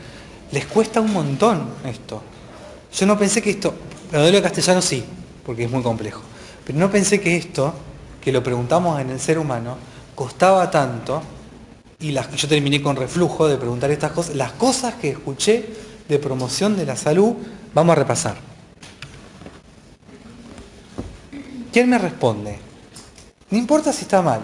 les 0.52 0.66
cuesta 0.66 1.02
un 1.02 1.14
montón 1.14 1.70
esto. 1.86 2.22
Yo 2.96 3.06
no 3.06 3.18
pensé 3.18 3.42
que 3.42 3.50
esto, 3.50 3.74
modelo 4.12 4.38
de 4.38 4.44
castellano 4.44 4.82
sí, 4.82 5.04
porque 5.46 5.66
es 5.66 5.72
muy 5.72 5.84
complejo, 5.84 6.22
pero 6.66 6.80
no 6.80 6.90
pensé 6.90 7.20
que 7.20 7.36
esto, 7.36 7.74
que 8.22 8.32
lo 8.32 8.42
preguntamos 8.42 9.00
en 9.00 9.10
el 9.10 9.20
ser 9.20 9.38
humano, 9.38 9.78
costaba 10.16 10.72
tanto, 10.72 11.22
y 12.00 12.12
las, 12.12 12.32
yo 12.36 12.48
terminé 12.48 12.82
con 12.82 12.96
reflujo 12.96 13.48
de 13.48 13.58
preguntar 13.58 13.92
estas 13.92 14.12
cosas, 14.12 14.36
las 14.36 14.54
cosas 14.54 14.96
que 14.96 15.10
escuché 15.10 15.66
de 16.08 16.20
promoción 16.20 16.78
de 16.78 16.86
la 16.86 16.96
salud, 16.96 17.36
vamos 17.74 17.94
a 17.94 17.96
repasar. 17.96 18.36
¿Quién 21.72 21.90
me 21.90 21.98
responde? 21.98 22.58
No 23.52 23.58
importa 23.58 23.92
si 23.92 24.04
está 24.04 24.22
mal, 24.22 24.42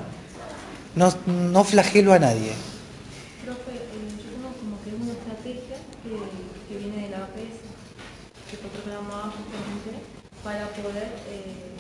no, 0.96 1.14
no 1.26 1.64
flagelo 1.64 2.14
a 2.14 2.20
nadie. 2.20 2.52
Profe, 3.46 3.72
eh, 3.72 4.12
yo 4.18 4.30
tengo 4.36 4.52
como 4.60 4.82
que 4.84 4.92
una 5.02 5.14
estrategia 5.14 5.78
que, 6.04 6.74
que 6.74 6.80
viene 6.80 7.04
de 7.04 7.10
la 7.10 7.24
APS, 7.24 7.62
que 8.50 8.58
fue 8.58 8.70
programada 8.70 9.32
justamente 9.32 10.04
para 10.44 10.68
poder, 10.70 11.10
eh, 11.30 11.72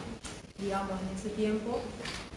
digamos, 0.62 0.93
en 1.01 1.18
ese 1.18 1.30
tiempo, 1.36 1.80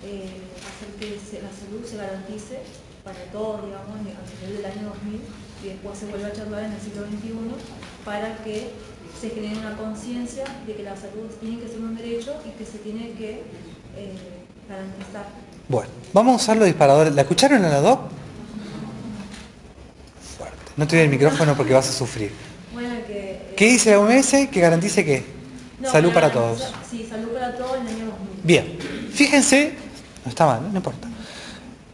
eh, 0.05 0.41
hacer 0.64 0.89
que 0.99 1.18
se- 1.20 1.43
la 1.43 1.51
salud 1.53 1.85
se 1.85 1.97
garantice 1.97 2.59
para 3.05 3.18
todos, 3.33 3.66
digamos, 3.66 3.91
a 3.97 4.01
nivel 4.03 4.57
del 4.57 4.64
año 4.66 4.89
2000 4.89 5.20
y 5.62 5.68
después 5.68 5.99
se 5.99 6.07
vuelve 6.07 6.27
a 6.27 6.33
charlar 6.33 6.64
en 6.64 6.72
el 6.72 6.81
siglo 6.81 7.05
XXI 7.07 7.55
para 8.05 8.37
que 8.45 8.70
se 9.20 9.31
genere 9.31 9.59
una 9.59 9.77
conciencia 9.77 10.45
de 10.66 10.75
que 10.75 10.83
la 10.83 10.97
salud 10.97 11.29
tiene 11.41 11.61
que 11.61 11.68
ser 11.68 11.79
un 11.81 11.97
derecho 11.97 12.35
y 12.47 12.51
que 12.59 12.64
se 12.64 12.79
tiene 12.79 13.12
que 13.12 13.43
eh, 13.97 14.16
garantizar. 14.68 15.27
Bueno, 15.68 15.89
vamos 16.12 16.33
a 16.35 16.37
usar 16.45 16.57
los 16.57 16.66
disparadores. 16.66 17.14
¿La 17.14 17.22
escucharon 17.22 17.64
a 17.64 17.68
la 17.68 17.81
dos? 17.81 17.99
Fuerte. 20.37 20.57
No 20.77 20.87
te 20.87 20.97
doy 20.97 21.05
el 21.05 21.11
micrófono 21.11 21.57
porque 21.57 21.72
vas 21.72 21.89
a 21.89 21.93
sufrir. 21.93 22.33
Bueno, 22.72 22.95
que... 23.07 23.33
eh, 23.33 23.55
¿Qué 23.57 23.66
dice 23.66 23.93
la 23.93 24.01
OMS? 24.01 24.49
Que 24.51 24.61
garantice 24.61 25.05
qué? 25.05 25.25
No, 25.81 25.91
Salud 25.91 26.12
para 26.12 26.31
todos. 26.31 26.72
Sí, 26.91 27.07
salud 27.09 27.29
para 27.29 27.57
todos 27.57 27.79
en 27.79 27.89
el 27.89 27.95
año 27.95 28.05
2000. 28.07 28.43
Bien, 28.45 28.79
fíjense, 29.12 29.75
no 30.25 30.29
está 30.29 30.47
mal, 30.47 30.62
no 30.70 30.77
importa. 30.77 31.09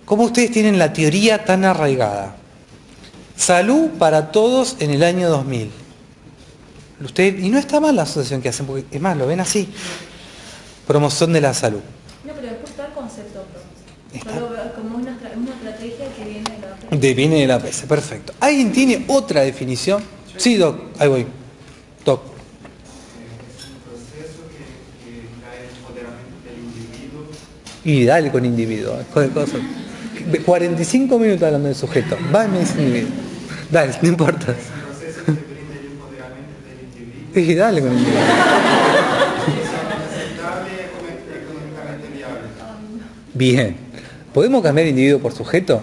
¿Cómo 0.04 0.24
ustedes 0.24 0.50
tienen 0.50 0.78
la 0.78 0.92
teoría 0.92 1.44
tan 1.44 1.64
arraigada? 1.64 2.36
Salud 3.36 3.90
para 3.98 4.32
todos 4.32 4.76
en 4.80 4.90
el 4.90 5.02
año 5.02 5.30
2000. 5.30 5.70
Ustedes, 7.02 7.42
y 7.42 7.48
no 7.48 7.58
está 7.58 7.80
mal 7.80 7.96
la 7.96 8.02
asociación 8.02 8.42
que 8.42 8.50
hacen, 8.50 8.66
porque 8.66 8.84
es 8.90 9.00
más, 9.00 9.16
lo 9.16 9.26
ven 9.26 9.40
así. 9.40 9.68
Promoción 10.86 11.32
de 11.32 11.40
la 11.40 11.54
salud. 11.54 11.80
No, 12.24 12.32
pero 12.34 12.48
después 12.48 12.70
está 12.70 12.86
el 12.86 12.92
concepto. 12.92 13.44
Está. 14.12 14.32
Como 14.74 14.96
una, 14.98 15.16
una 15.36 15.50
estrategia 15.52 16.12
que 16.14 16.24
viene 16.24 16.50
de 16.50 16.58
la 16.60 16.74
APS. 16.74 17.00
De 17.00 17.14
viene 17.14 17.40
de 17.40 17.46
la 17.46 17.58
PS, 17.58 17.82
perfecto. 17.86 18.34
¿Alguien 18.40 18.72
tiene 18.72 19.04
otra 19.08 19.42
definición? 19.42 20.02
Sí, 20.36 20.56
Doc, 20.56 20.78
ahí 20.98 21.08
voy. 21.08 21.26
Doc. 22.04 22.22
Es 22.24 23.64
un 23.66 23.80
proceso 23.86 24.40
que, 24.50 24.58
que 25.04 25.28
cae 25.40 25.58
en 25.58 25.64
el 25.64 25.76
empoderamiento 25.76 26.42
del 26.44 26.58
individuo. 26.58 27.22
Y 27.90 28.04
dale 28.04 28.30
con 28.30 28.44
individuo. 28.44 28.98
con 29.12 29.28
coso. 29.30 29.56
45 30.44 31.18
minutos 31.18 31.42
hablando 31.42 31.68
del 31.68 31.76
sujeto. 31.76 32.16
Va 32.34 32.44
y 32.44 32.48
me 32.48 32.60
dice 32.60 32.80
individuo. 32.80 33.10
Dale, 33.70 33.92
no 34.02 34.08
importa. 34.08 34.54
Y 37.34 37.54
dale 37.54 37.80
con 37.80 37.92
individuo. 37.92 38.20
Bien. 43.34 43.76
¿Podemos 44.34 44.62
cambiar 44.62 44.86
individuo 44.86 45.18
por 45.18 45.32
sujeto? 45.32 45.80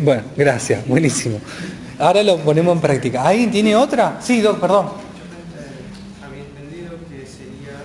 Bueno, 0.00 0.22
gracias, 0.36 0.86
buenísimo. 0.86 1.40
Ahora 1.98 2.22
lo 2.22 2.36
ponemos 2.38 2.74
en 2.74 2.80
práctica. 2.82 3.22
¿Alguien 3.26 3.50
tiene 3.50 3.74
otra? 3.76 4.18
Sí, 4.20 4.40
Doc, 4.42 4.60
perdón. 4.60 4.86
Eh, 4.86 4.90
había 6.24 6.42
entendido 6.42 6.90
que 7.08 7.24
sería 7.24 7.78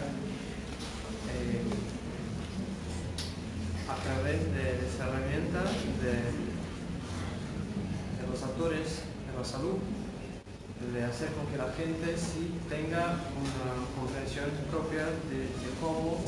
eh, 1.29 1.63
a 3.87 3.95
través 4.03 4.39
de 4.51 4.65
las 4.81 4.93
herramientas 4.99 5.69
de, 6.01 6.11
de 8.17 8.23
los 8.31 8.41
actores 8.43 8.87
de 9.05 9.31
la 9.37 9.45
salud, 9.45 9.77
de 10.91 11.03
hacer 11.05 11.29
con 11.37 11.45
que 11.47 11.57
la 11.57 11.71
gente 11.77 12.17
sí 12.17 12.57
tenga 12.67 13.21
una 13.37 13.85
comprensión 13.95 14.49
propia 14.71 15.05
de, 15.29 15.39
de 15.47 15.69
cómo 15.79 16.19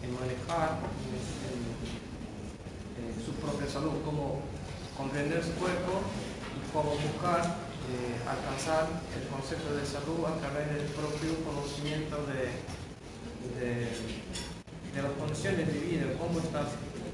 eh, 0.00 0.08
manejar 0.14 0.78
eh, 0.78 1.58
eh, 3.02 3.12
su 3.26 3.32
propia 3.42 3.66
salud, 3.68 3.98
cómo 4.04 4.40
comprender 4.96 5.42
su 5.44 5.52
cuerpo 5.62 6.02
y 6.50 6.58
cómo 6.74 6.90
buscar 6.90 7.38
eh, 7.86 8.18
alcanzar 8.26 8.87
el 9.16 9.24
concepto 9.28 9.74
de 9.74 9.84
salud 9.86 10.24
a 10.26 10.38
través 10.40 10.68
del 10.74 10.86
propio 10.94 11.34
conocimiento 11.44 12.16
de, 12.26 12.58
de, 13.58 15.02
las 15.02 15.12
condiciones 15.12 15.66
de 15.66 15.78
vida, 15.78 16.06
cómo 16.18 16.40
estar 16.40 16.66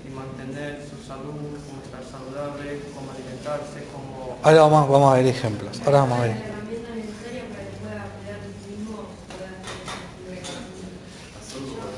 y 0.04 0.10
mantener 0.10 0.80
su 0.82 0.96
salud, 1.06 1.56
cómo 1.68 1.80
estar 1.84 2.02
saludable, 2.04 2.80
cómo 2.94 3.10
alimentarse, 3.12 3.84
cómo... 3.92 4.38
Ahora 4.42 4.62
vamos, 4.62 4.88
vamos 4.88 5.12
a 5.12 5.16
ver 5.16 5.26
ejemplos. 5.26 5.80
Ahora 5.84 6.00
vamos 6.00 6.18
a 6.18 6.22
ver. 6.22 6.54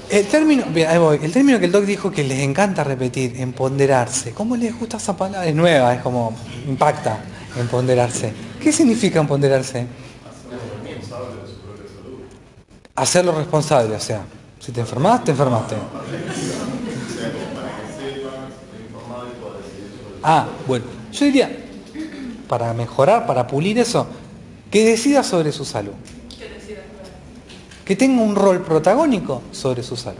El 0.08 0.26
término, 0.26 0.64
bien, 0.66 0.88
ahí 0.88 0.98
voy. 0.98 1.18
El 1.20 1.32
término 1.32 1.58
que 1.58 1.66
el 1.66 1.72
doc 1.72 1.84
dijo 1.84 2.12
que 2.12 2.22
les 2.22 2.38
encanta 2.38 2.84
repetir, 2.84 3.40
empoderarse. 3.40 4.32
¿Cómo 4.32 4.56
les 4.56 4.78
gusta 4.78 4.98
esa 4.98 5.16
palabra? 5.16 5.46
Es 5.46 5.54
nueva, 5.54 5.94
es 5.94 6.00
como 6.00 6.32
impacta, 6.66 7.18
empoderarse. 7.58 8.32
¿Qué 8.60 8.72
significa 8.72 9.20
empoderarse? 9.20 9.86
Hacerlo 12.94 13.32
responsable, 13.32 13.94
o 13.94 14.00
sea, 14.00 14.22
si 14.58 14.72
te 14.72 14.80
enfermas, 14.80 15.22
te 15.24 15.30
enfermaste. 15.32 15.76
Ah, 20.22 20.46
bueno, 20.66 20.84
yo 21.12 21.26
diría, 21.26 21.50
para 22.48 22.72
mejorar, 22.74 23.26
para 23.26 23.46
pulir 23.46 23.78
eso, 23.78 24.06
que 24.70 24.84
decida 24.84 25.22
sobre 25.22 25.52
su 25.52 25.64
salud. 25.64 25.92
Que 27.84 27.94
tenga 27.94 28.20
un 28.22 28.34
rol 28.34 28.62
protagónico 28.62 29.42
sobre 29.52 29.82
su 29.82 29.96
salud. 29.96 30.18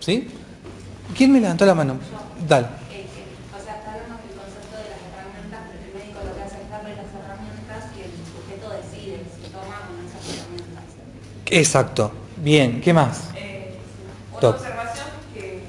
¿Sí? 0.00 0.26
¿Quién 1.14 1.30
me 1.32 1.40
levantó 1.40 1.66
la 1.66 1.74
mano? 1.74 1.96
Dale. 2.48 2.66
Eh, 2.90 3.04
que- 3.12 3.28
o 3.54 3.62
sea, 3.62 3.76
está 3.76 3.92
hablando 3.92 4.16
del 4.24 4.32
concepto 4.40 4.76
de 4.80 4.88
las 4.88 5.02
herramientas, 5.12 5.60
pero 5.68 5.84
el 5.84 5.92
médico 5.92 6.18
lo 6.24 6.32
que 6.34 6.42
hace 6.42 6.56
es 6.64 6.70
darle 6.72 6.96
las 6.96 7.12
herramientas 7.12 7.84
y 7.92 8.00
el 8.08 8.12
sujeto 8.24 8.66
decide 8.72 9.20
si 9.28 9.52
toma 9.52 9.76
o 9.84 9.92
no 9.92 10.00
esas 10.08 10.24
herramientas. 10.32 10.88
Exacto. 11.52 12.10
Bien, 12.36 12.80
¿qué 12.80 12.92
más? 12.94 13.28
Eh, 13.36 13.76
una 14.32 14.40
Top. 14.40 14.56
observación 14.56 15.06
que 15.34 15.60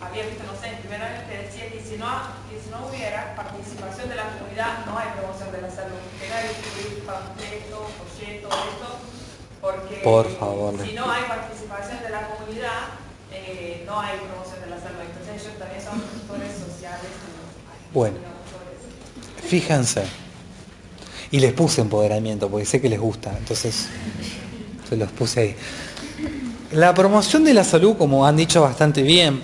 había 0.00 0.26
visto, 0.26 0.42
no 0.42 0.58
sé, 0.60 0.74
en 0.74 0.78
primer 0.82 1.00
año 1.02 1.22
que 1.30 1.38
decía 1.46 1.70
que 1.70 1.80
si 1.80 1.96
no, 1.96 2.10
que 2.50 2.58
si 2.58 2.68
no 2.68 2.86
hubiera 2.90 3.34
participación 3.36 4.08
de 4.08 4.16
la 4.16 4.24
comunidad, 4.34 4.84
no 4.86 4.98
hay 4.98 5.08
promoción 5.16 5.52
de 5.52 5.62
la 5.62 5.70
salud. 5.70 6.02
Que 6.18 6.26
distribuir 6.26 7.06
panfletos, 7.06 7.86
folletos, 7.94 8.50
esto, 8.52 8.90
porque 9.62 9.94
Por 10.02 10.26
favor. 10.36 10.74
si 10.84 10.92
no 10.94 11.08
hay 11.08 11.22
participación 11.30 12.02
de 12.02 12.10
la 12.10 12.26
comunidad, 12.34 12.98
eh, 13.30 13.84
no 13.86 14.00
hay 14.00 14.18
promoción 14.18 14.60
de 14.66 14.66
la 14.66 14.82
salud. 14.82 14.98
Entonces 14.98 15.42
ellos 15.46 15.58
también 15.62 15.80
son 15.80 16.02
gestores 16.10 16.52
sociales. 16.58 17.06
y 17.06 17.94
Bueno. 17.94 18.18
Fíjense. 19.46 20.02
Y 21.30 21.38
les 21.38 21.52
puse 21.52 21.80
empoderamiento, 21.82 22.48
porque 22.50 22.66
sé 22.66 22.80
que 22.80 22.88
les 22.88 22.98
gusta, 23.00 23.30
entonces 23.38 23.88
se 24.88 24.96
los 24.96 25.10
puse 25.12 25.40
ahí. 25.40 25.56
La 26.72 26.94
promoción 26.94 27.44
de 27.44 27.54
la 27.54 27.64
salud, 27.64 27.96
como 27.96 28.26
han 28.26 28.36
dicho 28.36 28.60
bastante 28.62 29.02
bien, 29.02 29.42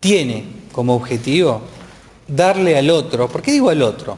tiene 0.00 0.44
como 0.72 0.94
objetivo 0.94 1.62
darle 2.26 2.76
al 2.76 2.90
otro, 2.90 3.28
¿por 3.28 3.42
qué 3.42 3.52
digo 3.52 3.70
al 3.70 3.82
otro? 3.82 4.16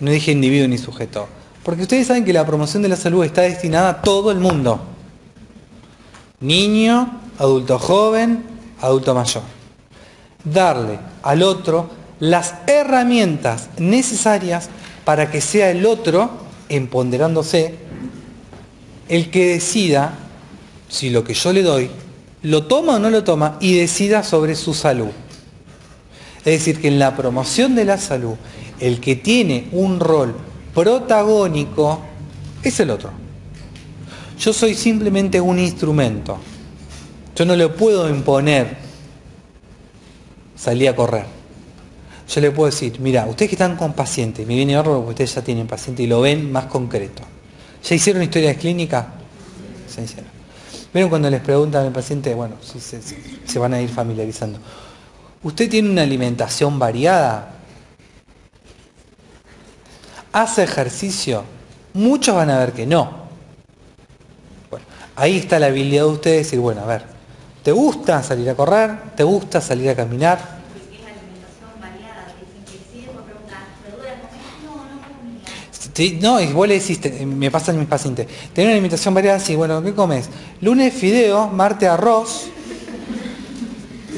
No 0.00 0.10
dije 0.10 0.32
individuo 0.32 0.68
ni 0.68 0.78
sujeto. 0.78 1.28
Porque 1.62 1.82
ustedes 1.82 2.06
saben 2.06 2.24
que 2.24 2.32
la 2.32 2.46
promoción 2.46 2.82
de 2.82 2.88
la 2.88 2.96
salud 2.96 3.24
está 3.24 3.42
destinada 3.42 3.88
a 3.88 4.02
todo 4.02 4.30
el 4.30 4.38
mundo. 4.38 4.80
Niño, 6.40 7.20
adulto 7.38 7.78
joven, 7.78 8.44
adulto 8.80 9.14
mayor. 9.14 9.42
Darle 10.44 10.98
al 11.22 11.42
otro 11.42 11.90
las 12.20 12.54
herramientas 12.66 13.68
necesarias 13.78 14.68
para 15.04 15.30
que 15.30 15.40
sea 15.40 15.70
el 15.70 15.86
otro, 15.86 16.30
empoderándose, 16.68 17.74
el 19.08 19.30
que 19.30 19.46
decida 19.46 20.14
si 20.88 21.10
lo 21.10 21.24
que 21.24 21.34
yo 21.34 21.52
le 21.52 21.62
doy 21.62 21.90
lo 22.42 22.64
toma 22.66 22.96
o 22.96 22.98
no 22.98 23.10
lo 23.10 23.24
toma 23.24 23.58
y 23.60 23.76
decida 23.76 24.22
sobre 24.22 24.54
su 24.54 24.72
salud. 24.72 25.10
Es 26.38 26.60
decir, 26.60 26.80
que 26.80 26.88
en 26.88 26.98
la 26.98 27.16
promoción 27.16 27.74
de 27.74 27.84
la 27.84 27.98
salud, 27.98 28.34
el 28.78 29.00
que 29.00 29.16
tiene 29.16 29.68
un 29.72 29.98
rol 29.98 30.36
protagónico 30.72 32.00
es 32.62 32.78
el 32.78 32.90
otro. 32.90 33.10
Yo 34.38 34.52
soy 34.52 34.74
simplemente 34.74 35.40
un 35.40 35.58
instrumento. 35.58 36.38
Yo 37.34 37.44
no 37.44 37.56
le 37.56 37.68
puedo 37.68 38.08
imponer 38.08 38.76
salir 40.54 40.88
a 40.88 40.94
correr. 40.94 41.24
Yo 42.28 42.40
le 42.40 42.50
puedo 42.50 42.70
decir, 42.70 43.00
mira, 43.00 43.26
ustedes 43.26 43.50
que 43.50 43.54
están 43.56 43.76
con 43.76 43.92
pacientes, 43.92 44.46
me 44.46 44.54
viene 44.54 44.76
a 44.76 44.82
porque 44.82 45.10
ustedes 45.10 45.34
ya 45.34 45.42
tienen 45.42 45.66
paciente 45.66 46.02
y 46.02 46.06
lo 46.06 46.20
ven 46.20 46.50
más 46.52 46.66
concreto. 46.66 47.22
¿Ya 47.86 47.94
hicieron 47.94 48.22
historias 48.22 48.56
clínicas? 48.56 49.06
Se 49.88 50.02
hicieron. 50.02 50.30
¿Vieron 50.92 51.08
cuando 51.08 51.30
les 51.30 51.40
preguntan 51.40 51.86
al 51.86 51.92
paciente, 51.92 52.34
bueno, 52.34 52.56
si 52.60 52.80
se, 52.80 53.00
se 53.00 53.58
van 53.58 53.74
a 53.74 53.80
ir 53.80 53.88
familiarizando? 53.88 54.58
¿Usted 55.42 55.70
tiene 55.70 55.90
una 55.90 56.02
alimentación 56.02 56.78
variada? 56.78 57.52
¿Hace 60.32 60.64
ejercicio? 60.64 61.44
Muchos 61.94 62.34
van 62.34 62.50
a 62.50 62.58
ver 62.58 62.72
que 62.72 62.86
no. 62.86 63.26
Bueno, 64.68 64.84
ahí 65.14 65.38
está 65.38 65.60
la 65.60 65.66
habilidad 65.66 66.02
de 66.02 66.10
ustedes 66.10 66.36
de 66.36 66.42
decir, 66.42 66.58
bueno, 66.58 66.82
a 66.82 66.86
ver, 66.86 67.04
¿te 67.62 67.70
gusta 67.70 68.22
salir 68.22 68.50
a 68.50 68.54
correr? 68.54 69.14
¿Te 69.14 69.22
gusta 69.22 69.60
salir 69.60 69.90
a 69.90 69.94
caminar? 69.94 70.38
Porque 70.38 70.96
es 70.96 71.02
alimentación 71.06 71.80
variada, 71.80 72.26
te 72.34 72.44
dicen 72.44 72.64
que 72.64 72.72
sí, 72.92 73.04
después 73.06 73.24
preguntan, 73.24 73.64
¿verduras 73.84 74.18
comés? 74.20 74.42
No, 74.64 74.74
no 74.74 75.00
comía. 75.06 75.40
Sí, 75.96 76.18
no, 76.20 76.38
y 76.38 76.48
vos 76.52 76.68
le 76.68 76.78
decís, 76.78 77.00
te- 77.00 77.24
me 77.24 77.50
pasa 77.50 77.72
en 77.72 77.78
mis 77.78 77.88
pacientes, 77.88 78.26
tenés 78.52 78.66
una 78.66 78.72
alimentación 78.72 79.14
variada, 79.14 79.40
sí, 79.40 79.54
bueno, 79.56 79.82
¿qué 79.82 79.94
comes? 79.94 80.28
Lunes 80.60 80.92
fideo, 80.92 81.48
martes 81.48 81.88
arroz, 81.88 82.48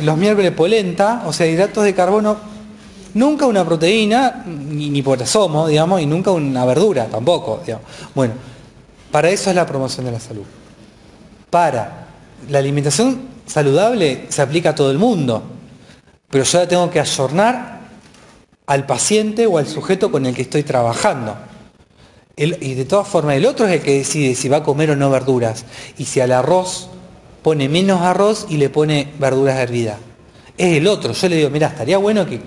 los 0.03 0.17
miércoles 0.19 0.51
polenta, 0.51 1.23
o 1.25 1.33
sea, 1.33 1.47
hidratos 1.47 1.85
de 1.85 1.95
carbono, 1.95 2.37
nunca 3.15 3.47
una 3.47 3.65
proteína, 3.65 4.43
ni, 4.45 4.91
ni 4.91 5.03
por 5.03 5.23
asomo, 5.23 5.69
digamos, 5.69 6.01
y 6.01 6.07
nunca 6.07 6.33
una 6.33 6.65
verdura 6.65 7.07
tampoco, 7.07 7.61
digamos. 7.65 7.87
Bueno, 8.13 8.35
para 9.13 9.31
eso 9.31 9.51
es 9.51 9.55
la 9.55 9.65
promoción 9.65 10.05
de 10.07 10.11
la 10.11 10.19
salud. 10.21 10.43
Para 11.49 12.09
la 12.51 12.59
alimentación 12.59 13.21
saludable 13.47 14.27
se 14.31 14.43
aplica 14.43 14.71
a 14.71 14.75
todo 14.75 14.91
el 14.91 14.99
mundo, 14.99 15.45
pero 16.29 16.43
yo 16.43 16.59
la 16.59 16.67
tengo 16.67 16.91
que 16.91 16.99
ayornar 16.99 17.79
al 18.67 18.85
paciente 18.85 19.47
o 19.47 19.59
al 19.59 19.69
sujeto 19.69 20.11
con 20.11 20.27
el 20.27 20.35
que 20.35 20.43
estoy 20.43 20.65
trabajando. 20.65 21.37
Y 22.39 22.75
de 22.75 22.85
todas 22.85 23.09
formas, 23.09 23.35
el 23.35 23.47
otro 23.47 23.67
es 23.67 23.73
el 23.73 23.81
que 23.83 23.99
decide 23.99 24.37
si 24.37 24.49
va 24.49 24.59
a 24.59 24.63
comer 24.63 24.91
o 24.93 24.97
no 24.97 25.11
verduras. 25.11 25.65
Y 25.99 26.05
si 26.05 26.21
al 26.21 26.31
arroz 26.31 26.89
pone 27.43 27.69
menos 27.69 28.01
arroz 28.03 28.47
y 28.49 28.59
le 28.59 28.71
pone 28.71 29.09
verduras 29.19 29.57
hervidas. 29.57 29.97
Es 30.57 30.77
el 30.77 30.87
otro. 30.87 31.13
Yo 31.13 31.29
le 31.29 31.37
digo, 31.37 31.51
mira, 31.51 31.67
estaría 31.67 31.99
bueno 31.99 32.27
que, 32.27 32.41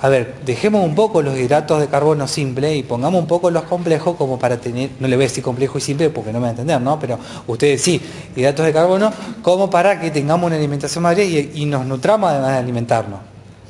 a 0.00 0.08
ver, 0.10 0.34
dejemos 0.44 0.84
un 0.84 0.94
poco 0.94 1.22
los 1.22 1.38
hidratos 1.38 1.80
de 1.80 1.86
carbono 1.86 2.28
simple 2.28 2.76
y 2.76 2.82
pongamos 2.82 3.20
un 3.20 3.26
poco 3.26 3.50
los 3.50 3.62
complejos 3.62 4.16
como 4.16 4.38
para 4.38 4.60
tener, 4.60 4.90
no 5.00 5.08
le 5.08 5.16
voy 5.16 5.24
a 5.24 5.28
decir 5.28 5.42
complejo 5.42 5.78
y 5.78 5.80
simple 5.80 6.10
porque 6.10 6.30
no 6.30 6.38
me 6.38 6.42
va 6.42 6.48
a 6.48 6.50
entender, 6.50 6.80
¿no? 6.80 7.00
Pero 7.00 7.18
ustedes 7.46 7.80
sí, 7.80 8.00
hidratos 8.36 8.66
de 8.66 8.72
carbono 8.74 9.10
como 9.40 9.70
para 9.70 10.00
que 10.00 10.10
tengamos 10.10 10.46
una 10.46 10.56
alimentación 10.56 11.02
más 11.02 11.18
y, 11.18 11.52
y 11.54 11.64
nos 11.64 11.86
nutramos 11.86 12.30
además 12.30 12.52
de 12.52 12.58
alimentarnos. 12.58 13.20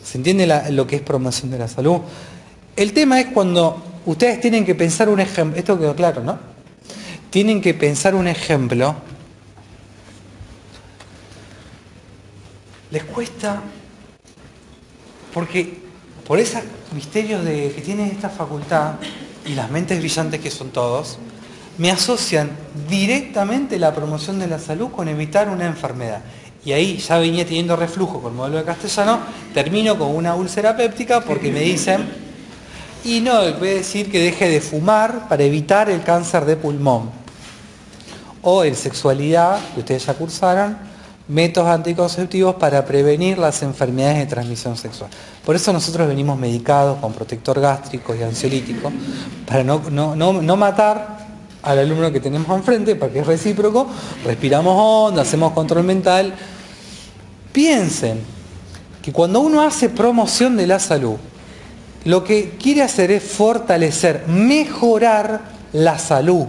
¿Se 0.02 0.18
entiende 0.18 0.48
lo 0.70 0.86
que 0.86 0.96
es 0.96 1.02
promoción 1.02 1.50
de 1.52 1.58
la 1.58 1.68
salud? 1.68 1.98
El 2.74 2.92
tema 2.92 3.20
es 3.20 3.26
cuando 3.26 3.91
ustedes 4.06 4.40
tienen 4.40 4.64
que 4.64 4.74
pensar 4.74 5.08
un 5.08 5.20
ejemplo, 5.20 5.58
esto 5.58 5.78
quedó 5.78 5.94
claro, 5.94 6.22
¿no? 6.22 6.38
Tienen 7.30 7.60
que 7.60 7.74
pensar 7.74 8.14
un 8.14 8.28
ejemplo. 8.28 8.94
Les 12.90 13.04
cuesta, 13.04 13.62
porque 15.32 15.80
por 16.26 16.38
esos 16.38 16.62
misterios 16.94 17.44
de, 17.44 17.72
que 17.72 17.80
tiene 17.80 18.06
esta 18.08 18.28
facultad 18.28 18.94
y 19.46 19.54
las 19.54 19.70
mentes 19.70 19.98
brillantes 19.98 20.40
que 20.40 20.50
son 20.50 20.70
todos, 20.70 21.18
me 21.78 21.90
asocian 21.90 22.50
directamente 22.88 23.78
la 23.78 23.94
promoción 23.94 24.38
de 24.38 24.46
la 24.46 24.58
salud 24.58 24.90
con 24.90 25.08
evitar 25.08 25.48
una 25.48 25.66
enfermedad. 25.66 26.22
Y 26.64 26.72
ahí 26.72 26.98
ya 26.98 27.18
venía 27.18 27.44
teniendo 27.44 27.76
reflujo 27.76 28.20
con 28.20 28.32
el 28.32 28.36
modelo 28.36 28.58
de 28.58 28.64
castellano, 28.64 29.20
termino 29.54 29.98
con 29.98 30.14
una 30.14 30.34
úlcera 30.34 30.76
péptica 30.76 31.22
porque 31.22 31.50
me 31.50 31.60
dicen, 31.60 32.06
y 33.04 33.20
no, 33.20 33.40
voy 33.58 33.68
a 33.68 33.74
decir 33.74 34.10
que 34.10 34.20
deje 34.20 34.48
de 34.48 34.60
fumar 34.60 35.28
para 35.28 35.42
evitar 35.42 35.90
el 35.90 36.02
cáncer 36.02 36.44
de 36.44 36.56
pulmón. 36.56 37.10
O 38.42 38.64
en 38.64 38.74
sexualidad, 38.74 39.58
que 39.74 39.80
ustedes 39.80 40.06
ya 40.06 40.14
cursaron, 40.14 40.76
métodos 41.28 41.68
anticonceptivos 41.68 42.56
para 42.56 42.84
prevenir 42.84 43.38
las 43.38 43.62
enfermedades 43.62 44.18
de 44.18 44.26
transmisión 44.26 44.76
sexual. 44.76 45.10
Por 45.44 45.56
eso 45.56 45.72
nosotros 45.72 46.08
venimos 46.08 46.38
medicados 46.38 46.98
con 46.98 47.12
protector 47.12 47.60
gástrico 47.60 48.14
y 48.14 48.22
ansiolítico, 48.22 48.92
para 49.46 49.64
no, 49.64 49.82
no, 49.90 50.14
no, 50.14 50.32
no 50.32 50.56
matar 50.56 51.22
al 51.62 51.78
alumno 51.78 52.12
que 52.12 52.20
tenemos 52.20 52.56
enfrente, 52.56 52.96
porque 52.96 53.20
es 53.20 53.26
recíproco, 53.26 53.86
respiramos 54.24 54.74
hondo, 54.76 55.20
hacemos 55.20 55.52
control 55.52 55.84
mental. 55.84 56.34
Piensen 57.52 58.20
que 59.00 59.12
cuando 59.12 59.40
uno 59.40 59.62
hace 59.62 59.88
promoción 59.88 60.56
de 60.56 60.66
la 60.66 60.78
salud, 60.78 61.16
lo 62.04 62.24
que 62.24 62.56
quiere 62.60 62.82
hacer 62.82 63.10
es 63.10 63.22
fortalecer, 63.22 64.24
mejorar 64.26 65.40
la 65.72 65.98
salud. 65.98 66.46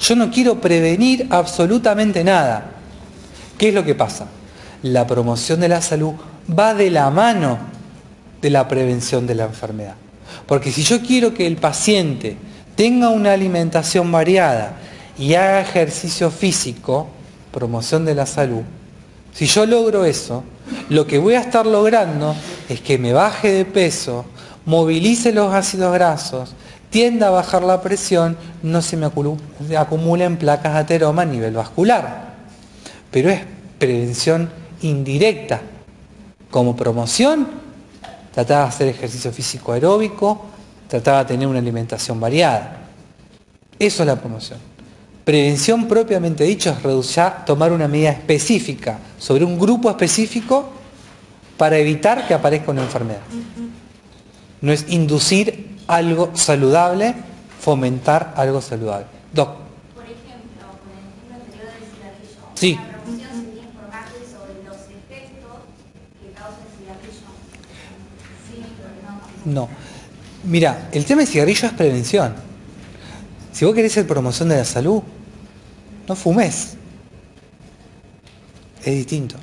Yo 0.00 0.14
no 0.14 0.30
quiero 0.30 0.60
prevenir 0.60 1.26
absolutamente 1.30 2.22
nada. 2.22 2.72
¿Qué 3.56 3.68
es 3.68 3.74
lo 3.74 3.84
que 3.84 3.94
pasa? 3.94 4.26
La 4.82 5.06
promoción 5.06 5.60
de 5.60 5.68
la 5.68 5.82
salud 5.82 6.12
va 6.56 6.74
de 6.74 6.90
la 6.90 7.10
mano 7.10 7.58
de 8.40 8.50
la 8.50 8.68
prevención 8.68 9.26
de 9.26 9.34
la 9.34 9.46
enfermedad. 9.46 9.94
Porque 10.46 10.70
si 10.70 10.82
yo 10.82 11.02
quiero 11.02 11.34
que 11.34 11.46
el 11.46 11.56
paciente 11.56 12.36
tenga 12.76 13.08
una 13.08 13.32
alimentación 13.32 14.12
variada 14.12 14.76
y 15.18 15.34
haga 15.34 15.60
ejercicio 15.60 16.30
físico, 16.30 17.08
promoción 17.52 18.04
de 18.04 18.14
la 18.14 18.26
salud, 18.26 18.62
si 19.34 19.46
yo 19.46 19.66
logro 19.66 20.04
eso, 20.04 20.44
lo 20.88 21.06
que 21.06 21.18
voy 21.18 21.34
a 21.34 21.40
estar 21.40 21.66
logrando 21.66 22.34
es 22.68 22.80
que 22.80 22.98
me 22.98 23.12
baje 23.12 23.50
de 23.50 23.64
peso, 23.64 24.24
movilice 24.68 25.32
los 25.32 25.54
ácidos 25.54 25.94
grasos, 25.94 26.52
tienda 26.90 27.28
a 27.28 27.30
bajar 27.30 27.62
la 27.62 27.80
presión, 27.80 28.36
no 28.62 28.82
se 28.82 28.98
me 28.98 29.06
acumulen 29.76 30.36
placas 30.36 30.74
de 30.74 30.78
ateroma 30.80 31.22
a 31.22 31.24
nivel 31.24 31.54
vascular. 31.54 32.34
Pero 33.10 33.30
es 33.30 33.40
prevención 33.78 34.50
indirecta. 34.82 35.62
Como 36.50 36.76
promoción, 36.76 37.48
trataba 38.34 38.64
de 38.64 38.68
hacer 38.68 38.88
ejercicio 38.88 39.32
físico 39.32 39.72
aeróbico, 39.72 40.44
trataba 40.86 41.20
de 41.20 41.28
tener 41.28 41.48
una 41.48 41.60
alimentación 41.60 42.20
variada. 42.20 42.88
Eso 43.78 44.02
es 44.02 44.06
la 44.06 44.16
promoción. 44.16 44.58
Prevención 45.24 45.88
propiamente 45.88 46.44
dicho 46.44 46.68
es 46.68 46.82
reducir, 46.82 47.24
tomar 47.46 47.72
una 47.72 47.88
medida 47.88 48.10
específica 48.10 48.98
sobre 49.18 49.44
un 49.44 49.58
grupo 49.58 49.88
específico 49.88 50.68
para 51.56 51.78
evitar 51.78 52.28
que 52.28 52.34
aparezca 52.34 52.70
una 52.70 52.82
enfermedad. 52.82 53.22
No 54.60 54.72
es 54.72 54.86
inducir 54.88 55.76
algo 55.86 56.30
saludable, 56.34 57.14
fomentar 57.60 58.34
algo 58.36 58.60
saludable. 58.60 59.06
Doc, 59.32 59.56
Por 59.94 60.04
ejemplo, 60.04 60.66
con 60.82 60.90
el 60.92 60.98
ejemplo 60.98 61.34
anterior 61.34 61.72
del 61.72 61.88
cigarrillo, 61.88 62.50
Sí. 62.54 62.74
la 62.74 62.98
promoción 62.98 63.44
sería 63.44 63.62
informarle 63.64 64.18
sobre 64.26 64.64
los 64.64 64.76
efectos 64.76 65.56
que 66.20 66.32
causa 66.32 66.58
el 66.58 66.72
cigarrillo. 66.78 67.28
Sí, 68.48 68.64
pero 68.76 69.52
no. 69.54 69.60
no. 69.62 69.68
Mira, 70.44 70.88
el 70.92 71.04
tema 71.04 71.20
del 71.22 71.28
cigarrillo 71.28 71.66
es 71.68 71.72
prevención. 71.74 72.34
Si 73.52 73.64
vos 73.64 73.74
querés 73.74 73.92
ser 73.92 74.06
promoción 74.06 74.48
de 74.48 74.56
la 74.56 74.64
salud, 74.64 75.02
no 76.08 76.16
fumes. 76.16 76.74
Es 78.84 78.94
distinto. 78.94 79.36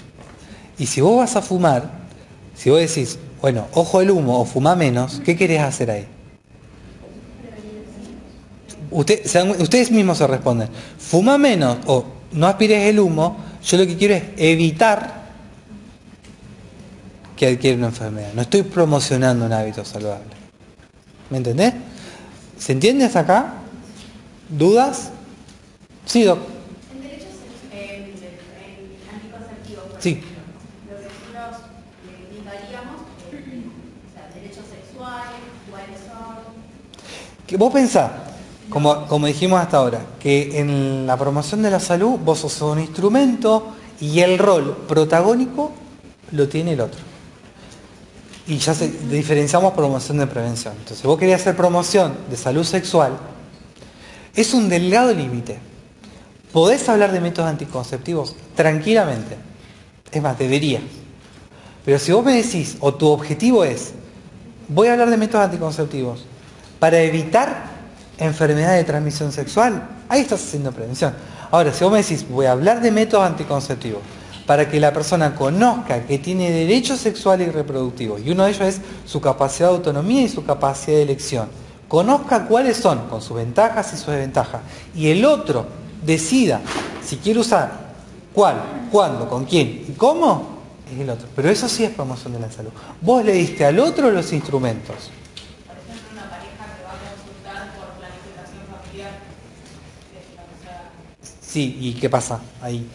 Y 0.78 0.88
si 0.88 1.02
vos 1.02 1.18
vas 1.18 1.36
a 1.36 1.42
fumar, 1.42 1.90
si 2.56 2.70
vos 2.70 2.80
decís, 2.80 3.20
bueno, 3.42 3.68
ojo 3.74 4.02
el 4.02 4.12
humo 4.12 4.40
o 4.40 4.46
fumá 4.46 4.76
menos, 4.76 5.22
¿qué 5.24 5.36
querés 5.36 5.62
hacer 5.62 5.92
ahí? 5.92 6.08
Ustedes 8.92 9.92
mismos 9.92 10.18
se 10.18 10.28
responden. 10.28 10.70
Fuma 10.98 11.38
menos 11.38 11.78
o 11.86 12.06
no 12.32 12.48
aspires 12.48 12.84
el 12.88 13.00
humo. 13.00 13.38
Yo 13.64 13.78
lo 13.78 13.86
que 13.88 13.98
quiero 13.98 14.16
es 14.16 14.24
evitar 14.38 15.26
que 17.36 17.48
adquiera 17.48 17.78
una 17.78 17.88
enfermedad. 17.88 18.32
No 18.34 18.42
estoy 18.44 18.64
promocionando 18.64 19.46
un 19.46 19.52
hábito 19.54 19.84
saludable. 19.84 20.26
¿Me 21.30 21.38
entendés? 21.38 21.74
¿Se 22.58 22.72
entiende 22.72 23.04
hasta 23.04 23.20
acá? 23.22 23.54
¿Dudas? 24.48 25.10
Sí, 26.06 26.24
Doc. 26.24 26.40
En 26.94 27.02
derechos 27.02 27.28
eh, 27.74 28.14
en 28.14 29.16
anticonceptivos, 29.16 29.84
por 29.92 30.02
Sí. 30.02 30.10
ejemplo, 30.12 30.30
lo 30.92 30.98
que 30.98 31.04
nosotros 31.34 31.70
le 32.06 32.34
brindaríamos, 32.34 33.02
eh, 33.34 33.66
o 33.68 34.14
sea, 34.14 34.30
derechos 34.34 34.64
sexuales, 34.72 35.42
cuáles 35.70 36.00
son, 36.00 36.56
Que 37.48 37.58
vos 37.58 37.72
pensás, 37.72 38.12
como, 38.70 39.06
como 39.08 39.28
dijimos 39.28 39.60
hasta 39.60 39.78
ahora, 39.78 40.02
que 40.20 40.60
en 40.60 41.06
la 41.06 41.18
promoción 41.18 41.62
de 41.62 41.70
la 41.70 41.80
salud 41.80 42.20
vos 42.24 42.40
sos 42.40 42.62
un 42.62 42.80
instrumento 42.80 43.74
y 44.00 44.20
el 44.20 44.38
rol 44.40 44.86
protagónico 44.88 45.72
lo 46.32 46.48
tiene 46.48 46.74
el 46.74 46.82
otro. 46.82 47.00
Y 48.48 48.58
ya 48.58 48.74
diferenciamos 49.10 49.74
promoción 49.74 50.18
de 50.18 50.28
prevención. 50.28 50.74
Entonces, 50.78 51.04
vos 51.06 51.18
querías 51.18 51.42
hacer 51.42 51.56
promoción 51.56 52.16
de 52.30 52.38
salud 52.38 52.64
sexual, 52.64 53.18
es 54.36 54.54
un 54.54 54.68
delgado 54.68 55.14
límite. 55.14 55.60
Podés 56.52 56.88
hablar 56.90 57.12
de 57.12 57.22
métodos 57.22 57.50
anticonceptivos 57.50 58.36
tranquilamente. 58.56 59.38
Es 60.12 60.22
más, 60.22 60.38
debería. 60.38 60.82
Pero 61.84 62.00
si 62.00 62.12
vos 62.12 62.26
me 62.26 62.34
decís, 62.34 62.78
o 62.80 62.94
tu 62.94 63.08
objetivo 63.08 63.64
es, 63.64 63.94
voy 64.68 64.88
a 64.88 64.94
hablar 64.94 65.10
de 65.10 65.18
métodos 65.18 65.46
anticonceptivos 65.46 66.26
para 66.80 67.00
evitar 67.00 67.66
enfermedad 68.18 68.76
de 68.76 68.84
transmisión 68.84 69.32
sexual, 69.32 69.88
ahí 70.10 70.22
estás 70.22 70.44
haciendo 70.44 70.72
prevención. 70.72 71.14
Ahora, 71.52 71.74
si 71.74 71.84
vos 71.84 71.94
me 71.94 72.02
decís, 72.02 72.28
voy 72.28 72.46
a 72.46 72.52
hablar 72.52 72.82
de 72.82 72.92
métodos 72.92 73.26
anticonceptivos 73.26 74.02
para 74.46 74.70
que 74.70 74.80
la 74.80 74.94
persona 74.94 75.34
conozca 75.36 76.06
que 76.06 76.20
tiene 76.20 76.52
derechos 76.52 77.00
sexuales 77.00 77.48
y 77.48 77.52
reproductivos, 77.52 78.22
y 78.24 78.32
uno 78.32 78.44
de 78.44 78.52
ellos 78.52 78.62
es 78.62 78.82
su 79.06 79.20
capacidad 79.20 79.70
de 79.70 79.76
autonomía 79.76 80.22
y 80.22 80.30
su 80.30 80.46
capacidad 80.46 80.98
de 80.98 81.04
elección, 81.04 81.48
conozca 81.88 82.46
cuáles 82.46 82.78
son, 82.78 83.08
con 83.08 83.22
sus 83.22 83.38
ventajas 83.38 83.94
y 83.94 83.98
sus 83.98 84.08
desventajas, 84.08 84.62
y 84.96 85.10
el 85.10 85.26
otro 85.26 85.66
decida 86.06 86.62
si 87.04 87.18
quiere 87.18 87.40
usar 87.40 87.72
cuál, 88.34 88.62
cuándo, 88.92 89.28
con 89.30 89.46
quién 89.46 89.86
y 89.88 89.94
cómo, 89.94 90.56
es 90.92 91.00
el 91.00 91.10
otro. 91.10 91.28
Pero 91.36 91.50
eso 91.50 91.68
sí 91.68 91.84
es 91.84 91.92
promoción 91.92 92.34
de 92.34 92.40
la 92.40 92.52
salud. 92.52 92.72
Vos 93.02 93.24
le 93.24 93.32
diste 93.34 93.66
al 93.66 93.80
otro 93.80 94.12
los 94.12 94.32
instrumentos. 94.34 94.96
por 95.66 95.76
ejemplo, 95.78 96.12
una 96.12 96.30
pareja 96.30 96.66
que 96.78 96.84
va 96.84 96.92
a 96.92 97.00
consultar 97.10 97.74
por 97.78 97.88
planificación 97.98 98.64
familiar, 98.70 99.12
eh, 100.14 100.36
o 100.38 100.58
sea, 100.64 100.92
Sí, 101.56 101.78
¿y 101.80 101.94
qué 101.94 102.10
pasa 102.10 102.42
ahí? 102.62 102.86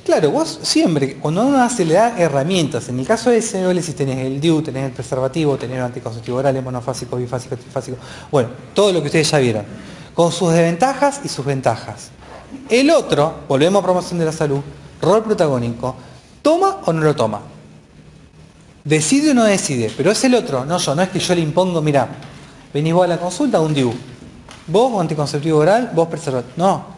si 0.00 0.02
Claro, 0.06 0.30
vos 0.30 0.58
siempre, 0.62 1.16
cuando 1.16 1.44
uno 1.44 1.62
hace, 1.62 1.84
le 1.84 1.92
da 1.92 2.18
herramientas. 2.18 2.88
En 2.88 2.98
el 2.98 3.06
caso 3.06 3.28
de 3.28 3.42
decís, 3.42 3.94
tenés 3.94 4.24
el 4.24 4.40
DIU, 4.40 4.62
tenés 4.62 4.86
el 4.86 4.92
preservativo, 4.92 5.58
tenés 5.58 5.76
el 5.76 5.82
anticonceptivo 5.82 6.38
oral, 6.38 6.56
el 6.56 6.64
monofásico, 6.64 7.18
bifásico, 7.18 7.58
trifásico. 7.58 7.98
Bueno, 8.32 8.48
todo 8.72 8.90
lo 8.90 9.02
que 9.02 9.08
ustedes 9.08 9.30
ya 9.30 9.36
vieron. 9.40 9.66
Con 10.14 10.32
sus 10.32 10.50
desventajas 10.50 11.20
y 11.24 11.28
sus 11.28 11.44
ventajas. 11.44 12.08
El 12.70 12.88
otro, 12.88 13.40
volvemos 13.46 13.82
a 13.82 13.84
promoción 13.84 14.18
de 14.18 14.24
la 14.24 14.32
salud, 14.32 14.62
rol 15.02 15.22
protagónico, 15.22 15.94
¿toma 16.40 16.78
o 16.86 16.92
no 16.94 17.02
lo 17.02 17.14
toma? 17.14 17.53
Decide 18.84 19.30
o 19.30 19.34
no 19.34 19.44
decide, 19.44 19.90
pero 19.96 20.10
es 20.10 20.22
el 20.24 20.34
otro, 20.34 20.66
no 20.66 20.76
yo, 20.76 20.94
no 20.94 21.02
es 21.02 21.08
que 21.08 21.18
yo 21.18 21.34
le 21.34 21.40
impongo, 21.40 21.80
mira, 21.80 22.06
venís 22.72 22.92
vos 22.92 23.04
a 23.04 23.08
la 23.08 23.18
consulta, 23.18 23.60
un 23.60 23.72
DIU. 23.72 23.92
Vos, 24.66 25.00
anticonceptivo 25.00 25.58
oral, 25.58 25.90
vos 25.94 26.08
preservativo. 26.08 26.52
No, 26.56 26.94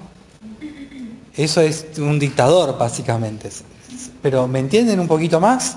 eso 1.37 1.61
es 1.61 1.87
un 1.99 2.19
dictador, 2.19 2.79
básicamente. 2.79 3.51
Pero, 4.23 4.49
¿me 4.49 4.59
entienden 4.59 4.99
un 4.99 5.07
poquito 5.07 5.39
más? 5.39 5.77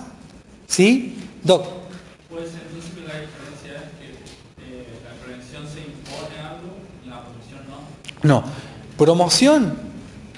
¿Sí? 0.68 1.18
Doc. 1.44 1.66
Puede 2.30 2.46
ser 2.46 2.62
entonces 2.68 2.92
que 2.96 3.02
la 3.02 3.20
diferencia 3.20 3.76
es 3.76 3.92
que 4.00 4.08
eh, 4.64 4.88
la 5.04 5.26
prevención 5.26 5.64
se 5.68 5.82
impone 5.82 6.40
algo 6.40 6.78
y 7.06 7.10
la 7.10 7.24
promoción 7.24 7.60
no. 8.24 8.42
No. 8.42 8.44
Promoción, 8.98 9.78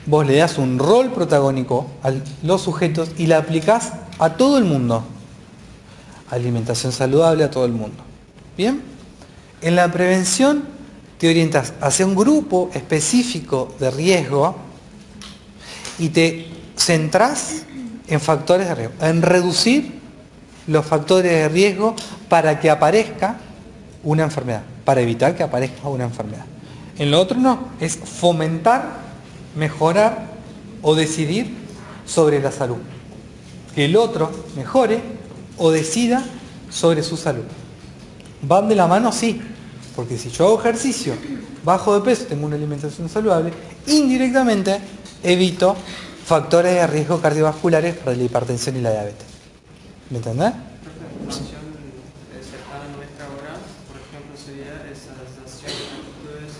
vos 0.07 0.26
le 0.26 0.38
das 0.38 0.57
un 0.57 0.80
rol 0.80 1.11
protagónico 1.11 1.91
a 2.01 2.11
los 2.41 2.61
sujetos 2.63 3.11
y 3.17 3.28
la 3.28 3.38
aplicás 3.38 3.93
a 4.17 4.32
todo 4.32 4.57
el 4.57 4.65
mundo. 4.65 5.03
Alimentación 6.32 6.91
saludable 6.91 7.43
a 7.43 7.51
todo 7.51 7.65
el 7.65 7.73
mundo. 7.73 8.03
¿Bien? 8.57 8.82
En 9.61 9.75
la 9.75 9.91
prevención 9.91 10.63
te 11.19 11.29
orientas 11.29 11.73
hacia 11.82 12.05
un 12.05 12.15
grupo 12.15 12.71
específico 12.73 13.75
de 13.79 13.91
riesgo 13.91 14.55
y 15.99 16.09
te 16.09 16.47
centrás 16.75 17.63
en 18.07 18.19
factores 18.19 18.67
de 18.67 18.75
riesgo, 18.75 18.95
en 19.01 19.21
reducir 19.21 19.99
los 20.67 20.86
factores 20.86 21.32
de 21.32 21.49
riesgo 21.49 21.95
para 22.27 22.59
que 22.59 22.69
aparezca 22.69 23.38
una 24.03 24.23
enfermedad, 24.23 24.63
para 24.84 25.01
evitar 25.01 25.36
que 25.36 25.43
aparezca 25.43 25.88
una 25.89 26.05
enfermedad. 26.05 26.45
En 26.97 27.11
lo 27.11 27.19
otro 27.19 27.38
no, 27.38 27.67
es 27.79 27.97
fomentar, 27.97 28.89
mejorar 29.55 30.27
o 30.82 30.95
decidir 30.95 31.53
sobre 32.05 32.41
la 32.41 32.51
salud. 32.51 32.77
Que 33.75 33.86
el 33.86 33.95
otro 33.95 34.32
mejore 34.55 35.20
o 35.57 35.71
decida 35.71 36.23
sobre 36.69 37.03
su 37.03 37.17
salud. 37.17 37.43
¿Van 38.41 38.67
de 38.67 38.75
la 38.75 38.87
mano? 38.87 39.11
Sí. 39.11 39.41
Porque 39.95 40.17
si 40.17 40.29
yo 40.29 40.47
hago 40.47 40.59
ejercicio, 40.59 41.13
bajo 41.63 41.93
de 41.93 42.01
peso, 42.01 42.25
tengo 42.25 42.45
una 42.47 42.55
alimentación 42.55 43.09
saludable, 43.09 43.51
indirectamente 43.87 44.79
evito 45.21 45.75
factores 46.25 46.73
de 46.73 46.87
riesgo 46.87 47.19
cardiovasculares 47.19 47.95
para 47.97 48.15
la 48.15 48.23
hipertensión 48.23 48.77
y 48.77 48.81
la 48.81 48.91
diabetes. 48.91 49.27
¿Me 50.09 50.17
entendés? 50.17 50.53
Información 51.19 51.61
eh, 52.31 52.39
cercana 52.39 52.87
a 52.87 52.95
nuestra 52.95 53.25
hora, 53.35 53.53
por 53.91 53.99
ejemplo, 53.99 54.33
sería 54.39 54.79
esa 54.87 55.11
estación 55.27 55.75
de 55.75 55.83
actitudes 55.91 56.51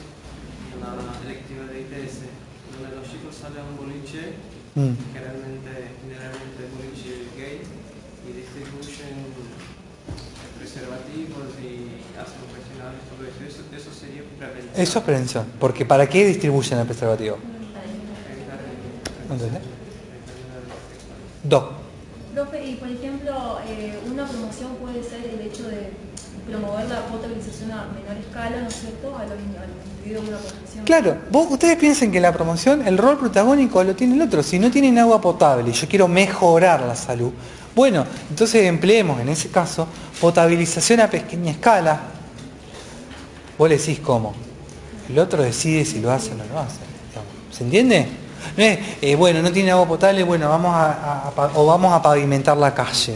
en 0.76 0.78
la 0.84 0.92
electiva 1.24 1.64
de 1.72 1.76
ITS, 1.88 2.28
donde 2.76 2.96
los 3.00 3.06
chicos 3.08 3.32
salen 3.40 3.64
a 3.64 3.70
un 3.72 3.78
boliche, 3.80 4.36
Mm. 4.72 4.96
generalmente, 5.12 5.72
generalmente 6.00 6.60
boliche 6.72 7.28
gay, 7.36 7.60
y 8.24 8.30
distribuyen 8.40 9.36
preservativos 10.56 11.52
y 11.60 12.00
hacen 12.16 12.40
profesionales, 12.48 13.04
todo 13.12 13.28
eso. 13.28 13.40
Eso, 13.44 13.68
eso 13.76 13.92
sería 13.92 14.24
prevención. 14.40 14.71
Eso 14.82 14.98
es 14.98 15.06
prevención. 15.06 15.46
Porque 15.60 15.86
¿para 15.86 16.08
qué 16.10 16.26
distribuyen 16.26 16.80
el 16.80 16.86
preservativo? 16.86 17.38
Enfermedades 19.30 19.62
sexuales. 19.62 19.68
Dos. 21.44 21.64
Profe, 22.34 22.66
y 22.66 22.76
por 22.76 22.90
ejemplo, 22.90 23.60
eh, 23.68 24.00
una 24.12 24.26
promoción 24.26 24.76
puede 24.82 25.04
ser 25.04 25.20
el 25.34 25.42
hecho 25.48 25.68
de 25.68 25.92
promover 26.50 26.90
la 26.90 27.06
potabilización 27.06 27.72
a 27.72 27.86
menor 27.94 28.18
escala, 28.20 28.62
¿no 28.62 28.68
es 28.68 28.76
cierto?, 28.76 29.16
a 29.16 29.24
los 29.24 29.38
individuos 29.40 30.26
de 30.26 30.30
una 30.32 30.38
población. 30.40 30.86
Claro, 30.86 31.18
vos, 31.30 31.52
ustedes 31.52 31.78
piensen 31.78 32.12
que 32.12 32.20
la 32.20 32.34
promoción, 32.34 32.88
el 32.88 32.98
rol 32.98 33.18
protagónico 33.20 33.84
lo 33.84 33.96
tiene 33.96 34.16
el 34.16 34.22
otro. 34.24 34.42
Si 34.42 34.58
no 34.58 34.72
tienen 34.72 34.98
agua 34.98 35.22
potable 35.22 35.70
y 35.70 35.74
yo 35.74 35.88
quiero 35.88 36.08
mejorar 36.08 36.82
la 36.82 36.96
salud, 36.96 37.32
bueno, 37.76 38.06
entonces 38.30 38.66
empleemos 38.66 39.20
en 39.22 39.30
ese 39.30 39.50
caso 39.50 39.88
potabilización 40.20 41.02
a 41.02 41.08
pequeña 41.08 41.52
escala. 41.52 42.02
Vos 43.58 43.70
le 43.70 43.78
decís 43.78 44.00
cómo. 44.00 44.51
El 45.12 45.20
otro 45.20 45.44
decide 45.44 45.84
si 45.86 46.00
lo 46.00 46.12
hace 46.12 46.32
o 46.32 46.36
no 46.36 46.44
lo 46.46 46.60
hace. 46.60 46.78
¿Se 47.52 47.64
entiende? 47.64 48.08
No 48.58 48.64
es, 48.64 48.80
eh, 49.02 49.16
bueno, 49.16 49.42
no 49.42 49.52
tiene 49.52 49.72
agua 49.72 49.88
potable, 49.88 50.24
bueno, 50.24 50.50
vamos 50.50 50.72
a, 50.74 51.32
o 51.56 51.66
vamos 51.66 51.94
a 51.94 52.02
pavimentar 52.02 52.56
la 52.58 52.74
calle. 52.74 53.16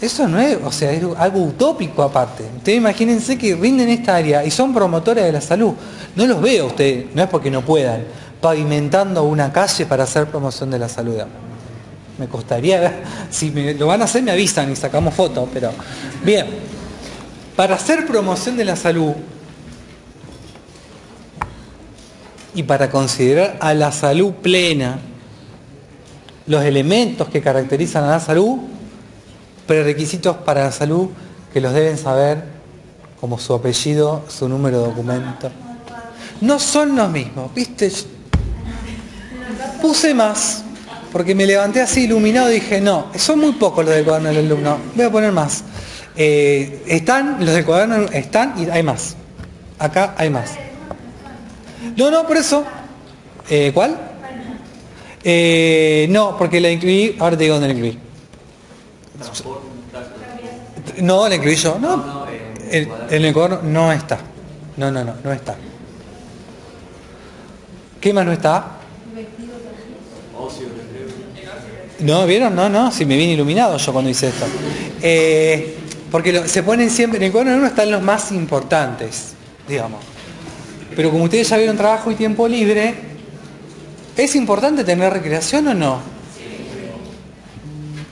Eso 0.00 0.28
no 0.28 0.38
es, 0.38 0.58
o 0.62 0.70
sea, 0.70 0.92
es 0.92 1.02
algo 1.16 1.42
utópico 1.42 2.02
aparte. 2.02 2.44
Ustedes 2.58 2.76
imagínense 2.78 3.38
que 3.38 3.56
rinden 3.56 3.88
esta 3.88 4.16
área 4.16 4.44
y 4.44 4.50
son 4.50 4.74
promotores 4.74 5.24
de 5.24 5.32
la 5.32 5.40
salud. 5.40 5.72
No 6.14 6.26
los 6.26 6.40
veo 6.42 6.66
ustedes, 6.66 7.06
no 7.14 7.22
es 7.22 7.28
porque 7.28 7.50
no 7.50 7.62
puedan, 7.62 8.04
pavimentando 8.40 9.22
una 9.24 9.50
calle 9.50 9.86
para 9.86 10.04
hacer 10.04 10.26
promoción 10.26 10.70
de 10.70 10.78
la 10.78 10.88
salud. 10.88 11.16
Me 12.18 12.28
costaría 12.28 13.02
si 13.30 13.50
me- 13.50 13.72
lo 13.74 13.86
van 13.86 14.02
a 14.02 14.04
hacer 14.04 14.22
me 14.22 14.30
avisan 14.32 14.70
y 14.70 14.76
sacamos 14.76 15.14
fotos, 15.14 15.48
pero 15.52 15.70
bien. 16.22 16.46
Para 17.56 17.74
hacer 17.76 18.06
promoción 18.06 18.54
de 18.58 18.66
la 18.66 18.76
salud 18.76 19.12
y 22.56 22.62
para 22.62 22.90
considerar 22.90 23.58
a 23.60 23.74
la 23.74 23.92
salud 23.92 24.32
plena 24.32 24.98
los 26.46 26.64
elementos 26.64 27.28
que 27.28 27.42
caracterizan 27.42 28.04
a 28.04 28.12
la 28.12 28.20
salud, 28.20 28.56
prerequisitos 29.66 30.38
para 30.38 30.64
la 30.64 30.72
salud 30.72 31.10
que 31.52 31.60
los 31.60 31.74
deben 31.74 31.98
saber, 31.98 32.42
como 33.20 33.38
su 33.38 33.52
apellido, 33.52 34.24
su 34.28 34.48
número 34.48 34.80
de 34.80 34.86
documento. 34.86 35.50
No 36.40 36.58
son 36.58 36.96
los 36.96 37.10
mismos, 37.10 37.52
¿viste? 37.54 37.92
Puse 39.82 40.14
más, 40.14 40.64
porque 41.12 41.34
me 41.34 41.44
levanté 41.44 41.82
así 41.82 42.04
iluminado 42.04 42.50
y 42.50 42.54
dije, 42.54 42.80
no, 42.80 43.08
son 43.16 43.40
muy 43.40 43.52
pocos 43.52 43.84
los 43.84 43.94
del 43.94 44.04
cuaderno 44.06 44.30
del 44.30 44.46
alumno, 44.46 44.78
voy 44.94 45.04
a 45.04 45.12
poner 45.12 45.32
más. 45.32 45.62
Eh, 46.16 46.84
están, 46.86 47.36
los 47.44 47.54
del 47.54 47.66
cuaderno 47.66 48.06
están 48.12 48.54
y 48.56 48.70
hay 48.70 48.82
más. 48.82 49.14
Acá 49.78 50.14
hay 50.16 50.30
más. 50.30 50.52
No, 51.96 52.10
no, 52.10 52.26
por 52.26 52.36
eso. 52.36 52.64
Eh, 53.48 53.70
¿Cuál? 53.72 53.96
Eh, 55.22 56.06
no, 56.10 56.36
porque 56.38 56.60
la 56.60 56.70
incluí, 56.70 57.16
ahora 57.18 57.36
te 57.36 57.44
digo 57.44 57.56
dónde 57.56 57.68
la 57.68 57.74
incluí. 57.74 57.98
No, 60.98 61.28
la 61.28 61.34
incluí 61.34 61.56
yo. 61.56 61.78
No, 61.78 62.26
en, 62.70 62.88
en 63.10 63.24
el 63.24 63.32
cuaderno 63.32 63.60
no 63.62 63.92
está. 63.92 64.18
No, 64.76 64.90
no, 64.90 65.04
no, 65.04 65.14
no 65.22 65.32
está. 65.32 65.56
¿Qué 68.00 68.12
más 68.12 68.24
no 68.24 68.32
está? 68.32 68.76
No, 72.00 72.26
¿vieron? 72.26 72.54
No, 72.54 72.68
no, 72.68 72.92
si 72.92 73.04
me 73.04 73.16
vine 73.16 73.32
iluminado 73.32 73.78
yo 73.78 73.92
cuando 73.92 74.10
hice 74.10 74.28
esto. 74.28 74.46
Eh, 75.02 75.76
porque 76.10 76.46
se 76.46 76.62
ponen 76.62 76.90
siempre, 76.90 77.18
en 77.18 77.24
el 77.24 77.32
cuaderno 77.32 77.58
uno 77.58 77.66
están 77.66 77.90
los 77.90 78.02
más 78.02 78.30
importantes, 78.32 79.34
digamos. 79.66 80.04
Pero 80.96 81.10
como 81.10 81.24
ustedes 81.24 81.48
ya 81.48 81.56
vieron 81.58 81.76
trabajo 81.76 82.10
y 82.10 82.14
tiempo 82.14 82.48
libre, 82.48 82.94
¿es 84.16 84.34
importante 84.34 84.82
tener 84.82 85.12
recreación 85.12 85.68
o 85.68 85.74
no? 85.74 86.00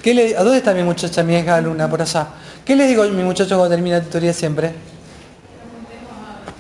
¿Qué 0.03 0.13
le- 0.13 0.37
¿A 0.37 0.43
dónde 0.43 0.59
está 0.59 0.75
mi 0.75 0.83
muchacha, 0.83 1.23
mi 1.23 1.35
hija 1.35 1.57
alumna 1.57 1.89
por 1.89 2.03
allá? 2.03 2.29
¿Qué 2.65 2.77
les 2.77 2.89
digo 2.89 3.03
a 3.03 3.09
mi 3.09 3.23
muchacho 3.23 3.57
cuando 3.57 3.75
termina 3.75 3.99
la 3.99 4.05
tutoría 4.05 4.35
siempre? 4.35 4.73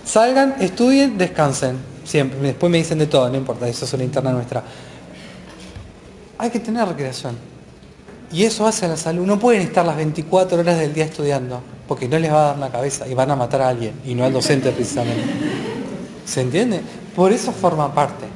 Salgan, 0.05 0.55
estudien, 0.61 1.19
descansen. 1.19 1.77
Siempre. 2.05 2.39
Después 2.41 2.71
me 2.71 2.79
dicen 2.79 2.99
de 2.99 3.07
todo, 3.07 3.29
no 3.29 3.37
importa, 3.37 3.69
eso 3.69 3.85
es 3.85 3.93
una 3.93 4.05
interna 4.05 4.33
nuestra. 4.33 4.63
Hay 6.39 6.51
que 6.51 6.61
tener 6.61 6.87
recreación. 6.87 7.37
Y 8.33 8.45
eso 8.45 8.67
hace 8.67 8.87
a 8.87 8.89
la 8.89 8.97
salud. 8.97 9.25
No 9.27 9.39
pueden 9.39 9.63
estar 9.63 9.85
las 9.87 9.97
24 9.97 10.59
horas 10.59 10.79
del 10.79 10.93
día 10.93 11.05
estudiando, 11.05 11.61
porque 11.87 12.09
no 12.09 12.19
les 12.19 12.33
va 12.33 12.45
a 12.45 12.47
dar 12.49 12.59
la 12.59 12.71
cabeza 12.71 13.07
y 13.07 13.15
van 13.15 13.31
a 13.31 13.37
matar 13.37 13.63
a 13.63 13.69
alguien, 13.69 13.95
y 14.05 14.15
no 14.15 14.25
al 14.25 14.33
docente 14.33 14.71
precisamente. 14.73 15.23
¿Se 16.27 16.41
entiende? 16.41 16.81
Por 17.15 17.33
eso 17.33 17.53
forma 17.53 17.93
parte. 17.95 18.27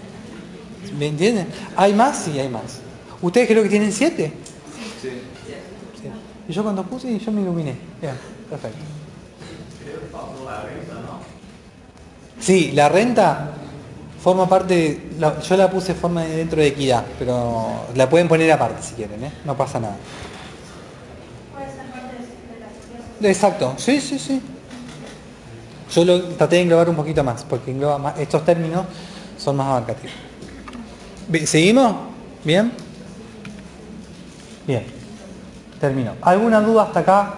¿Me 0.99 1.07
entienden? 1.09 1.49
¿Hay 1.76 1.93
más? 1.95 2.18
Sí, 2.24 2.39
hay 2.39 2.49
más. 2.49 2.80
¿Ustedes 3.22 3.49
creo 3.49 3.62
que 3.62 3.68
tienen 3.68 3.93
siete? 3.93 4.32
Sí. 5.03 5.09
Y 6.49 6.53
yo 6.53 6.62
cuando 6.62 6.82
puse, 6.84 7.18
yo 7.18 7.32
me 7.32 7.43
iluminé. 7.43 7.74
Bien, 8.01 8.14
perfecto. 8.49 8.78
Sí, 12.41 12.72
la 12.72 12.89
renta 12.89 13.51
forma 14.22 14.49
parte, 14.49 15.11
la- 15.18 15.41
yo 15.41 15.57
la 15.57 15.70
puse 15.70 15.95
forma 15.95 16.22
de 16.24 16.36
dentro 16.36 16.61
de 16.61 16.68
equidad, 16.68 17.05
pero 17.18 17.86
la 17.95 18.09
pueden 18.09 18.28
poner 18.28 18.51
aparte 18.53 18.82
si 18.82 18.95
quieren, 18.95 19.22
¿eh? 19.24 19.32
no 19.45 19.57
pasa 19.57 19.78
nada. 19.80 19.97
Exacto, 23.20 23.74
sí, 23.76 24.01
sí, 24.01 24.18
sí. 24.18 24.41
Yo 25.95 26.05
lo 26.05 26.22
traté 26.22 26.57
de 26.57 26.62
englobar 26.62 26.89
un 26.89 26.97
poquito 26.97 27.24
más, 27.24 27.45
porque 27.45 27.70
engloba 27.70 27.99
más, 27.99 28.18
estos 28.18 28.45
términos 28.45 28.84
son 29.39 29.57
más 29.57 29.68
abarcativos. 29.68 30.12
¿Seguimos? 31.45 31.95
¿Bien? 32.45 32.72
Bien. 34.66 34.84
Termino. 35.80 36.14
¿Alguna 36.20 36.61
duda 36.61 36.84
hasta 36.84 37.01
acá? 37.01 37.34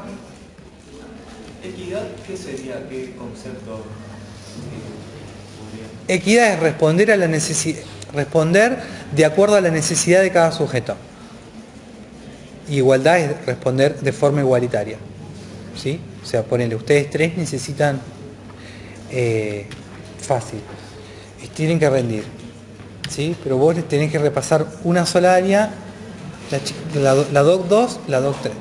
¿Equidad 1.62 2.02
qué 2.26 2.36
sería? 2.36 2.88
¿Qué 2.88 3.14
concepto 3.16 3.84
eh? 6.08 6.14
Equidad 6.14 6.54
es 6.54 6.60
responder 6.60 7.12
a 7.12 7.16
la 7.16 7.28
necesidad, 7.28 7.82
responder 8.12 8.78
de 9.14 9.24
acuerdo 9.24 9.56
a 9.56 9.60
la 9.60 9.70
necesidad 9.70 10.22
de 10.22 10.32
cada 10.32 10.50
sujeto. 10.50 10.96
Igualdad 12.68 13.18
es 13.20 13.46
responder 13.46 14.00
de 14.00 14.12
forma 14.12 14.40
igualitaria. 14.40 14.96
¿Sí? 15.76 16.00
O 16.22 16.26
sea, 16.26 16.42
ponele, 16.42 16.74
ustedes 16.74 17.10
tres 17.10 17.36
necesitan 17.36 18.00
eh, 19.10 19.66
fácil. 20.20 20.60
y 21.42 21.48
Tienen 21.48 21.78
que 21.78 21.88
rendir. 21.88 22.24
¿Sí? 23.08 23.36
Pero 23.42 23.56
vos 23.56 23.76
tenés 23.88 24.10
que 24.10 24.18
repasar 24.18 24.66
una 24.84 25.04
sola 25.04 25.34
área, 25.34 25.70
la, 26.94 27.42
DOC 27.42 27.66
2, 27.66 28.00
la 28.08 28.20
DOC 28.20 28.36
3. 28.42 28.54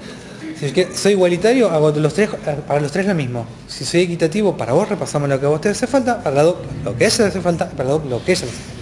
Si 0.60 0.74
soy 0.94 1.14
igualitario, 1.14 1.70
hago 1.70 1.92
los 1.92 2.14
tres, 2.14 2.30
para 2.68 2.82
los 2.82 2.92
tres 2.92 3.06
lo 3.06 3.16
mismo. 3.16 3.46
Si 3.68 3.86
soy 3.86 4.02
equitativo, 4.02 4.58
para 4.58 4.74
vos 4.74 4.90
repasamos 4.90 5.30
lo 5.30 5.40
que 5.40 5.46
a 5.46 5.50
vos 5.50 5.62
te 5.62 5.70
hace 5.70 5.88
falta, 5.88 6.22
para 6.22 6.36
la 6.36 6.44
DOC 6.44 6.58
lo 6.84 6.98
que 6.98 7.06
a 7.06 7.08
ella 7.08 7.28
hace 7.28 7.42
falta, 7.42 7.70
para 7.70 7.86
la 7.86 7.92
DOC 7.92 8.06
lo 8.06 8.26
que 8.26 8.32
ella 8.34 8.46
hace 8.46 8.56
falta. 8.56 8.80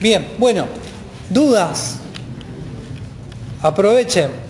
Bien, 0.00 0.28
bueno, 0.38 0.66
dudas. 1.30 1.96
Aprovechen. 3.62 4.49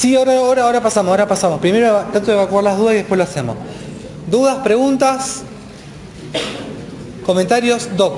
Sí, 0.00 0.16
ahora, 0.16 0.38
ahora, 0.38 0.62
ahora 0.62 0.80
pasamos, 0.82 1.10
ahora 1.10 1.28
pasamos. 1.28 1.60
Primero 1.60 2.06
trato 2.10 2.28
de 2.28 2.32
evacuar 2.32 2.64
las 2.64 2.78
dudas 2.78 2.94
y 2.94 2.96
después 2.96 3.18
lo 3.18 3.24
hacemos. 3.24 3.54
¿Dudas, 4.30 4.56
preguntas? 4.64 5.42
¿Comentarios? 7.26 7.86
Doc. 7.98 8.14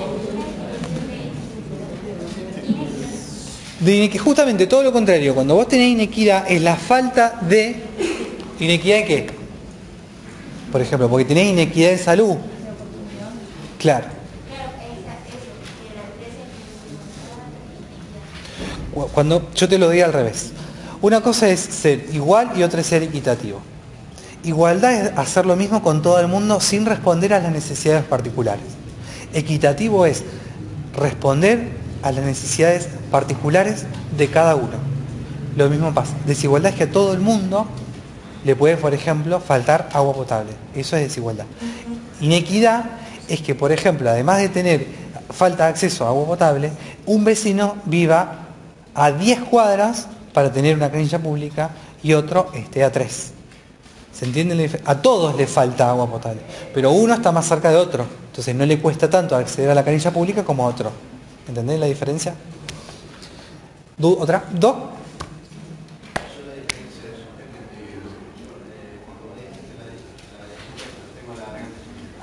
De 3.80 4.16
justamente 4.16 4.68
todo 4.68 4.84
lo 4.84 4.92
contrario, 4.92 5.34
cuando 5.34 5.56
vos 5.56 5.66
tenés 5.66 5.88
inequidad 5.88 6.48
es 6.48 6.62
la 6.62 6.76
falta 6.76 7.40
de 7.40 7.82
inequidad 8.60 8.98
de 8.98 9.04
qué? 9.04 9.26
Por 10.70 10.80
ejemplo, 10.80 11.08
porque 11.08 11.24
tenés 11.24 11.48
inequidad 11.48 11.90
de 11.90 11.98
salud. 11.98 12.36
Claro. 13.80 14.06
Cu- 18.94 19.08
Cuando 19.12 19.50
yo 19.52 19.68
te 19.68 19.78
lo 19.78 19.90
digo 19.90 20.04
al 20.04 20.12
revés. 20.12 20.52
Una 21.02 21.20
cosa 21.20 21.48
es 21.48 21.58
ser 21.58 22.06
igual 22.12 22.52
y 22.56 22.62
otra 22.62 22.80
es 22.80 22.86
ser 22.86 23.02
equitativo. 23.02 23.60
Igualdad 24.44 24.92
es 24.92 25.18
hacer 25.18 25.46
lo 25.46 25.56
mismo 25.56 25.82
con 25.82 26.00
todo 26.00 26.20
el 26.20 26.28
mundo 26.28 26.60
sin 26.60 26.86
responder 26.86 27.34
a 27.34 27.40
las 27.40 27.50
necesidades 27.50 28.04
particulares. 28.04 28.64
Equitativo 29.34 30.06
es 30.06 30.22
responder 30.96 31.70
a 32.04 32.12
las 32.12 32.24
necesidades 32.24 32.88
particulares 33.10 33.84
de 34.16 34.28
cada 34.28 34.54
uno. 34.54 34.78
Lo 35.56 35.68
mismo 35.68 35.92
pasa. 35.92 36.14
Desigualdad 36.24 36.70
es 36.70 36.78
que 36.78 36.84
a 36.84 36.90
todo 36.92 37.12
el 37.12 37.18
mundo 37.18 37.66
le 38.44 38.54
puede, 38.54 38.76
por 38.76 38.94
ejemplo, 38.94 39.40
faltar 39.40 39.88
agua 39.92 40.14
potable. 40.14 40.52
Eso 40.72 40.96
es 40.96 41.02
desigualdad. 41.02 41.46
Inequidad 42.20 42.84
es 43.28 43.40
que, 43.40 43.56
por 43.56 43.72
ejemplo, 43.72 44.08
además 44.08 44.38
de 44.38 44.48
tener 44.48 44.86
falta 45.30 45.64
de 45.64 45.70
acceso 45.70 46.04
a 46.04 46.10
agua 46.10 46.26
potable, 46.26 46.70
un 47.06 47.24
vecino 47.24 47.76
viva 47.86 48.46
a 48.94 49.10
10 49.10 49.40
cuadras 49.44 50.06
para 50.32 50.52
tener 50.52 50.76
una 50.76 50.90
canilla 50.90 51.18
pública 51.18 51.70
y 52.02 52.12
otro 52.12 52.50
esté 52.54 52.84
a 52.84 52.90
3. 52.90 53.32
¿Se 54.12 54.24
entiende? 54.26 54.80
A 54.84 55.00
todos 55.00 55.34
les 55.36 55.48
falta 55.48 55.88
agua 55.88 56.06
potable, 56.06 56.42
pero 56.74 56.90
uno 56.92 57.14
está 57.14 57.32
más 57.32 57.46
cerca 57.46 57.70
de 57.70 57.76
otro, 57.76 58.06
entonces 58.26 58.54
no 58.54 58.66
le 58.66 58.78
cuesta 58.78 59.08
tanto 59.08 59.34
acceder 59.34 59.70
a 59.70 59.74
la 59.74 59.84
canilla 59.84 60.10
pública 60.10 60.44
como 60.44 60.64
a 60.64 60.68
otro. 60.68 60.92
¿Entendés 61.48 61.80
la 61.80 61.86
diferencia? 61.86 62.34
¿Otra? 64.00 64.44
¿Dos? 64.52 64.76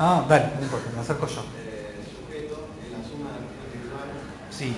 Ah, 0.01 0.25
dale, 0.29 0.45
no 0.57 0.63
importa, 0.63 0.89
me 0.95 1.01
acerco 1.01 1.27
yo. 1.27 1.43
Sí. 4.49 4.73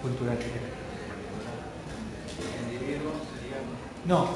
Cultural. 0.00 0.38
No, 4.06 4.26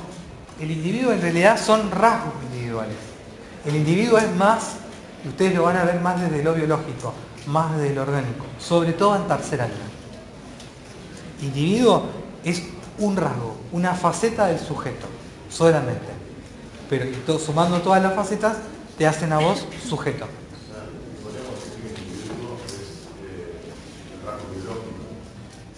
el 0.61 0.71
individuo 0.71 1.13
en 1.13 1.21
realidad 1.21 1.61
son 1.61 1.91
rasgos 1.91 2.33
individuales. 2.51 2.97
El 3.65 3.77
individuo 3.77 4.19
es 4.19 4.35
más, 4.37 4.77
y 5.25 5.29
ustedes 5.29 5.55
lo 5.55 5.65
van 5.65 5.77
a 5.77 5.85
ver 5.85 6.01
más 6.01 6.21
desde 6.21 6.43
lo 6.43 6.55
biológico, 6.55 7.13
más 7.47 7.77
desde 7.77 7.95
lo 7.95 8.03
orgánico, 8.03 8.45
sobre 8.61 8.93
todo 8.93 9.17
en 9.17 9.27
tercer 9.27 9.61
año. 9.61 9.73
Individuo 11.43 12.05
es 12.45 12.63
un 12.99 13.17
rasgo, 13.17 13.57
una 13.73 13.95
faceta 13.95 14.47
del 14.47 14.59
sujeto, 14.61 15.07
solamente. 15.51 16.15
Pero 16.89 17.07
to- 17.27 17.39
sumando 17.39 17.81
todas 17.83 18.03
las 18.03 18.15
facetas 18.15 18.59
te 18.97 19.07
hacen 19.07 19.33
a 19.33 19.39
vos 19.39 19.67
sujeto. 19.89 20.27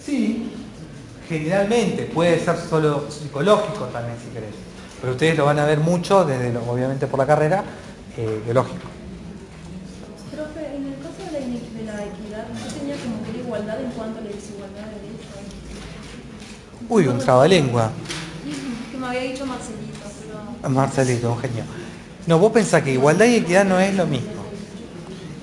Sí, 0.03 0.38
generalmente 1.29 2.03
puede 2.03 2.43
ser 2.43 2.57
solo 2.57 3.05
psicológico 3.09 3.85
también 3.85 4.17
si 4.17 4.33
querés. 4.33 4.49
Pero 4.99 5.13
ustedes 5.13 5.37
lo 5.37 5.45
van 5.45 5.59
a 5.59 5.65
ver 5.65 5.79
mucho 5.79 6.25
desde 6.25 6.51
lo- 6.51 6.63
obviamente 6.69 7.07
por 7.07 7.19
la 7.19 7.25
carrera 7.27 7.63
eh, 8.17 8.41
biológico. 8.43 8.87
Profe, 10.35 10.75
en 10.75 10.87
el 10.87 10.95
caso 10.95 11.31
de 11.31 11.39
la, 11.39 11.45
ine- 11.45 11.69
de 11.77 11.83
la 11.85 12.03
equidad, 12.03 12.45
yo 12.67 12.73
tenía 12.79 12.95
como 12.97 13.23
que 13.23 13.31
la 13.31 13.37
igualdad 13.37 13.79
en 13.81 13.91
cuanto 13.91 14.19
a 14.19 14.21
la 14.23 14.27
desigualdad 14.29 14.81
de 14.87 14.99
derechos. 14.99 15.29
Uy, 16.89 17.07
un 17.07 17.19
trabalengua. 17.19 17.91
Que 18.91 18.97
me 18.97 19.07
había 19.07 19.21
dicho 19.21 19.45
Marcelito, 19.45 19.99
pero... 20.61 20.69
Marcelito, 20.69 21.31
un 21.31 21.39
genio. 21.39 21.63
No, 22.25 22.39
vos 22.39 22.51
pensás 22.51 22.81
que 22.83 22.91
igualdad 22.91 23.25
y 23.27 23.35
equidad 23.35 23.63
no 23.65 23.79
es 23.79 23.95
lo 23.95 24.05
mismo. 24.07 24.31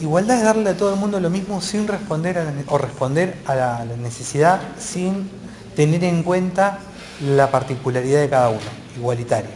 Igualdad 0.00 0.36
es 0.38 0.42
darle 0.44 0.70
a 0.70 0.76
todo 0.76 0.92
el 0.92 1.00
mundo 1.00 1.18
lo 1.20 1.30
mismo 1.30 1.60
sin 1.62 1.88
responder 1.88 2.38
a 2.38 2.44
la, 2.44 2.52
o 2.66 2.76
responder 2.76 3.36
a 3.46 3.54
la, 3.54 3.76
a 3.78 3.84
la 3.86 3.96
necesidad 3.96 4.60
sin 4.78 5.30
tener 5.76 6.02
en 6.04 6.22
cuenta 6.22 6.80
la 7.20 7.50
particularidad 7.50 8.20
de 8.22 8.28
cada 8.28 8.48
uno, 8.48 8.60
igualitario. 8.96 9.50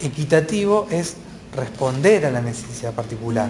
Equitativo 0.00 0.86
es 0.90 1.16
responder 1.56 2.26
a 2.26 2.30
la 2.30 2.40
necesidad 2.40 2.92
particular, 2.92 3.48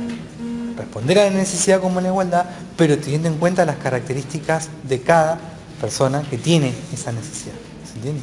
responder 0.76 1.18
a 1.18 1.24
la 1.24 1.30
necesidad 1.30 1.80
como 1.80 2.00
la 2.00 2.08
igualdad, 2.08 2.46
pero 2.76 2.96
teniendo 2.98 3.28
en 3.28 3.36
cuenta 3.36 3.66
las 3.66 3.76
características 3.76 4.70
de 4.88 5.02
cada 5.02 5.38
persona 5.80 6.22
que 6.22 6.38
tiene 6.38 6.72
esa 6.94 7.12
necesidad. 7.12 7.54
¿Se 7.84 7.96
entiende? 7.96 8.22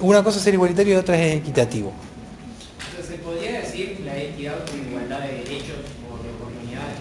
Una 0.00 0.24
cosa 0.24 0.38
es 0.38 0.44
ser 0.44 0.54
igualitario 0.54 0.94
y 0.94 0.96
otra 0.96 1.16
es 1.16 1.36
equitativo. 1.36 1.92
¿se 3.06 3.18
podría 3.18 3.60
decir 3.60 4.00
la 4.04 4.16
equidad 4.16 4.54
como 4.66 4.82
igualdad 4.88 5.20
de 5.20 5.32
derechos 5.38 5.78
o 6.10 6.22
de 6.22 6.30
oportunidades? 6.30 6.98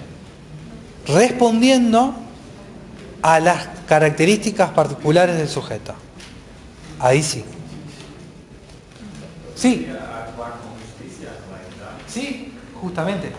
respondiendo 1.07 2.13
a 3.21 3.39
las 3.39 3.67
características 3.87 4.71
particulares 4.71 5.37
del 5.37 5.49
sujeto. 5.49 5.93
Ahí 6.99 7.23
sí. 7.23 7.43
Sí. 9.55 9.87
Sí, 12.07 12.53
justamente. 12.81 13.31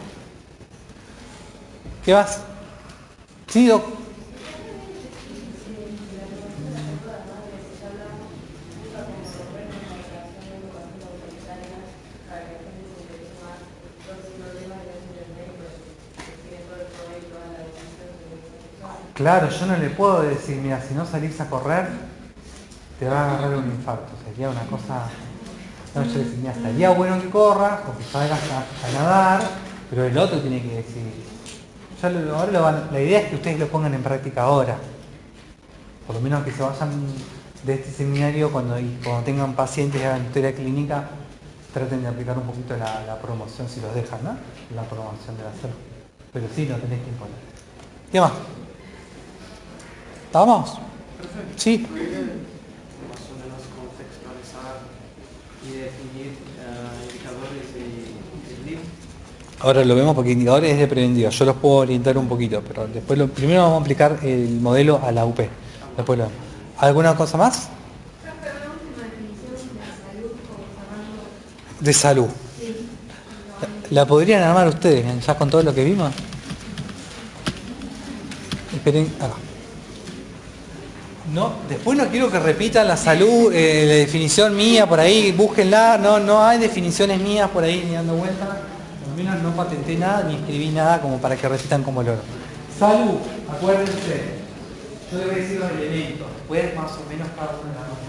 ¿Qué 2.05 2.13
vas? 2.13 2.41
Sí, 3.49 3.67
Doc. 3.67 4.00
Claro, 19.21 19.51
yo 19.51 19.67
no 19.67 19.77
le 19.77 19.91
puedo 19.91 20.23
decir, 20.23 20.57
mira, 20.63 20.81
si 20.81 20.95
no 20.95 21.05
salís 21.05 21.39
a 21.43 21.51
correr, 21.51 21.91
te 22.99 23.07
va 23.07 23.21
a 23.21 23.35
agarrar 23.35 23.59
un 23.59 23.67
infarto. 23.67 24.11
Sería 24.25 24.49
una 24.49 24.63
cosa. 24.63 25.11
No, 25.95 26.05
yo 26.05 26.21
decía, 26.21 26.39
mira, 26.39 26.53
estaría 26.53 26.89
bueno 26.89 27.21
que 27.21 27.29
corras 27.29 27.81
o 27.87 27.99
que 27.99 28.05
salgas 28.05 28.41
a, 28.51 28.93
nadar, 28.99 29.43
pero 29.91 30.05
el 30.05 30.17
otro 30.17 30.41
tiene 30.41 30.63
que 30.63 30.77
decir. 30.77 31.03
Ya 32.01 32.09
lo- 32.09 32.35
ahora 32.35 32.89
la 32.91 32.99
idea 32.99 33.21
es 33.21 33.29
que 33.29 33.35
ustedes 33.35 33.61
lo 33.61 33.69
pongan 33.69 33.93
en 33.93 34.03
práctica 34.03 34.45
ahora. 34.45 34.79
Por 36.07 36.17
lo 36.17 36.23
menos 36.23 36.43
que 36.43 36.51
se 36.53 36.63
vayan 36.63 36.89
de 37.65 37.75
este 37.75 37.91
seminario 37.91 38.51
cuando, 38.51 38.77
tengan 39.27 39.53
pacientes 39.53 40.01
y 40.01 40.05
hagan 40.05 40.25
historia 40.25 40.55
clínica, 40.55 41.11
traten 41.75 42.01
de 42.01 42.09
aplicar 42.09 42.39
un 42.39 42.45
poquito 42.45 42.75
la, 42.75 43.05
la 43.05 43.19
promoción 43.19 43.69
si 43.69 43.83
los 43.83 43.95
dejan, 43.95 44.25
¿no? 44.25 44.35
La 44.75 44.83
promoción 44.85 45.37
de 45.37 45.43
la 45.45 45.53
salud. 45.61 45.77
Pero 46.33 46.47
sí, 46.57 46.65
lo 46.65 46.77
tenés 46.77 47.03
que 47.03 47.11
imponer. 47.11 47.37
¿Qué 48.11 48.19
más? 48.19 48.33
¿Estamos? 50.31 50.79
Sí. 51.57 51.79
Más 51.79 51.91
o 51.91 51.99
menos 51.99 53.63
contextualizar 53.75 54.79
y 55.67 55.71
definir 55.73 56.39
indicadores 57.03 57.75
de. 57.75 58.79
Ahora 59.59 59.85
lo 59.85 59.97
vemos 59.97 60.15
porque 60.15 60.31
indicadores 60.31 60.71
es 60.71 60.79
de 60.79 60.87
preventiva. 60.87 61.31
Yo 61.31 61.45
los 61.47 61.57
puedo 61.57 61.75
orientar 61.79 62.17
un 62.17 62.29
poquito, 62.29 62.63
pero 62.63 62.87
después 62.87 63.19
lo, 63.19 63.27
primero 63.27 63.63
vamos 63.63 63.79
a 63.79 63.81
aplicar 63.81 64.21
el 64.23 64.61
modelo 64.61 65.01
a 65.03 65.11
la 65.11 65.25
UP. 65.25 65.41
Después 65.97 66.17
lo. 66.17 66.29
¿Alguna 66.79 67.17
cosa 67.17 67.37
más? 67.37 67.69
De 71.81 71.93
salud. 71.93 72.29
¿La 73.91 74.07
podrían 74.07 74.45
armar 74.45 74.69
ustedes 74.69 75.27
ya 75.27 75.37
con 75.37 75.51
todo 75.51 75.65
lo 75.65 75.75
que 75.75 75.83
vimos? 75.83 76.13
Esperen, 78.73 79.13
acá. 79.19 79.35
No, 81.33 81.53
después 81.69 81.97
no 81.97 82.09
quiero 82.09 82.29
que 82.29 82.41
repitan 82.41 82.89
la 82.89 82.97
salud, 82.97 83.53
eh, 83.55 83.85
la 83.87 83.95
definición 83.95 84.57
mía 84.57 84.89
por 84.89 84.99
ahí, 84.99 85.31
búsquenla, 85.31 85.97
no, 85.97 86.19
no 86.19 86.43
hay 86.43 86.59
definiciones 86.59 87.21
mías 87.21 87.49
por 87.51 87.63
ahí 87.63 87.85
ni 87.87 87.95
dando 87.95 88.15
vueltas, 88.15 88.49
al 88.49 89.17
menos 89.17 89.41
no 89.41 89.51
patenté 89.55 89.95
nada 89.97 90.25
ni 90.25 90.35
escribí 90.35 90.71
nada 90.71 91.01
como 91.01 91.19
para 91.19 91.37
que 91.37 91.49
repitan 91.49 91.85
como 91.85 92.03
loro. 92.03 92.21
Salud, 92.77 93.19
acuérdense, 93.49 94.41
yo 95.13 95.19
a 95.19 95.35
decir 95.35 95.61
los 95.61 95.71
elementos, 95.71 96.27
después 96.37 96.75
más 96.75 96.91
o 96.93 97.09
menos 97.09 97.29
cada 97.37 97.61
uno 97.63 97.71
de 97.71 97.79
las 97.79 97.87
cosas. 97.87 98.09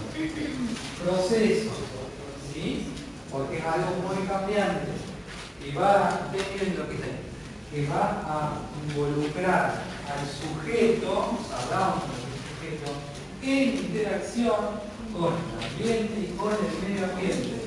Proceso, 1.04 1.70
¿sí? 2.52 2.88
Porque 3.30 3.58
es 3.58 3.64
algo 3.64 4.02
muy 4.02 4.26
cambiante 4.26 4.88
y 5.64 5.74
va, 5.76 6.22
lo 6.32 6.88
que 6.88 6.96
que 7.72 7.86
va 7.86 8.20
a 8.26 8.52
involucrar 8.86 9.80
al 10.04 10.28
sujeto, 10.28 11.38
del 11.38 11.62
sujeto, 11.64 12.21
en 13.42 13.76
interacción 13.76 14.56
con 15.12 15.34
el 15.34 15.66
ambiente 15.66 16.20
y 16.20 16.36
con 16.36 16.52
el 16.52 16.88
medio 16.88 17.12
ambiente. 17.12 17.62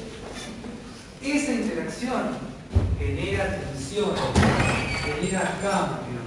Esa 1.22 1.52
interacción 1.54 2.38
genera 2.98 3.60
tensiones, 3.60 4.22
genera 5.04 5.58
cambios, 5.62 6.24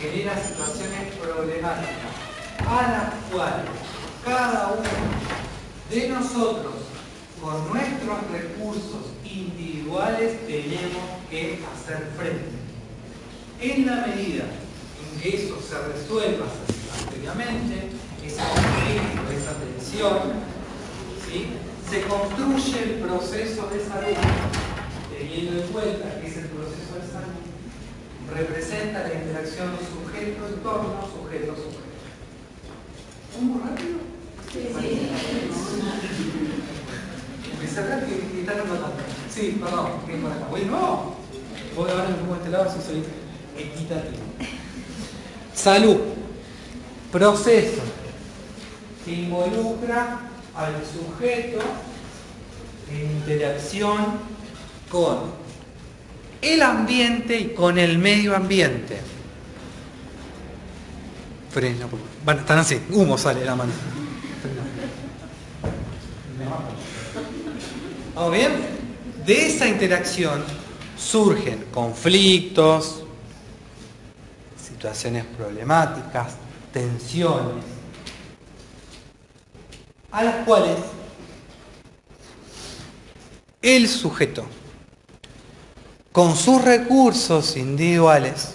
genera 0.00 0.36
situaciones 0.42 1.14
problemáticas, 1.20 2.14
a 2.66 2.82
las 2.82 3.32
cuales 3.32 3.66
cada 4.24 4.68
uno 4.68 4.88
de 5.90 6.08
nosotros, 6.08 6.74
con 7.40 7.68
nuestros 7.72 8.30
recursos 8.32 9.12
individuales, 9.24 10.46
tenemos 10.46 11.02
que 11.30 11.60
hacer 11.74 12.10
frente. 12.16 12.58
En 13.60 13.86
la 13.86 14.06
medida 14.06 14.44
en 14.44 15.20
que 15.20 15.36
eso 15.36 15.58
se 15.60 15.78
resuelva 15.78 16.46
satisfactoriamente, 16.66 17.97
ese 18.28 18.36
conflicto, 18.36 19.32
esa 19.32 19.54
tensión, 19.56 20.18
¿sí? 21.24 21.46
se 21.88 22.02
construye 22.02 22.82
el 22.82 22.94
proceso 23.00 23.66
de 23.72 23.80
salud, 23.80 24.16
teniendo 25.16 25.62
en 25.62 25.68
cuenta 25.68 26.20
que 26.20 26.26
ese 26.28 26.42
proceso 26.42 27.00
de 27.00 27.08
salud 27.08 27.40
representa 28.34 29.08
la 29.08 29.14
interacción 29.14 29.70
sujeto-entorno, 29.80 31.08
sujeto-sujeto. 31.08 31.88
¿Muy 33.40 33.60
rápido? 33.62 33.98
Empecé 37.52 37.80
a 37.80 37.82
ver 37.82 38.06
que, 38.06 38.14
que 38.18 38.40
están 38.40 38.58
notando. 38.58 38.92
Sí, 39.30 39.58
perdón, 39.62 39.86
que 40.06 40.16
por 40.16 40.32
acá. 40.32 40.46
Voy 40.50 40.64
no. 40.66 41.16
Voy 41.76 41.90
ahora 41.90 42.08
me 42.08 42.16
pongo 42.16 42.34
este 42.36 42.50
lado 42.50 42.70
si 42.70 42.86
soy 42.86 43.04
equitativo. 43.56 44.22
Salud. 45.54 45.98
Proceso 47.12 47.97
que 49.08 49.14
involucra 49.14 50.20
al 50.54 50.74
sujeto 50.84 51.60
en 52.92 53.10
interacción 53.10 53.96
con 54.90 55.18
el 56.42 56.62
ambiente 56.62 57.38
y 57.38 57.48
con 57.54 57.78
el 57.78 57.98
medio 57.98 58.36
ambiente. 58.36 59.00
Bueno, 62.24 62.40
están 62.40 62.58
así, 62.58 62.80
humo 62.90 63.16
sale 63.16 63.40
de 63.40 63.46
la 63.46 63.56
mano. 63.56 63.72
¿Vamos 68.14 68.32
bien? 68.32 68.52
De 69.24 69.46
esa 69.46 69.66
interacción 69.66 70.44
surgen 70.98 71.64
conflictos, 71.72 73.04
situaciones 74.62 75.24
problemáticas, 75.24 76.34
tensiones, 76.72 77.77
a 80.10 80.24
las 80.24 80.44
cuales 80.44 80.76
el 83.60 83.88
sujeto, 83.88 84.46
con 86.12 86.36
sus 86.36 86.62
recursos 86.62 87.56
individuales, 87.56 88.54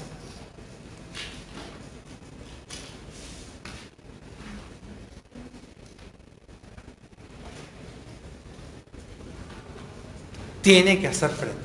tiene 10.61 10.99
que 10.99 11.07
hacer 11.07 11.29
frente. 11.29 11.57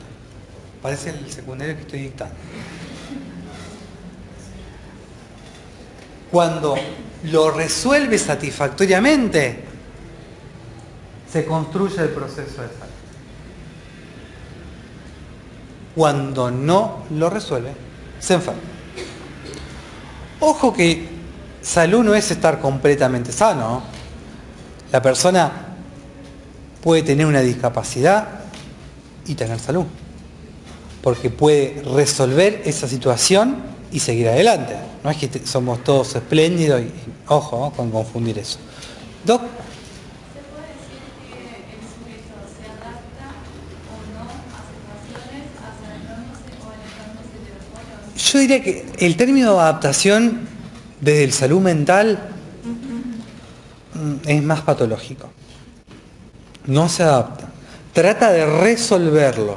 Parece 0.83 1.11
el 1.11 1.31
secundario 1.31 1.77
que 1.77 1.83
estoy 1.83 2.01
dictando. 2.01 2.35
Cuando 6.31 6.77
lo 7.25 7.51
resuelve 7.51 8.19
satisfactoriamente, 8.19 9.68
se 11.31 11.45
construye 11.45 12.01
el 12.03 12.11
proceso 12.11 12.63
de 12.63 12.69
salud. 12.69 12.99
Cuando 15.95 16.51
no 16.51 17.05
lo 17.11 17.29
resuelve, 17.29 17.73
se 18.21 18.35
enferma. 18.35 18.61
Ojo 20.41 20.73
que 20.73 21.09
salud 21.61 22.05
no 22.05 22.15
es 22.15 22.31
estar 22.31 22.61
completamente 22.61 23.33
sano. 23.33 23.83
La 24.93 25.03
persona 25.03 25.53
puede 26.83 27.03
tener 27.03 27.27
una 27.27 27.41
discapacidad 27.41 28.29
y 29.27 29.35
tener 29.35 29.59
salud. 29.59 29.85
porque 31.03 31.31
puede 31.31 31.83
resolver 31.95 32.63
esa 32.65 32.89
situación 32.89 33.63
y 33.93 34.01
seguir 34.01 34.29
adelante. 34.29 34.77
No 35.03 35.11
es 35.11 35.17
que 35.17 35.47
somos 35.47 35.83
todos 35.85 36.15
espléndidos 36.17 36.83
y, 36.83 36.93
ojo 37.29 37.73
con 37.75 37.91
confundir 37.91 38.39
eso 38.39 38.59
¿Se 39.25 39.33
puede 39.33 39.47
decir 40.75 41.01
que 41.31 41.75
el 41.75 41.83
sujeto 41.87 42.35
se 42.51 42.67
adapta 42.67 43.27
o 43.89 43.97
no 44.13 44.27
a 44.27 44.61
situaciones 44.69 45.47
acercándose 45.55 46.51
o 46.61 46.67
alejándose 46.69 47.37
de 47.47 47.51
los 47.57 47.65
otros? 47.73 48.08
Yo 48.19 48.39
diría 48.39 48.63
que 48.63 48.85
el 48.99 49.17
término 49.17 49.61
adaptación 49.61 50.41
desde 51.01 51.25
el 51.25 51.33
salud 51.33 51.61
mental 51.61 52.19
mm, 53.95 54.29
es 54.29 54.43
más 54.43 54.61
patológico. 54.63 55.31
No 56.67 56.89
se 56.89 57.05
adapta. 57.05 57.47
Trata 57.93 58.31
de 58.33 58.45
resolverlo, 58.45 59.57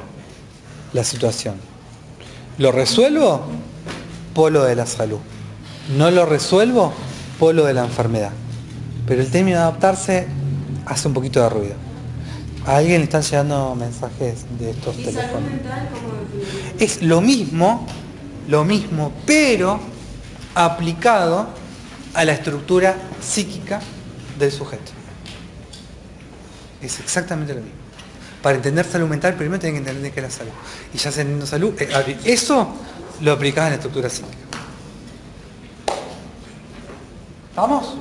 la 0.92 1.04
situación. 1.04 1.56
¿Lo 2.58 2.72
resuelvo? 2.72 3.42
Polo 4.34 4.64
de 4.64 4.76
la 4.76 4.86
salud. 4.86 5.18
No 5.96 6.10
lo 6.10 6.24
resuelvo, 6.24 6.92
polo 7.38 7.64
de 7.64 7.74
la 7.74 7.84
enfermedad. 7.84 8.30
Pero 9.06 9.20
el 9.20 9.30
término 9.30 9.58
de 9.58 9.62
adaptarse 9.64 10.26
hace 10.86 11.08
un 11.08 11.14
poquito 11.14 11.42
de 11.42 11.48
ruido. 11.48 11.74
A 12.64 12.76
alguien 12.76 12.98
le 12.98 13.04
están 13.04 13.22
llegando 13.22 13.74
mensajes 13.74 14.46
de 14.58 14.70
estos 14.70 14.96
¿Y 14.96 15.04
salud 15.04 15.16
teléfonos. 15.16 15.50
mental 15.50 15.88
cómo? 15.92 16.12
Es 16.78 17.02
lo 17.02 17.20
mismo, 17.20 17.86
lo 18.48 18.64
mismo, 18.64 19.12
pero 19.26 19.80
aplicado 20.54 21.48
a 22.14 22.24
la 22.24 22.32
estructura 22.32 22.96
psíquica 23.20 23.80
del 24.38 24.52
sujeto. 24.52 24.92
Es 26.80 26.98
exactamente 27.00 27.54
lo 27.54 27.60
mismo. 27.60 27.82
Para 28.42 28.56
entender 28.56 28.84
salud 28.84 29.08
mental, 29.08 29.34
primero 29.34 29.60
tienen 29.60 29.82
que 29.82 29.90
entender 29.90 30.12
qué 30.12 30.20
es 30.20 30.24
la 30.24 30.30
salud. 30.30 30.52
Y 30.92 30.98
ya 30.98 31.10
teniendo 31.12 31.46
salud, 31.46 31.74
eh, 31.80 32.18
eso 32.24 32.74
lo 33.20 33.32
aplicás 33.32 33.66
en 33.66 33.70
la 33.70 33.76
estructura 33.76 34.10
psíquica. 34.10 34.36
¿Vamos? 37.54 37.94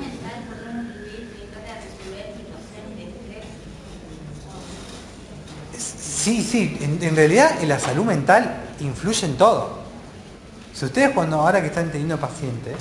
Sí, 6.21 6.43
sí, 6.43 6.77
en, 6.79 7.15
realidad 7.15 7.59
la 7.63 7.79
salud 7.79 8.05
mental 8.05 8.61
influye 8.79 9.25
en 9.25 9.37
todo. 9.37 9.80
Si 10.81 10.85
ustedes 10.85 11.11
cuando 11.11 11.39
ahora 11.39 11.61
que 11.61 11.67
están 11.67 11.91
teniendo 11.91 12.17
pacientes, 12.17 12.73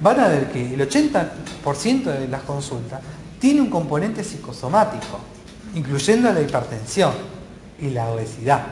van 0.00 0.20
a 0.20 0.28
ver 0.28 0.52
que 0.52 0.72
el 0.72 0.80
80% 0.88 2.04
de 2.04 2.28
las 2.28 2.42
consultas 2.42 3.00
tiene 3.40 3.60
un 3.60 3.70
componente 3.70 4.22
psicosomático, 4.22 5.18
incluyendo 5.74 6.32
la 6.32 6.40
hipertensión 6.40 7.12
y 7.80 7.90
la 7.90 8.08
obesidad. 8.08 8.62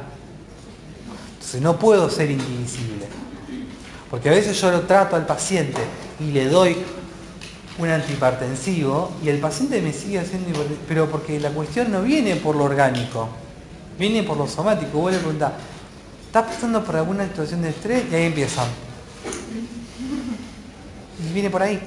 Entonces 1.33 1.61
no 1.61 1.77
puedo 1.77 2.09
ser 2.09 2.31
indivisible. 2.31 3.07
Porque 4.09 4.29
a 4.29 4.33
veces 4.33 4.61
yo 4.61 4.71
lo 4.71 4.83
trato 4.83 5.17
al 5.17 5.27
paciente 5.27 5.81
y 6.21 6.31
le 6.31 6.47
doy 6.47 6.77
un 7.79 7.89
antihipertensivo 7.89 9.11
y 9.25 9.29
el 9.29 9.41
paciente 9.41 9.83
me 9.83 9.93
sigue 9.93 10.21
haciendo 10.21 10.51
hipertensivo, 10.51 10.85
pero 10.87 11.11
porque 11.11 11.41
la 11.41 11.51
cuestión 11.51 11.91
no 11.91 12.03
viene 12.03 12.37
por 12.37 12.55
lo 12.55 12.63
orgánico, 12.63 13.29
viene 13.99 14.23
por 14.23 14.37
lo 14.37 14.47
somático. 14.47 14.99
Vos 14.99 15.11
le 15.11 15.19
preguntás, 15.19 15.51
¿estás 16.33 16.47
pasando 16.47 16.83
por 16.83 16.97
alguna 16.97 17.25
situación 17.25 17.63
de 17.63 17.69
estrés? 17.69 18.05
Y 18.11 18.15
ahí 18.15 18.25
empiezan. 18.25 18.67
Y 21.21 21.33
viene 21.33 21.51
por 21.51 21.63
ahí. 21.63 21.81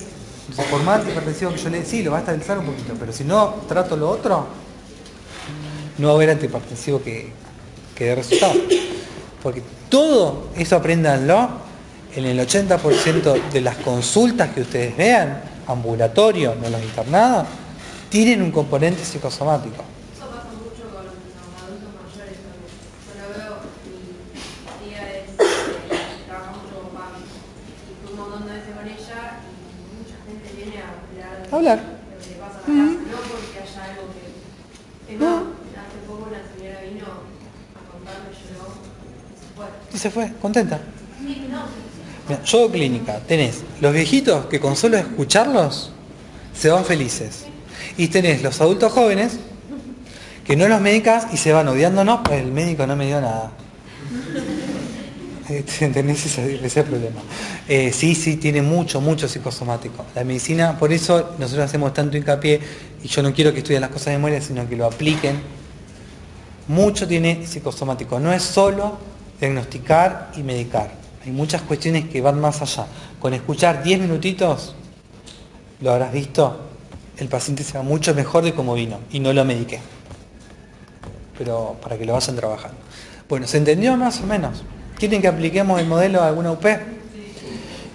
Entonces, 0.48 0.72
por 0.72 0.84
más 0.84 1.00
antihipertensivo 1.00 1.52
que 1.52 1.58
yo 1.58 1.70
le 1.70 1.84
sí, 1.84 2.04
lo 2.04 2.12
va 2.12 2.18
a 2.18 2.20
estabilizar 2.20 2.60
un 2.60 2.68
poquito, 2.68 2.94
pero 3.00 3.12
si 3.12 3.24
no 3.24 3.56
trato 3.68 3.98
lo 3.98 4.10
otro, 4.10 4.48
no 5.98 6.08
va 6.08 6.14
a 6.14 6.16
haber 6.16 6.30
antihipertensivo 6.30 7.02
que, 7.02 7.32
que 7.96 8.06
dé 8.06 8.16
resultado. 8.16 8.54
Porque 9.42 9.64
todo 9.90 10.50
eso 10.56 10.76
apréndanlo 10.76 11.50
en 12.16 12.26
el 12.26 12.40
80% 12.40 13.50
de 13.52 13.62
las 13.62 13.78
consultas 13.78 14.50
que 14.54 14.62
ustedes 14.62 14.96
vean, 14.96 15.42
ambulatorio, 15.68 16.56
no 16.62 16.70
los 16.70 16.82
internados, 16.82 17.48
tienen 18.10 18.42
un 18.42 18.52
componente 18.52 19.04
psicosomático. 19.04 19.84
Eso 20.16 20.30
pasa 20.32 20.48
mucho 20.56 20.88
con 20.96 21.04
los 21.06 21.16
adultos 21.60 21.92
mayores 21.92 22.40
también. 22.40 22.72
Yo 23.04 23.14
lo 23.20 23.28
veo, 23.36 23.56
mi 23.84 24.88
tía 24.88 25.04
es, 25.12 25.30
eh, 25.36 26.24
trabaja 26.26 26.52
mucho 26.52 26.80
con 26.80 26.94
mami. 26.96 27.28
Y 27.28 27.94
fui 28.00 28.14
un 28.14 28.20
montón 28.20 28.48
de 28.48 28.54
veces 28.54 28.74
con 28.76 28.88
ella 28.88 29.44
y 29.44 29.92
mucha 30.00 30.18
gente 30.24 30.48
viene 30.56 30.80
a 30.80 30.96
hablar 31.52 31.96
no 32.68 33.18
porque 33.30 33.60
haya 33.60 33.84
algo 33.92 34.04
que... 34.14 35.14
Es 35.14 35.20
más, 35.20 35.44
hace 35.86 35.98
poco 36.08 36.28
una 36.30 36.42
señora 36.56 36.82
vino 36.82 37.06
a 37.76 37.92
contarme, 37.92 38.30
lloró 38.34 38.74
y 39.32 39.38
se 39.40 39.54
fue. 39.56 39.66
Y 39.94 39.98
se 39.98 40.10
fue, 40.10 40.32
contenta. 40.42 40.80
Sí, 41.20 41.48
no, 41.50 41.64
Mira, 42.28 42.44
yo 42.44 42.72
clínica, 42.72 43.20
tenés 43.20 43.64
los 43.82 43.94
viejitos 43.94 44.48
que 44.48 44.60
con 44.60 44.76
solo 44.76 44.98
escucharlos 44.98 45.92
se 46.56 46.70
van 46.70 46.86
felices. 46.86 47.46
Y 47.98 48.08
tenés 48.08 48.42
los 48.42 48.60
adultos 48.62 48.92
jóvenes 48.92 49.38
que 50.44 50.56
no 50.56 50.68
los 50.68 50.82
medicas 50.82 51.28
y 51.34 51.38
se 51.38 51.54
van 51.54 51.68
odiándonos, 51.68 52.22
pues 52.24 52.42
el 52.42 52.52
médico 52.52 52.88
no 52.88 52.96
me 52.96 53.08
dio 53.08 53.22
nada. 53.22 53.52
¿Tenés 55.94 56.26
ese, 56.26 56.66
ese 56.66 56.84
problema? 56.84 57.22
Eh, 57.68 57.92
sí, 57.94 58.16
sí, 58.16 58.38
tiene 58.38 58.62
mucho, 58.62 59.02
mucho 59.02 59.28
psicosomático. 59.28 60.06
La 60.16 60.24
medicina, 60.24 60.78
por 60.78 60.92
eso 60.92 61.36
nosotros 61.38 61.66
hacemos 61.66 61.94
tanto 61.94 62.18
hincapié, 62.18 62.60
y 63.04 63.08
yo 63.08 63.22
no 63.22 63.34
quiero 63.34 63.54
que 63.54 63.60
estudien 63.60 63.82
las 63.82 63.92
cosas 63.92 64.08
de 64.08 64.12
memoria, 64.14 64.42
sino 64.42 64.68
que 64.68 64.76
lo 64.76 64.86
apliquen. 64.86 65.40
Mucho 66.68 67.08
tiene 67.08 67.46
psicosomático. 67.46 68.20
No 68.20 68.34
es 68.34 68.42
solo 68.42 68.98
diagnosticar 69.40 70.32
y 70.36 70.42
medicar. 70.42 70.92
Hay 71.24 71.32
muchas 71.32 71.62
cuestiones 71.62 72.06
que 72.06 72.22
van 72.22 72.40
más 72.40 72.62
allá. 72.62 72.88
Con 73.20 73.34
escuchar 73.34 73.84
10 73.84 74.02
minutitos, 74.02 74.76
lo 75.82 75.92
habrás 75.92 76.12
visto, 76.12 76.60
el 77.18 77.28
paciente 77.28 77.64
se 77.64 77.78
va 77.78 77.84
mucho 77.84 78.14
mejor 78.16 78.44
de 78.44 78.54
como 78.54 78.74
vino 78.74 79.00
y 79.12 79.20
no 79.20 79.34
lo 79.34 79.46
mediqué. 79.46 79.80
Pero 81.38 81.78
para 81.82 81.98
que 81.98 82.06
lo 82.06 82.14
vayan 82.14 82.36
trabajando. 82.36 82.78
Bueno, 83.30 83.46
¿se 83.48 83.58
entendió 83.58 83.96
más 83.98 84.20
o 84.22 84.26
menos? 84.26 84.64
¿Quieren 84.98 85.22
que 85.22 85.28
apliquemos 85.28 85.80
el 85.80 85.88
modelo 85.88 86.22
a 86.22 86.28
alguna 86.28 86.52
UP? 86.52 86.66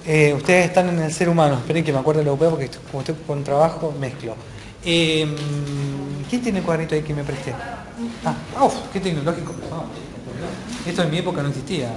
Eh, 0.06 0.34
ustedes 0.34 0.66
están 0.66 0.88
en 0.88 0.98
el 0.98 1.12
ser 1.12 1.28
humano, 1.28 1.56
esperen 1.56 1.84
que 1.84 1.92
me 1.92 1.98
acuerde 1.98 2.20
de 2.20 2.26
la 2.26 2.32
UP 2.32 2.40
porque 2.50 2.70
como 2.90 3.00
estoy 3.00 3.14
con 3.26 3.42
trabajo 3.42 3.94
mezclo. 3.98 4.34
Eh, 4.84 5.26
¿Quién 6.28 6.42
tiene 6.42 6.58
el 6.58 6.64
cuadrito 6.64 6.94
ahí 6.94 7.02
que 7.02 7.14
me 7.14 7.24
presté? 7.24 7.54
Ah, 8.24 8.64
uf, 8.64 8.74
qué 8.92 9.00
tecnológico. 9.00 9.54
Ah, 9.72 9.84
esto 10.86 11.02
en 11.02 11.10
mi 11.10 11.18
época 11.18 11.42
no 11.42 11.48
existía. 11.48 11.90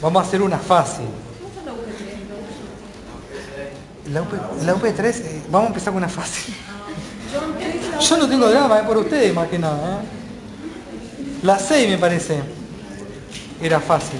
Vamos 0.00 0.24
a 0.24 0.26
hacer 0.26 0.42
una 0.42 0.58
fácil. 0.58 1.06
La, 4.12 4.20
UP, 4.20 4.28
la 4.64 4.74
UP3, 4.74 5.04
eh, 5.04 5.42
vamos 5.50 5.66
a 5.66 5.68
empezar 5.68 5.92
con 5.92 6.02
una 6.02 6.08
fácil. 6.08 6.54
Yo 8.00 8.16
no 8.18 8.28
tengo 8.28 8.48
drama, 8.48 8.78
es 8.80 8.84
por 8.84 8.98
ustedes 8.98 9.32
más 9.34 9.48
que 9.48 9.58
nada. 9.58 10.02
¿eh? 10.02 10.04
La 11.42 11.58
6 11.58 11.88
me 11.88 11.96
parece. 11.98 12.40
Era 13.62 13.80
fácil. 13.80 14.18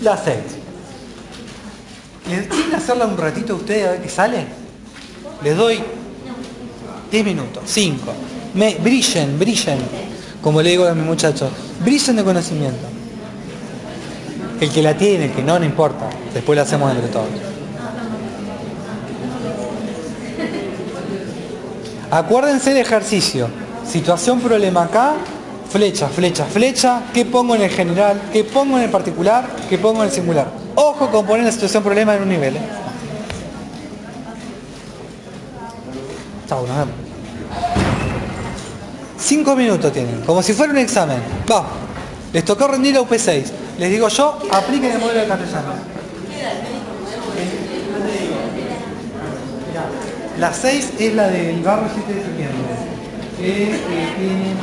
La 0.00 0.16
6. 0.16 0.36
¿Les 2.28 2.48
quieren 2.48 2.74
hacerla 2.74 3.06
un 3.06 3.16
ratito 3.16 3.54
ustedes 3.54 3.86
a 3.86 3.90
ver 3.92 4.02
qué 4.02 4.08
sale? 4.08 4.46
Les 5.44 5.56
doy 5.56 5.80
10 7.12 7.24
minutos, 7.24 7.62
5. 7.66 8.12
Me, 8.54 8.74
brillen, 8.76 9.38
brillen. 9.38 9.78
Como 10.42 10.60
le 10.60 10.70
digo 10.70 10.86
a 10.86 10.94
mis 10.94 11.04
muchachos, 11.04 11.50
brillen 11.84 12.16
de 12.16 12.24
conocimiento. 12.24 12.88
El 14.60 14.70
que 14.70 14.82
la 14.82 14.96
tiene, 14.96 15.26
el 15.26 15.32
que 15.32 15.42
no, 15.42 15.56
no 15.58 15.64
importa. 15.64 16.10
Después 16.32 16.56
la 16.56 16.62
hacemos 16.62 16.90
entre 16.90 17.08
todos. 17.08 17.53
Acuérdense 22.14 22.72
de 22.72 22.80
ejercicio. 22.80 23.48
Situación, 23.84 24.38
problema 24.38 24.84
acá. 24.84 25.14
Flecha, 25.68 26.06
flecha, 26.06 26.44
flecha. 26.44 27.02
¿Qué 27.12 27.24
pongo 27.24 27.56
en 27.56 27.62
el 27.62 27.70
general? 27.70 28.22
¿Qué 28.32 28.44
pongo 28.44 28.78
en 28.78 28.84
el 28.84 28.90
particular? 28.90 29.48
¿Qué 29.68 29.78
pongo 29.78 30.04
en 30.04 30.10
el 30.10 30.14
singular? 30.14 30.46
Ojo 30.76 31.10
con 31.10 31.26
poner 31.26 31.44
la 31.44 31.50
situación, 31.50 31.82
problema 31.82 32.14
en 32.14 32.22
un 32.22 32.28
nivel. 32.28 32.54
¿eh? 32.54 32.60
Chau. 36.48 36.64
Cinco 39.18 39.56
minutos 39.56 39.92
tienen, 39.92 40.20
como 40.20 40.40
si 40.40 40.52
fuera 40.52 40.72
un 40.72 40.78
examen. 40.78 41.18
Va, 41.50 41.64
les 42.32 42.44
tocó 42.44 42.68
rendir 42.68 42.94
la 42.94 43.00
UP6. 43.00 43.44
Les 43.76 43.90
digo 43.90 44.06
yo, 44.06 44.38
apliquen 44.52 44.92
el 44.92 44.98
modelo 45.00 45.18
de 45.18 45.26
castellano. 45.26 45.93
La 50.38 50.52
6 50.52 50.92
es 50.98 51.14
la 51.14 51.28
del 51.28 51.62
barrio 51.62 51.88
7 51.94 52.12
de 52.12 52.22
septiembre. 52.22 52.74
Que 53.38 53.74
eh, 53.74 53.78
tiene 54.18 54.50
eh, 54.50 54.54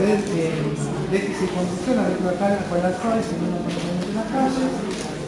de- 0.00 0.48
eh, 0.48 0.52
déficit 1.10 1.40
de 1.40 1.54
conducción, 1.54 1.98
arriba 1.98 2.30
acá 2.32 2.58
con 2.68 2.82
las 2.82 2.94
calles, 3.00 3.26
en 3.32 3.40
una 3.46 3.58
en 3.60 4.14
las 4.16 4.28
calles. 4.30 4.70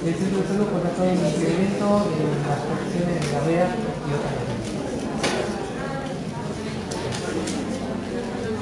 el 0.03 0.15
centro 0.15 0.43
de 0.43 0.47
salud 0.49 0.67
contratado 0.73 1.11
un 1.15 1.23
incremento 1.23 1.87
en 2.11 2.31
las 2.43 2.59
profesiones 2.67 3.15
de 3.15 3.23
diarrea 3.31 3.69
y 3.71 4.11
otras 4.19 4.35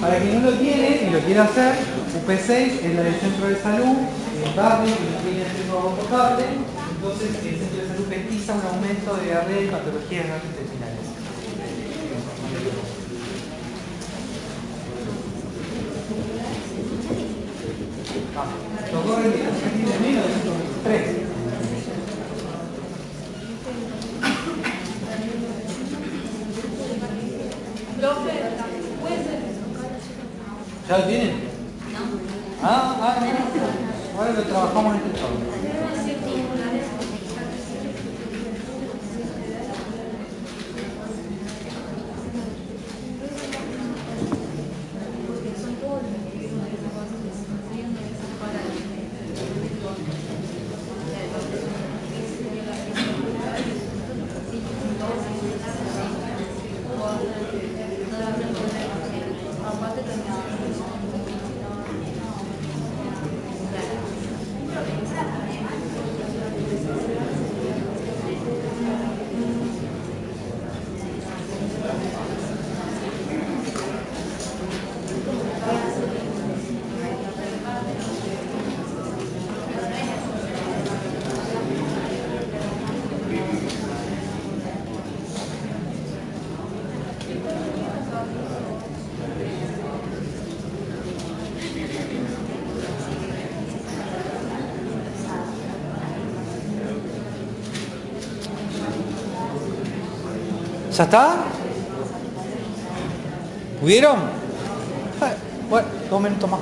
Para 0.01 0.17
quien 0.19 0.43
no 0.43 0.51
lo 0.51 0.57
tiene 0.57 0.89
y 1.09 1.11
lo 1.11 1.19
quiere 1.21 1.41
hacer, 1.41 1.73
UP6 2.21 2.51
es 2.85 2.95
la 2.95 3.03
del 3.03 3.15
centro 3.21 3.49
de 3.49 3.57
salud, 3.61 3.97
el 4.45 4.53
barrio 4.57 4.93
que 4.97 5.17
tiene 5.25 5.41
acceso 5.49 5.73
a 5.73 5.81
agua 5.81 5.97
potable, 5.97 6.45
entonces 6.93 7.29
el 7.41 7.57
centro 7.61 7.77
de 7.81 7.89
salud 7.89 8.00
pesquisa 8.11 8.55
un 8.55 8.67
aumento 8.67 9.15
de 9.15 9.25
diarrea 9.25 9.63
y 9.63 9.69
patologías 9.69 10.27
gastrointestinales. 10.27 11.07
Vamos. 18.35 18.55
Los 18.93 19.07
dos 19.07 19.17
rendidos, 19.23 19.55
de 19.63 19.99
menos 20.01 20.27
de 20.27 20.33
123. 20.43 21.21
Profe, 28.01 28.33
¿puede 29.01 29.17
ser? 29.23 29.39
¿Ya 30.89 30.99
lo 30.99 31.05
tienen? 31.05 31.35
Ah, 32.63 32.97
ah, 33.01 33.19
mira. 33.23 33.39
Ahora 34.19 34.33
lo 34.33 34.43
trabajamos 34.43 34.97
entre 34.97 35.21
todos. 35.21 35.60
¿Ya 101.01 101.05
está? 101.05 101.35
¿Pudieron? 103.81 104.19
Bueno, 105.71 105.89
dos 106.11 106.21
minutos 106.21 106.51
más. 106.51 106.61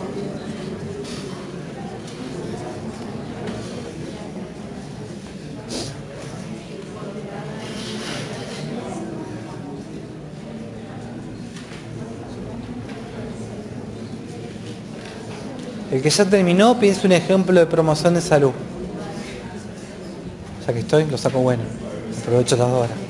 El 15.90 16.01
que 16.01 16.10
ya 16.10 16.24
terminó, 16.27 16.78
piensa 16.78 17.09
un 17.09 17.12
ejemplo 17.12 17.59
de 17.59 17.66
promoción 17.66 18.15
de 18.15 18.20
salud. 18.20 18.52
Ya 20.65 20.73
que 20.73 20.78
estoy, 20.78 21.06
lo 21.06 21.19
saco 21.19 21.40
bueno. 21.40 21.65
Aprovecho 22.23 22.55
las 22.55 22.69
dos 22.69 22.85
horas. 22.85 23.08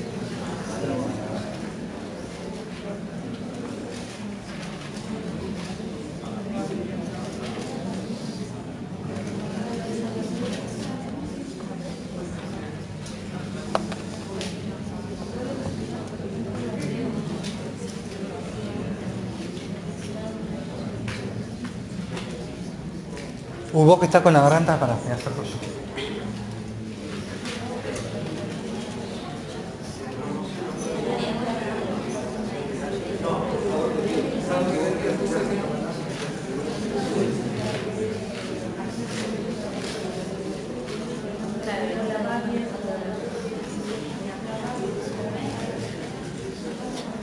Que 23.99 24.05
estás 24.05 24.21
con 24.21 24.31
la 24.31 24.41
garganta 24.41 24.79
para 24.79 24.93
yo. 24.93 25.57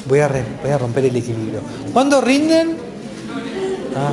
Voy 0.05 0.21
voy 0.63 0.71
a 0.71 0.79
romper 0.79 1.07
el 1.07 1.17
equilibrio. 1.17 1.61
¿Cuándo 1.95 2.21
rinden? 2.21 2.77
Ah. 3.97 4.13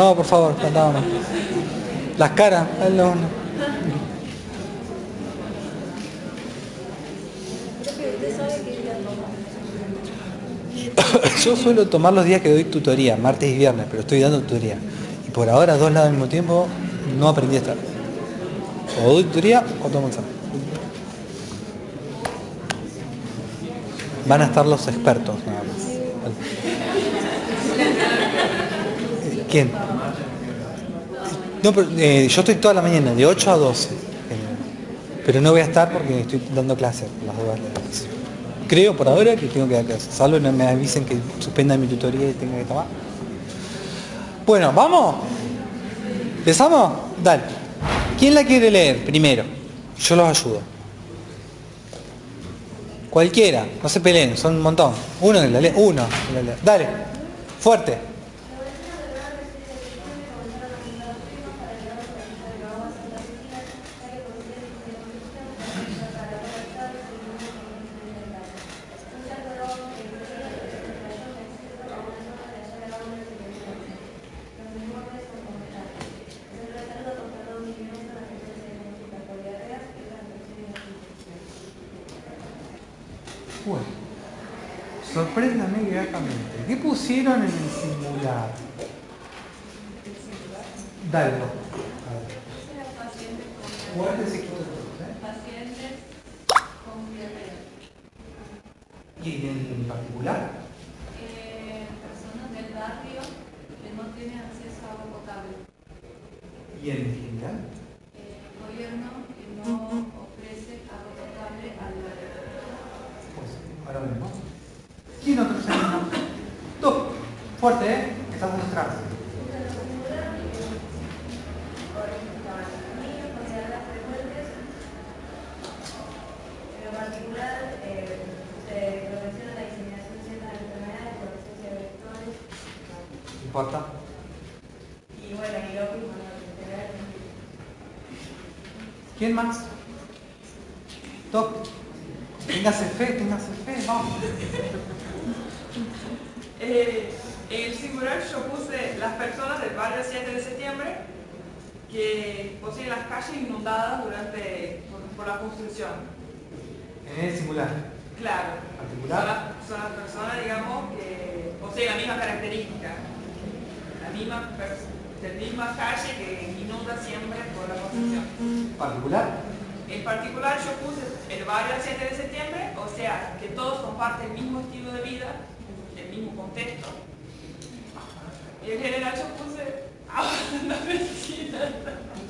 No, 0.00 0.14
por 0.14 0.24
favor, 0.24 0.56
cantábamos. 0.56 1.02
Las 2.16 2.30
caras, 2.30 2.66
es 2.86 2.94
lo 2.94 3.10
uno. 3.10 3.28
Profe, 7.82 8.14
¿usted 8.14 8.34
sabe 8.34 8.62
qué 8.64 8.78
día 8.80 8.94
toma? 11.04 11.28
Yo 11.44 11.54
suelo 11.54 11.86
tomar 11.88 12.14
los 12.14 12.24
días 12.24 12.40
que 12.40 12.50
doy 12.50 12.64
tutoría, 12.64 13.18
martes 13.18 13.50
y 13.50 13.58
viernes, 13.58 13.88
pero 13.90 14.00
estoy 14.00 14.20
dando 14.20 14.40
tutoría. 14.40 14.78
Y 15.28 15.30
por 15.32 15.50
ahora, 15.50 15.76
dos 15.76 15.92
lados 15.92 16.06
al 16.06 16.14
mismo 16.14 16.28
tiempo, 16.28 16.66
no 17.18 17.28
aprendí 17.28 17.56
a 17.56 17.58
estar. 17.58 17.76
O 19.04 19.12
doy 19.12 19.24
tutoría 19.24 19.62
o 19.84 19.88
tomo 19.88 20.08
examen. 20.08 20.30
Van 24.26 24.40
a 24.40 24.46
estar 24.46 24.64
los 24.64 24.88
expertos 24.88 25.36
nada 25.44 25.58
más. 25.58 25.90
¿Quién? 29.50 29.89
No, 31.62 31.72
pero, 31.72 31.88
eh, 31.98 32.26
yo 32.28 32.40
estoy 32.40 32.54
toda 32.56 32.74
la 32.74 32.82
mañana, 32.82 33.14
de 33.14 33.26
8 33.26 33.50
a 33.50 33.56
12. 33.56 33.88
eh, 33.90 33.96
Pero 35.26 35.40
no 35.40 35.50
voy 35.52 35.60
a 35.60 35.64
estar 35.64 35.92
porque 35.92 36.20
estoy 36.20 36.40
dando 36.54 36.76
clases 36.76 37.08
las 37.26 37.36
dos. 37.36 38.06
Creo 38.66 38.96
por 38.96 39.08
ahora 39.08 39.34
que 39.36 39.46
tengo 39.46 39.66
que 39.68 39.74
dar 39.74 39.84
clases, 39.84 40.14
salvo 40.14 40.38
no 40.38 40.52
me 40.52 40.66
avisen 40.66 41.04
que 41.04 41.16
suspenda 41.40 41.76
mi 41.76 41.86
tutoría 41.86 42.30
y 42.30 42.32
tenga 42.34 42.56
que 42.58 42.64
tomar. 42.64 42.86
Bueno, 44.46 44.72
¿vamos? 44.72 45.16
¿Empezamos? 46.38 46.92
Dale. 47.22 47.42
¿Quién 48.18 48.34
la 48.34 48.44
quiere 48.44 48.70
leer 48.70 49.04
primero? 49.04 49.44
Yo 49.98 50.16
los 50.16 50.28
ayudo. 50.28 50.60
Cualquiera, 53.10 53.66
no 53.82 53.88
se 53.88 54.00
peleen, 54.00 54.36
son 54.36 54.54
un 54.54 54.62
montón. 54.62 54.92
Uno 55.20 55.40
que 55.40 55.48
la 55.48 55.60
lee, 55.60 55.72
uno 55.74 56.06
que 56.28 56.34
la 56.34 56.42
lee. 56.42 56.58
Dale, 56.62 56.86
fuerte. 57.58 57.98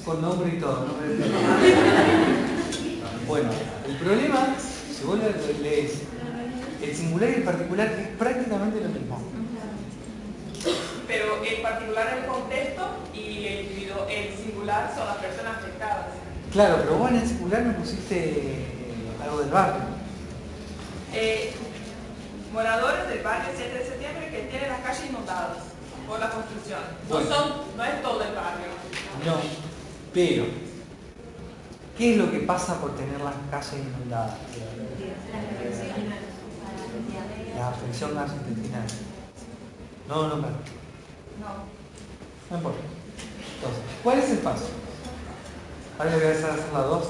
Con 0.04 0.22
nombre 0.22 0.54
y 0.56 0.60
todo. 0.60 0.86
nombre 0.86 1.14
y 1.14 1.18
todo. 1.18 1.30
Bueno, 3.26 3.50
el 3.86 3.96
problema, 3.96 4.54
si 4.58 5.04
vos 5.04 5.18
le- 5.18 5.58
lees 5.62 5.92
el 6.82 6.96
singular 6.96 7.30
y 7.30 7.34
el 7.34 7.42
particular, 7.42 7.86
es 7.92 8.08
prácticamente 8.18 8.80
lo 8.80 8.88
mismo. 8.88 9.22
Pero 11.06 11.44
en 11.44 11.62
particular 11.62 12.18
el 12.18 12.26
contexto 12.26 12.88
y 13.14 13.46
el, 13.46 13.60
individuo- 13.66 14.06
el 14.08 14.34
singular 14.36 14.92
son 14.96 15.06
las 15.06 15.16
personas 15.16 15.56
afectadas. 15.58 16.06
Claro, 16.52 16.76
pero 16.78 16.96
vos 16.98 17.10
en 17.10 17.16
el 17.18 17.28
singular 17.28 17.62
me 17.62 17.74
pusiste 17.74 18.16
eh, 18.16 18.66
algo 19.22 19.38
del 19.40 19.50
barrio. 19.50 19.82
Eh, 21.12 21.52
moradores 22.52 23.08
del 23.08 23.22
barrio 23.22 23.50
7 23.56 23.78
de 23.78 23.84
septiembre 23.84 24.30
que 24.30 24.42
tienen 24.50 24.68
las 24.70 24.80
calles 24.80 25.10
inundadas 25.10 25.58
por 26.08 26.18
la 26.18 26.30
construcción. 26.30 26.80
No, 27.08 27.14
Bueno. 27.16 27.30
son, 27.30 27.76
no 27.76 27.84
es 27.84 28.02
todo 28.02 28.22
el 28.22 28.34
barrio. 28.34 28.66
No, 29.26 29.36
pero, 30.12 30.44
¿qué 31.96 32.12
es 32.12 32.16
lo 32.18 32.30
que 32.30 32.40
pasa 32.40 32.80
por 32.80 32.96
tener 32.96 33.20
las 33.20 33.34
calles 33.50 33.86
inundadas? 33.86 34.36
La 37.56 37.68
afección 37.68 38.14
gastrointestinal. 38.14 38.86
No, 40.08 40.28
no, 40.28 40.38
claro. 40.40 40.56
No 42.50 42.56
importa. 42.56 42.80
Entonces, 43.54 43.82
¿cuál 44.02 44.18
es 44.18 44.30
el 44.30 44.38
paso? 44.38 44.68
Ahora 45.98 46.16
voy 46.16 46.24
a 46.24 46.30
hacer 46.30 46.72
la 46.72 46.80
dos. 46.80 47.04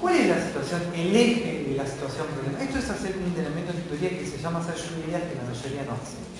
¿Cuál 0.00 0.16
es 0.16 0.28
la 0.28 0.46
situación, 0.46 0.82
el 0.94 1.16
eje 1.16 1.64
de 1.68 1.76
la 1.76 1.86
situación 1.86 2.26
problema? 2.26 2.62
Esto 2.62 2.78
es 2.78 2.90
hacer 2.90 3.16
un 3.16 3.24
entrenamiento 3.24 3.72
en 3.72 3.82
teoría 3.82 4.10
que 4.10 4.26
se 4.26 4.38
llama 4.38 4.58
hacer 4.58 4.74
lluvias 4.74 5.22
que 5.22 5.34
la 5.36 5.44
mayoría 5.44 5.84
no 5.84 5.92
hace. 5.92 6.35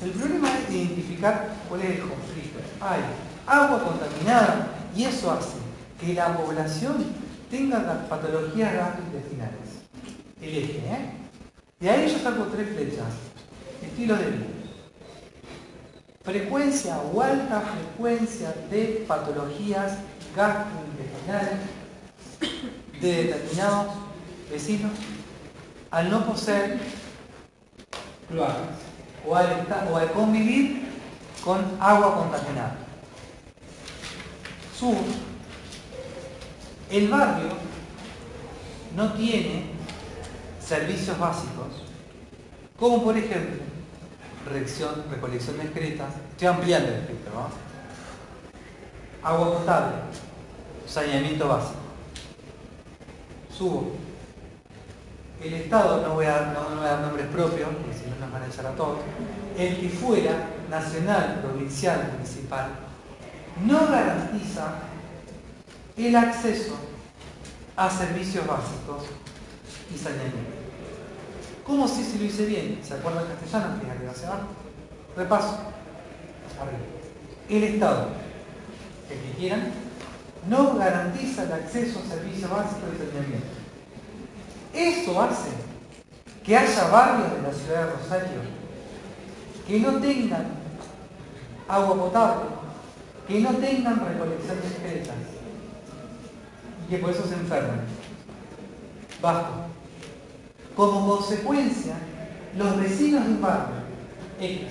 El 0.00 0.10
problema 0.10 0.48
es 0.56 0.74
identificar 0.74 1.48
cuál 1.68 1.80
es 1.80 1.90
el 1.90 2.00
conflicto. 2.00 2.58
Hay 2.80 3.00
agua 3.46 3.82
contaminada 3.82 4.68
y 4.94 5.04
eso 5.04 5.32
hace 5.32 5.56
que 6.00 6.14
la 6.14 6.36
población 6.36 7.04
tenga 7.50 7.80
las 7.82 8.06
patologías 8.06 8.74
gastrointestinales. 8.74 9.82
El 10.40 10.56
eje, 10.56 10.78
¿eh? 10.78 11.10
De 11.80 11.90
ahí 11.90 12.12
yo 12.12 12.18
saco 12.18 12.44
tres 12.44 12.68
flechas. 12.68 13.06
Estilos 13.82 14.20
de 14.20 14.26
vida. 14.26 14.46
Frecuencia 16.22 16.98
o 16.98 17.20
alta 17.20 17.60
frecuencia 17.60 18.54
de 18.70 19.04
patologías 19.08 19.94
gastrointestinales 20.36 21.58
de 23.00 23.24
determinados 23.24 23.94
vecinos 24.48 24.92
al 25.90 26.10
no 26.10 26.24
poseer 26.24 26.78
cloacas 28.28 28.87
o 29.26 29.34
al, 29.34 29.66
o 29.90 29.96
al 29.96 30.12
convivir 30.12 30.88
con 31.44 31.76
agua 31.80 32.16
contaminada. 32.16 32.76
Sur, 34.78 34.96
el 36.90 37.08
barrio 37.08 37.52
no 38.94 39.12
tiene 39.14 39.64
servicios 40.60 41.18
básicos, 41.18 41.84
como 42.78 43.02
por 43.02 43.16
ejemplo 43.16 43.68
recolección 44.48 45.58
de 45.58 45.64
excretas, 45.64 46.14
estoy 46.30 46.48
ampliando 46.48 46.88
el 46.88 47.00
espectro, 47.00 47.32
¿no? 47.34 47.68
agua 49.22 49.58
potable, 49.58 49.96
saneamiento 50.86 51.48
básico. 51.48 51.78
Subo. 53.56 54.07
El 55.42 55.54
Estado, 55.54 56.02
no 56.06 56.14
voy 56.14 56.26
a, 56.26 56.52
no, 56.52 56.76
voy 56.76 56.86
a 56.86 56.90
dar 56.90 57.00
nombres 57.00 57.26
propios, 57.28 57.68
porque 57.68 57.96
si 57.96 58.10
no 58.10 58.16
nos 58.18 58.32
van 58.32 58.42
a 58.42 58.46
echar 58.46 58.66
a 58.66 58.74
todos, 58.74 58.98
el 59.56 59.80
que 59.80 59.88
fuera 59.88 60.50
nacional, 60.68 61.40
provincial, 61.42 62.10
municipal, 62.12 62.70
no 63.64 63.86
garantiza 63.86 64.74
el 65.96 66.16
acceso 66.16 66.76
a 67.76 67.88
servicios 67.88 68.46
básicos 68.46 69.04
y 69.94 69.96
saneamiento. 69.96 70.58
¿Cómo 71.64 71.86
si 71.86 72.02
se 72.02 72.18
lo 72.18 72.24
hice 72.24 72.46
bien? 72.46 72.80
¿Se 72.82 72.94
acuerdan 72.94 73.26
castellano? 73.26 73.80
Que 73.80 73.90
arriba 73.90 74.10
hacia 74.10 74.28
abajo. 74.28 74.46
Repaso. 75.16 75.58
Arriba. 76.60 76.78
El 77.48 77.64
Estado, 77.74 78.08
el 79.10 79.18
que 79.20 79.38
quieran, 79.38 79.72
no 80.48 80.74
garantiza 80.76 81.44
el 81.44 81.52
acceso 81.52 82.00
a 82.00 82.08
servicios 82.08 82.50
básicos 82.50 82.88
y 82.94 83.06
saneamiento. 83.06 83.57
Eso 84.72 85.22
hace 85.22 85.50
que 86.44 86.56
haya 86.56 86.88
barrios 86.88 87.32
de 87.32 87.42
la 87.42 87.52
ciudad 87.52 87.86
de 87.86 87.92
Rosario 87.92 88.58
que 89.66 89.80
no 89.80 90.00
tengan 90.00 90.46
agua 91.68 91.94
potable, 91.94 92.44
que 93.26 93.40
no 93.40 93.50
tengan 93.50 94.00
recolección 94.00 94.60
de 94.60 94.66
excretas 94.66 95.16
y 96.86 96.90
que 96.90 96.98
por 96.98 97.10
eso 97.10 97.26
se 97.26 97.34
enferman. 97.34 97.82
Bajo. 99.20 99.68
Como 100.74 101.16
consecuencia, 101.16 101.96
los 102.56 102.78
vecinos 102.78 103.24
de 103.24 103.30
un 103.30 103.42
barrio 103.42 103.82
X, 104.40 104.68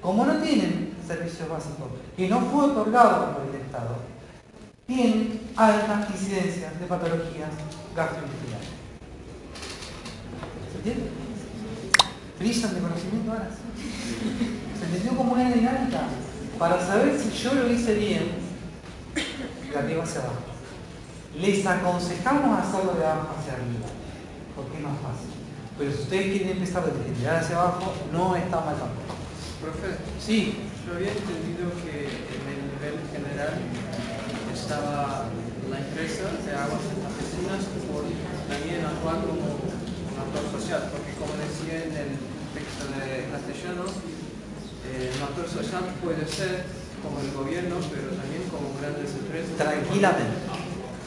como 0.00 0.26
no 0.26 0.36
tienen 0.36 0.94
servicios 1.04 1.48
básicos, 1.48 1.88
que 2.16 2.28
no 2.28 2.40
fue 2.42 2.64
otorgado 2.66 3.32
por 3.32 3.48
el 3.48 3.60
Estado, 3.60 3.96
tienen 4.86 5.40
altas 5.56 6.10
incidencias 6.10 6.80
de 6.80 6.86
patologías 6.86 7.50
gastrointestinales. 7.94 8.68
¿Se 10.72 10.78
entiende? 10.78 11.10
Brillan 12.38 12.74
de 12.74 12.80
conocimiento 12.80 13.32
ahora. 13.32 13.48
Se 14.78 14.84
entendió 14.84 15.16
como 15.16 15.32
una 15.32 15.50
dinámica 15.50 16.02
para 16.58 16.84
saber 16.84 17.18
si 17.18 17.30
yo 17.42 17.54
lo 17.54 17.72
hice 17.72 17.94
bien 17.94 18.30
de 19.70 19.78
arriba 19.78 20.02
hacia 20.02 20.20
abajo. 20.22 20.42
Les 21.38 21.66
aconsejamos 21.66 22.58
hacerlo 22.58 22.94
de 22.94 23.06
abajo 23.06 23.34
hacia 23.38 23.54
arriba, 23.54 23.86
porque 24.54 24.76
es 24.78 24.82
más 24.82 24.98
fácil. 25.02 25.30
Pero 25.78 25.90
si 25.90 26.02
ustedes 26.02 26.26
quieren 26.30 26.48
empezar 26.50 26.84
desde 26.84 27.14
general 27.14 27.36
hacia 27.42 27.56
abajo, 27.56 27.92
no 28.12 28.36
está 28.36 28.60
mal 28.60 28.76
tampoco. 28.76 29.14
Profe, 29.60 29.96
Sí, 30.20 30.54
yo 30.86 30.94
había 30.94 31.10
entendido 31.10 31.70
que 31.82 32.06
en 32.06 32.42
el 32.46 32.60
nivel 32.70 33.00
general 33.10 33.54
estaba 34.52 35.26
la 35.74 35.80
empresa 35.82 36.30
de 36.46 36.52
aguas 36.54 36.84
campesinas 37.02 37.62
por 37.90 38.06
también 38.46 38.80
actuar 38.86 39.26
como 39.26 39.58
un 39.58 40.16
actor 40.22 40.44
social, 40.54 40.82
porque 40.94 41.12
como 41.18 41.34
decía 41.34 41.82
en 41.82 41.92
el 41.98 42.10
texto 42.54 42.84
de 42.94 43.26
castellano, 43.34 43.84
eh, 44.86 45.10
actor 45.18 45.46
social 45.50 45.82
puede 45.98 46.22
ser 46.30 46.62
como 47.02 47.18
el 47.20 47.30
gobierno, 47.34 47.76
pero 47.90 48.14
también 48.14 48.46
como 48.48 48.70
grandes 48.80 49.10
empresas. 49.18 49.58
tranquilamente. 49.58 50.38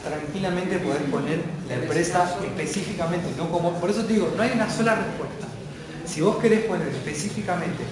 Tranquilamente 0.04 0.78
poder 0.78 1.02
poner 1.10 1.40
la 1.68 1.74
empresa 1.74 2.36
específicamente, 2.44 3.28
no 3.36 3.50
como. 3.50 3.72
Por 3.80 3.90
eso 3.90 4.04
te 4.04 4.12
digo, 4.14 4.32
no 4.36 4.42
hay 4.42 4.52
una 4.54 4.70
sola 4.70 4.94
respuesta. 4.94 5.46
Si 6.06 6.20
vos 6.20 6.36
querés 6.38 6.64
poner 6.66 6.88
específicamente 6.88 7.82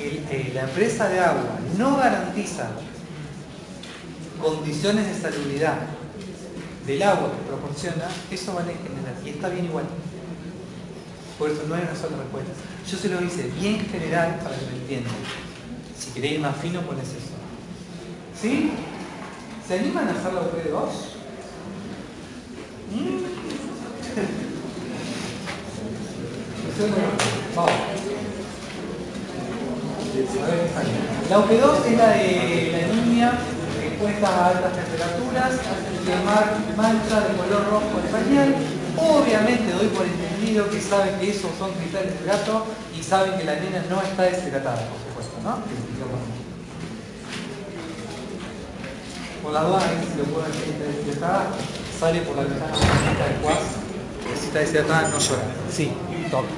el- 0.00 0.24
eh, 0.30 0.50
la 0.54 0.62
empresa 0.62 1.08
de 1.08 1.20
agua 1.20 1.58
no 1.78 1.96
garantiza 1.96 2.68
condiciones 4.42 5.06
de 5.06 5.14
salubridad 5.30 5.76
del 6.86 7.02
agua 7.02 7.30
que 7.30 7.48
proporciona, 7.48 8.08
eso 8.30 8.54
vale 8.54 8.72
en 8.72 8.78
general. 8.78 9.14
Y 9.24 9.30
está 9.30 9.48
bien 9.48 9.66
igual. 9.66 9.84
Por 11.38 11.50
eso 11.50 11.62
no 11.68 11.74
hay 11.74 11.82
una 11.82 11.96
sola 11.96 12.16
respuesta. 12.18 12.52
Yo 12.90 12.98
se 12.98 13.08
lo 13.08 13.22
hice 13.22 13.50
bien 13.60 13.80
general 13.86 14.40
para 14.42 14.56
que 14.56 14.66
lo 14.66 14.72
entiendan. 14.72 15.12
Si 15.98 16.10
queréis 16.10 16.40
más 16.40 16.56
fino, 16.56 16.80
pones 16.82 17.08
eso. 17.08 17.32
¿Sí? 18.40 18.72
¿Se 19.66 19.78
animan 19.78 20.08
a 20.08 20.10
hacer 20.12 20.32
la 20.34 20.40
UP2? 20.40 21.12
¿Mm? 22.94 23.32
A. 27.56 27.66
La 31.30 31.38
UP2 31.38 31.86
es 31.86 31.96
la 31.96 32.08
de 32.10 32.72
la 32.72 32.94
niña 32.94 33.32
expuesta 34.02 34.28
a 34.28 34.48
altas 34.48 34.72
temperaturas 34.74 35.52
que 36.04 36.14
mar- 36.24 36.56
mancha 36.76 37.20
de 37.20 37.36
color 37.36 37.64
rojo 37.70 38.00
el 38.02 38.10
pañal. 38.10 38.54
Obviamente 38.96 39.72
doy 39.72 39.86
por 39.88 40.04
entendido 40.06 40.68
que 40.68 40.80
saben 40.80 41.18
que 41.18 41.30
esos 41.30 41.50
son 41.58 41.70
cristales 41.72 42.18
de 42.18 42.26
gato 42.26 42.66
y 42.98 43.02
saben 43.02 43.38
que 43.38 43.44
la 43.44 43.54
nena 43.54 43.84
no 43.88 44.02
está 44.02 44.24
deshidratada, 44.24 44.82
por 44.88 44.98
supuesto, 45.08 45.36
¿no? 45.42 45.58
Por 49.42 49.52
la 49.52 49.62
duda, 49.62 49.80
si 49.80 50.18
lo 50.18 50.24
puedo 50.24 50.46
decir, 50.46 50.74
está 50.74 50.84
deshidratada, 50.84 51.46
sale 51.98 52.20
por 52.22 52.36
la 52.36 52.42
ventana 52.42 52.72
chiquita 52.74 53.24
del 53.26 53.36
cuas. 53.42 53.58
Si 54.38 54.46
está 54.46 54.58
deshidratada, 54.60 55.08
no 55.08 55.18
llora. 55.18 55.42
Sí, 55.70 55.92
toca. 56.30 56.48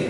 إيه؟ 0.00 0.08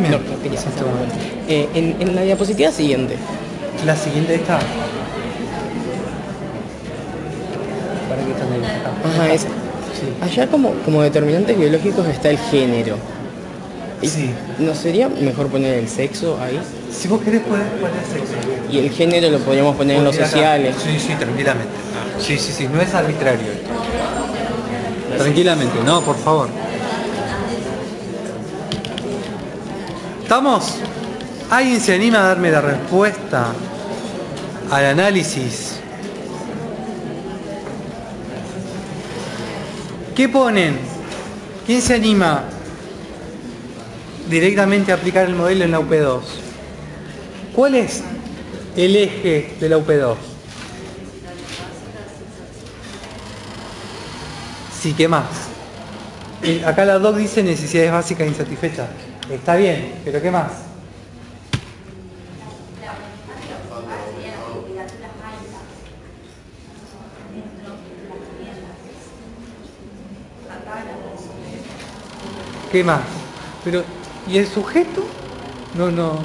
No, 0.00 0.08
no. 0.08 0.18
Eh, 1.48 1.68
en, 1.74 1.96
en 2.00 2.14
la 2.14 2.22
diapositiva 2.22 2.70
siguiente, 2.70 3.16
La 3.84 3.96
siguiente 3.96 4.34
está. 4.36 4.58
Para 8.08 8.22
que 8.24 8.30
están 8.30 8.52
ahí. 8.52 8.60
Acá. 8.80 8.90
ajá, 9.22 9.34
esa. 9.34 9.48
allá 10.22 10.46
como, 10.48 10.72
como 10.84 11.02
determinantes 11.02 11.58
biológicos 11.58 12.06
está 12.08 12.30
el 12.30 12.38
género. 12.38 12.96
Y 14.00 14.08
Sí. 14.08 14.30
¿No 14.58 14.74
sería 14.74 15.08
mejor 15.08 15.46
poner 15.46 15.78
el 15.78 15.88
sexo 15.88 16.38
ahí? 16.42 16.60
Si 16.90 17.06
vos 17.08 17.20
querés 17.22 17.40
poner 17.42 17.66
poner 17.68 17.94
sexo. 18.12 18.34
Y 18.70 18.78
el 18.78 18.90
género 18.90 19.30
lo 19.30 19.38
podríamos 19.38 19.76
poner 19.76 19.98
en 19.98 20.04
los 20.04 20.16
sociales. 20.16 20.74
Sí, 20.82 20.98
sí, 20.98 21.14
tranquilamente. 21.14 21.72
Sí, 22.18 22.38
sí, 22.38 22.52
sí, 22.52 22.68
no 22.68 22.80
es 22.80 22.92
arbitrario 22.94 23.52
esto. 23.52 23.70
Tranquilamente, 25.18 25.74
no, 25.84 26.00
por 26.02 26.16
favor. 26.16 26.48
¿Estamos? 30.32 30.76
¿Alguien 31.50 31.78
se 31.78 31.94
anima 31.94 32.20
a 32.20 32.28
darme 32.28 32.50
la 32.50 32.62
respuesta 32.62 33.48
al 34.70 34.86
análisis? 34.86 35.78
¿Qué 40.16 40.30
ponen? 40.30 40.78
¿Quién 41.66 41.82
se 41.82 41.96
anima 41.96 42.44
directamente 44.30 44.90
a 44.90 44.94
aplicar 44.94 45.26
el 45.26 45.34
modelo 45.34 45.66
en 45.66 45.70
la 45.70 45.80
UP2? 45.80 46.22
¿Cuál 47.54 47.74
es 47.74 48.02
el 48.74 48.96
eje 48.96 49.56
de 49.60 49.68
la 49.68 49.76
UP2? 49.76 50.14
Sí, 54.80 54.94
¿qué 54.94 55.08
más? 55.08 55.26
Eh, 56.42 56.64
Acá 56.64 56.86
la 56.86 56.98
DOC 56.98 57.16
dice 57.16 57.42
necesidades 57.42 57.92
básicas 57.92 58.26
insatisfechas. 58.26 59.11
Está 59.30 59.56
bien, 59.56 60.00
pero 60.04 60.20
¿qué 60.20 60.30
más? 60.30 60.52
¿Qué 72.70 72.82
más? 72.82 73.02
Pero, 73.64 73.84
¿y 74.26 74.38
el 74.38 74.46
sujeto? 74.46 75.04
No, 75.74 75.90
no. 75.90 76.18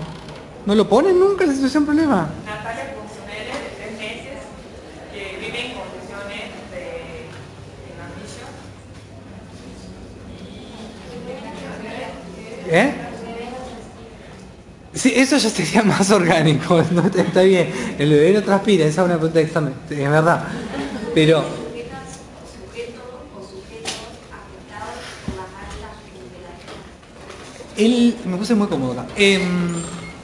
¿No 0.65 0.75
lo 0.75 0.87
ponen 0.87 1.19
nunca 1.19 1.45
la 1.45 1.53
situación 1.53 1.85
problema? 1.85 2.29
Natalia 2.45 2.95
funcionaria 2.95 3.53
de 3.53 3.69
tres 3.75 3.91
meses 3.99 4.43
que 5.11 5.37
vive 5.39 5.59
en 5.59 5.71
condiciones 5.75 6.51
de 6.71 7.27
en 7.87 7.99
anillo. 7.99 8.47
¿Eh? 12.69 12.93
Sí, 14.93 15.13
eso 15.15 15.37
ya 15.37 15.49
sería 15.49 15.83
más 15.83 16.09
orgánico, 16.11 16.83
¿no? 16.91 17.05
está 17.05 17.41
bien. 17.41 17.69
El 17.99 18.09
bebé 18.09 18.33
no 18.33 18.43
transpira, 18.43 18.85
esa 18.85 19.01
es 19.01 19.05
una 19.05 19.17
pregunta 19.17 19.41
es 19.89 20.09
verdad. 20.09 20.43
Pero, 21.13 21.43
el, 27.77 28.17
me 28.25 28.37
puse 28.37 28.55
muy 28.55 28.67
cómodo 28.67 28.93
acá. 28.93 29.05
Em, 29.15 29.75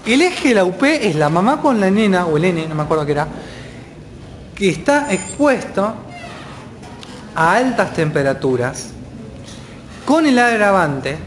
el 0.05 0.21
eje 0.21 0.49
de 0.49 0.55
la 0.55 0.65
UP 0.65 0.83
es 0.83 1.15
la 1.15 1.29
mamá 1.29 1.61
con 1.61 1.79
la 1.79 1.89
nena, 1.89 2.25
o 2.25 2.37
el 2.37 2.45
N, 2.45 2.67
no 2.67 2.75
me 2.75 2.83
acuerdo 2.83 3.05
qué 3.05 3.11
era, 3.13 3.27
que 4.55 4.69
está 4.69 5.11
expuesto 5.13 5.93
a 7.35 7.55
altas 7.55 7.93
temperaturas 7.93 8.89
con 10.05 10.25
el 10.25 10.37
agravante 10.37 11.17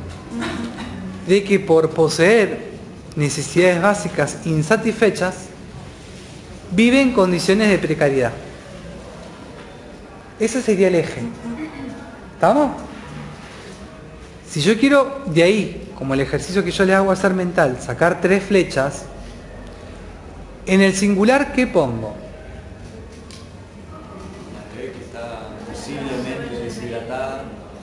de 1.27 1.45
que 1.45 1.59
por 1.59 1.91
poseer 1.91 2.71
necesidades 3.17 3.83
básicas 3.83 4.39
insatisfechas, 4.45 5.47
vive 6.71 7.01
en 7.01 7.13
condiciones 7.13 7.69
de 7.69 7.79
precariedad. 7.79 8.33
Ese 10.39 10.63
sería 10.63 10.89
el 10.89 10.97
eje. 10.97 11.23
¿Estamos? 12.35 12.73
Si 14.49 14.61
yo 14.61 14.79
quiero 14.79 15.23
de 15.27 15.43
ahí, 15.43 15.93
como 15.97 16.15
el 16.15 16.21
ejercicio 16.21 16.63
que 16.63 16.71
yo 16.71 16.85
le 16.85 16.95
hago 16.95 17.11
hacer 17.11 17.35
mental, 17.35 17.79
sacar 17.81 18.21
tres 18.21 18.45
flechas, 18.45 19.05
en 20.67 20.81
el 20.81 20.95
singular, 20.95 21.53
¿qué 21.53 21.67
pongo? 21.67 22.15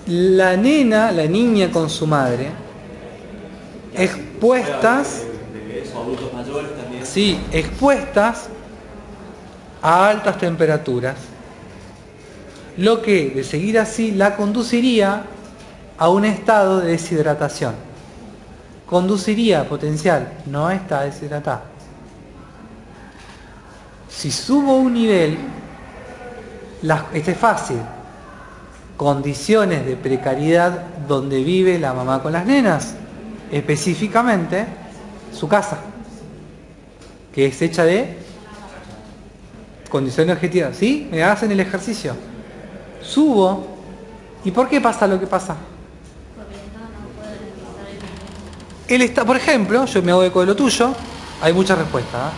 La 0.07 0.57
nena, 0.57 1.11
la 1.11 1.25
niña 1.25 1.71
con 1.71 1.89
su 1.89 2.05
madre, 2.05 2.49
expuestas, 3.95 5.23
sí, 7.03 7.39
expuestas 7.51 8.47
a 9.81 10.09
altas 10.09 10.37
temperaturas, 10.37 11.15
lo 12.77 13.01
que 13.01 13.29
de 13.29 13.43
seguir 13.43 13.77
así 13.77 14.11
la 14.11 14.35
conduciría 14.35 15.23
a 15.97 16.09
un 16.09 16.25
estado 16.25 16.81
de 16.81 16.91
deshidratación. 16.91 17.75
Conduciría 18.85 19.67
potencial, 19.67 20.33
no 20.45 20.69
está 20.69 21.01
deshidratada. 21.01 21.63
Si 24.09 24.31
subo 24.31 24.77
un 24.77 24.93
nivel, 24.93 25.37
este 27.13 27.31
es 27.31 27.37
fácil, 27.37 27.77
condiciones 28.97 29.85
de 29.85 29.95
precariedad 29.95 30.85
donde 31.07 31.43
vive 31.43 31.79
la 31.79 31.93
mamá 31.93 32.21
con 32.21 32.33
las 32.33 32.45
nenas, 32.45 32.95
específicamente 33.53 34.65
su 35.31 35.47
casa, 35.47 35.77
que 37.33 37.45
es 37.45 37.61
hecha 37.61 37.85
de 37.85 38.17
condiciones 39.89 40.35
objetivas. 40.35 40.75
¿Sí? 40.75 41.07
Me 41.11 41.23
hacen 41.23 41.51
el 41.51 41.59
ejercicio. 41.59 42.15
Subo. 43.01 43.67
¿Y 44.43 44.51
por 44.51 44.67
qué 44.67 44.81
pasa 44.81 45.07
lo 45.07 45.19
que 45.19 45.27
pasa? 45.27 45.55
El 48.87 49.01
Estado, 49.03 49.27
por 49.27 49.37
ejemplo, 49.37 49.85
yo 49.85 50.01
me 50.01 50.11
hago 50.11 50.23
eco 50.23 50.41
de 50.41 50.47
lo 50.47 50.55
tuyo, 50.55 50.93
hay 51.41 51.53
muchas 51.53 51.77
respuestas. 51.77 52.15
¿ah? 52.15 52.31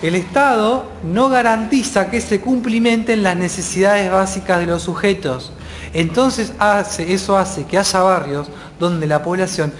El 0.00 0.14
Estado 0.16 0.86
no 1.04 1.28
garantiza 1.28 2.10
que 2.10 2.20
se 2.20 2.40
cumplimenten 2.40 3.22
las 3.22 3.36
necesidades 3.36 4.10
básicas 4.10 4.58
de 4.58 4.66
los 4.66 4.82
sujetos. 4.82 5.52
Entonces 5.92 6.54
hace, 6.58 7.12
eso 7.12 7.36
hace 7.36 7.66
que 7.66 7.78
haya 7.78 8.00
barrios 8.00 8.48
donde 8.80 9.06
la 9.06 9.22
población 9.22 9.72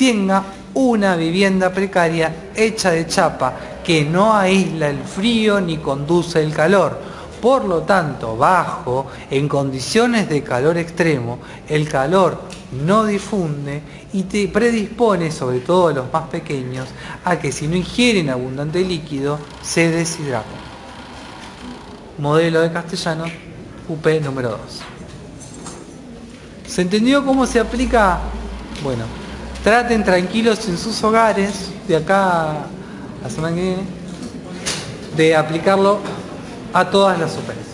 tenga 0.00 0.42
una 0.72 1.14
vivienda 1.14 1.70
precaria 1.70 2.50
hecha 2.56 2.90
de 2.90 3.06
chapa 3.06 3.52
que 3.84 4.02
no 4.02 4.34
aísla 4.34 4.88
el 4.88 5.04
frío 5.04 5.60
ni 5.60 5.76
conduce 5.76 6.42
el 6.42 6.54
calor. 6.54 6.98
Por 7.42 7.66
lo 7.66 7.82
tanto, 7.82 8.34
bajo, 8.34 9.08
en 9.30 9.46
condiciones 9.46 10.26
de 10.30 10.42
calor 10.42 10.78
extremo, 10.78 11.38
el 11.68 11.86
calor 11.86 12.40
no 12.82 13.04
difunde 13.04 13.82
y 14.14 14.22
te 14.22 14.48
predispone, 14.48 15.30
sobre 15.30 15.60
todo 15.60 15.88
a 15.88 15.92
los 15.92 16.10
más 16.10 16.28
pequeños, 16.28 16.88
a 17.22 17.38
que 17.38 17.52
si 17.52 17.68
no 17.68 17.76
ingieren 17.76 18.30
abundante 18.30 18.82
líquido, 18.82 19.38
se 19.62 19.90
deshidraten. 19.90 20.60
Modelo 22.16 22.62
de 22.62 22.72
castellano, 22.72 23.24
UP 23.86 24.06
número 24.22 24.50
2. 24.50 24.60
¿Se 26.66 26.82
entendió 26.82 27.22
cómo 27.24 27.44
se 27.44 27.60
aplica? 27.60 28.20
Bueno, 28.82 29.04
traten 29.62 30.04
tranquilos 30.04 30.68
en 30.68 30.78
sus 30.78 31.02
hogares, 31.02 31.70
de 31.86 31.96
acá 31.96 32.50
a 32.50 32.54
la 33.22 33.30
semana 33.30 33.54
que 33.54 33.62
viene, 33.62 33.82
de 35.16 35.36
aplicarlo 35.36 35.98
a 36.72 36.84
todas 36.86 37.18
las 37.18 37.32
UPs. 37.32 37.70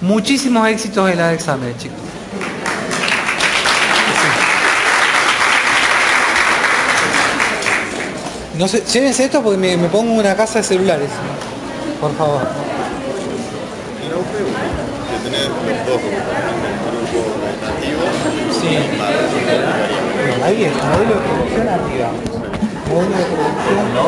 Muchísimos 0.00 0.68
éxitos 0.68 1.10
en 1.10 1.18
los 1.18 1.32
exámenes, 1.32 1.76
chicos. 1.78 1.98
No 8.58 8.66
sé, 8.66 8.82
llévense 8.92 9.24
esto 9.24 9.40
porque 9.40 9.56
me, 9.56 9.76
me 9.76 9.88
pongo 9.88 10.12
una 10.14 10.34
casa 10.34 10.58
de 10.58 10.64
celulares. 10.64 11.10
Por 12.00 12.12
favor. 12.16 12.40
Que 14.02 14.08
dos 14.08 14.24
grupos, 14.26 14.62
grupo 16.90 17.22
nativo 17.62 18.02
Sí. 18.60 19.87
Ahí 20.42 20.64
es, 20.64 20.72
modelo 20.74 21.14
de 21.14 21.20
producción 21.26 21.68
arriba. 21.68 22.10
Modelo 22.88 23.16
de 23.16 23.24
producción 23.24 23.98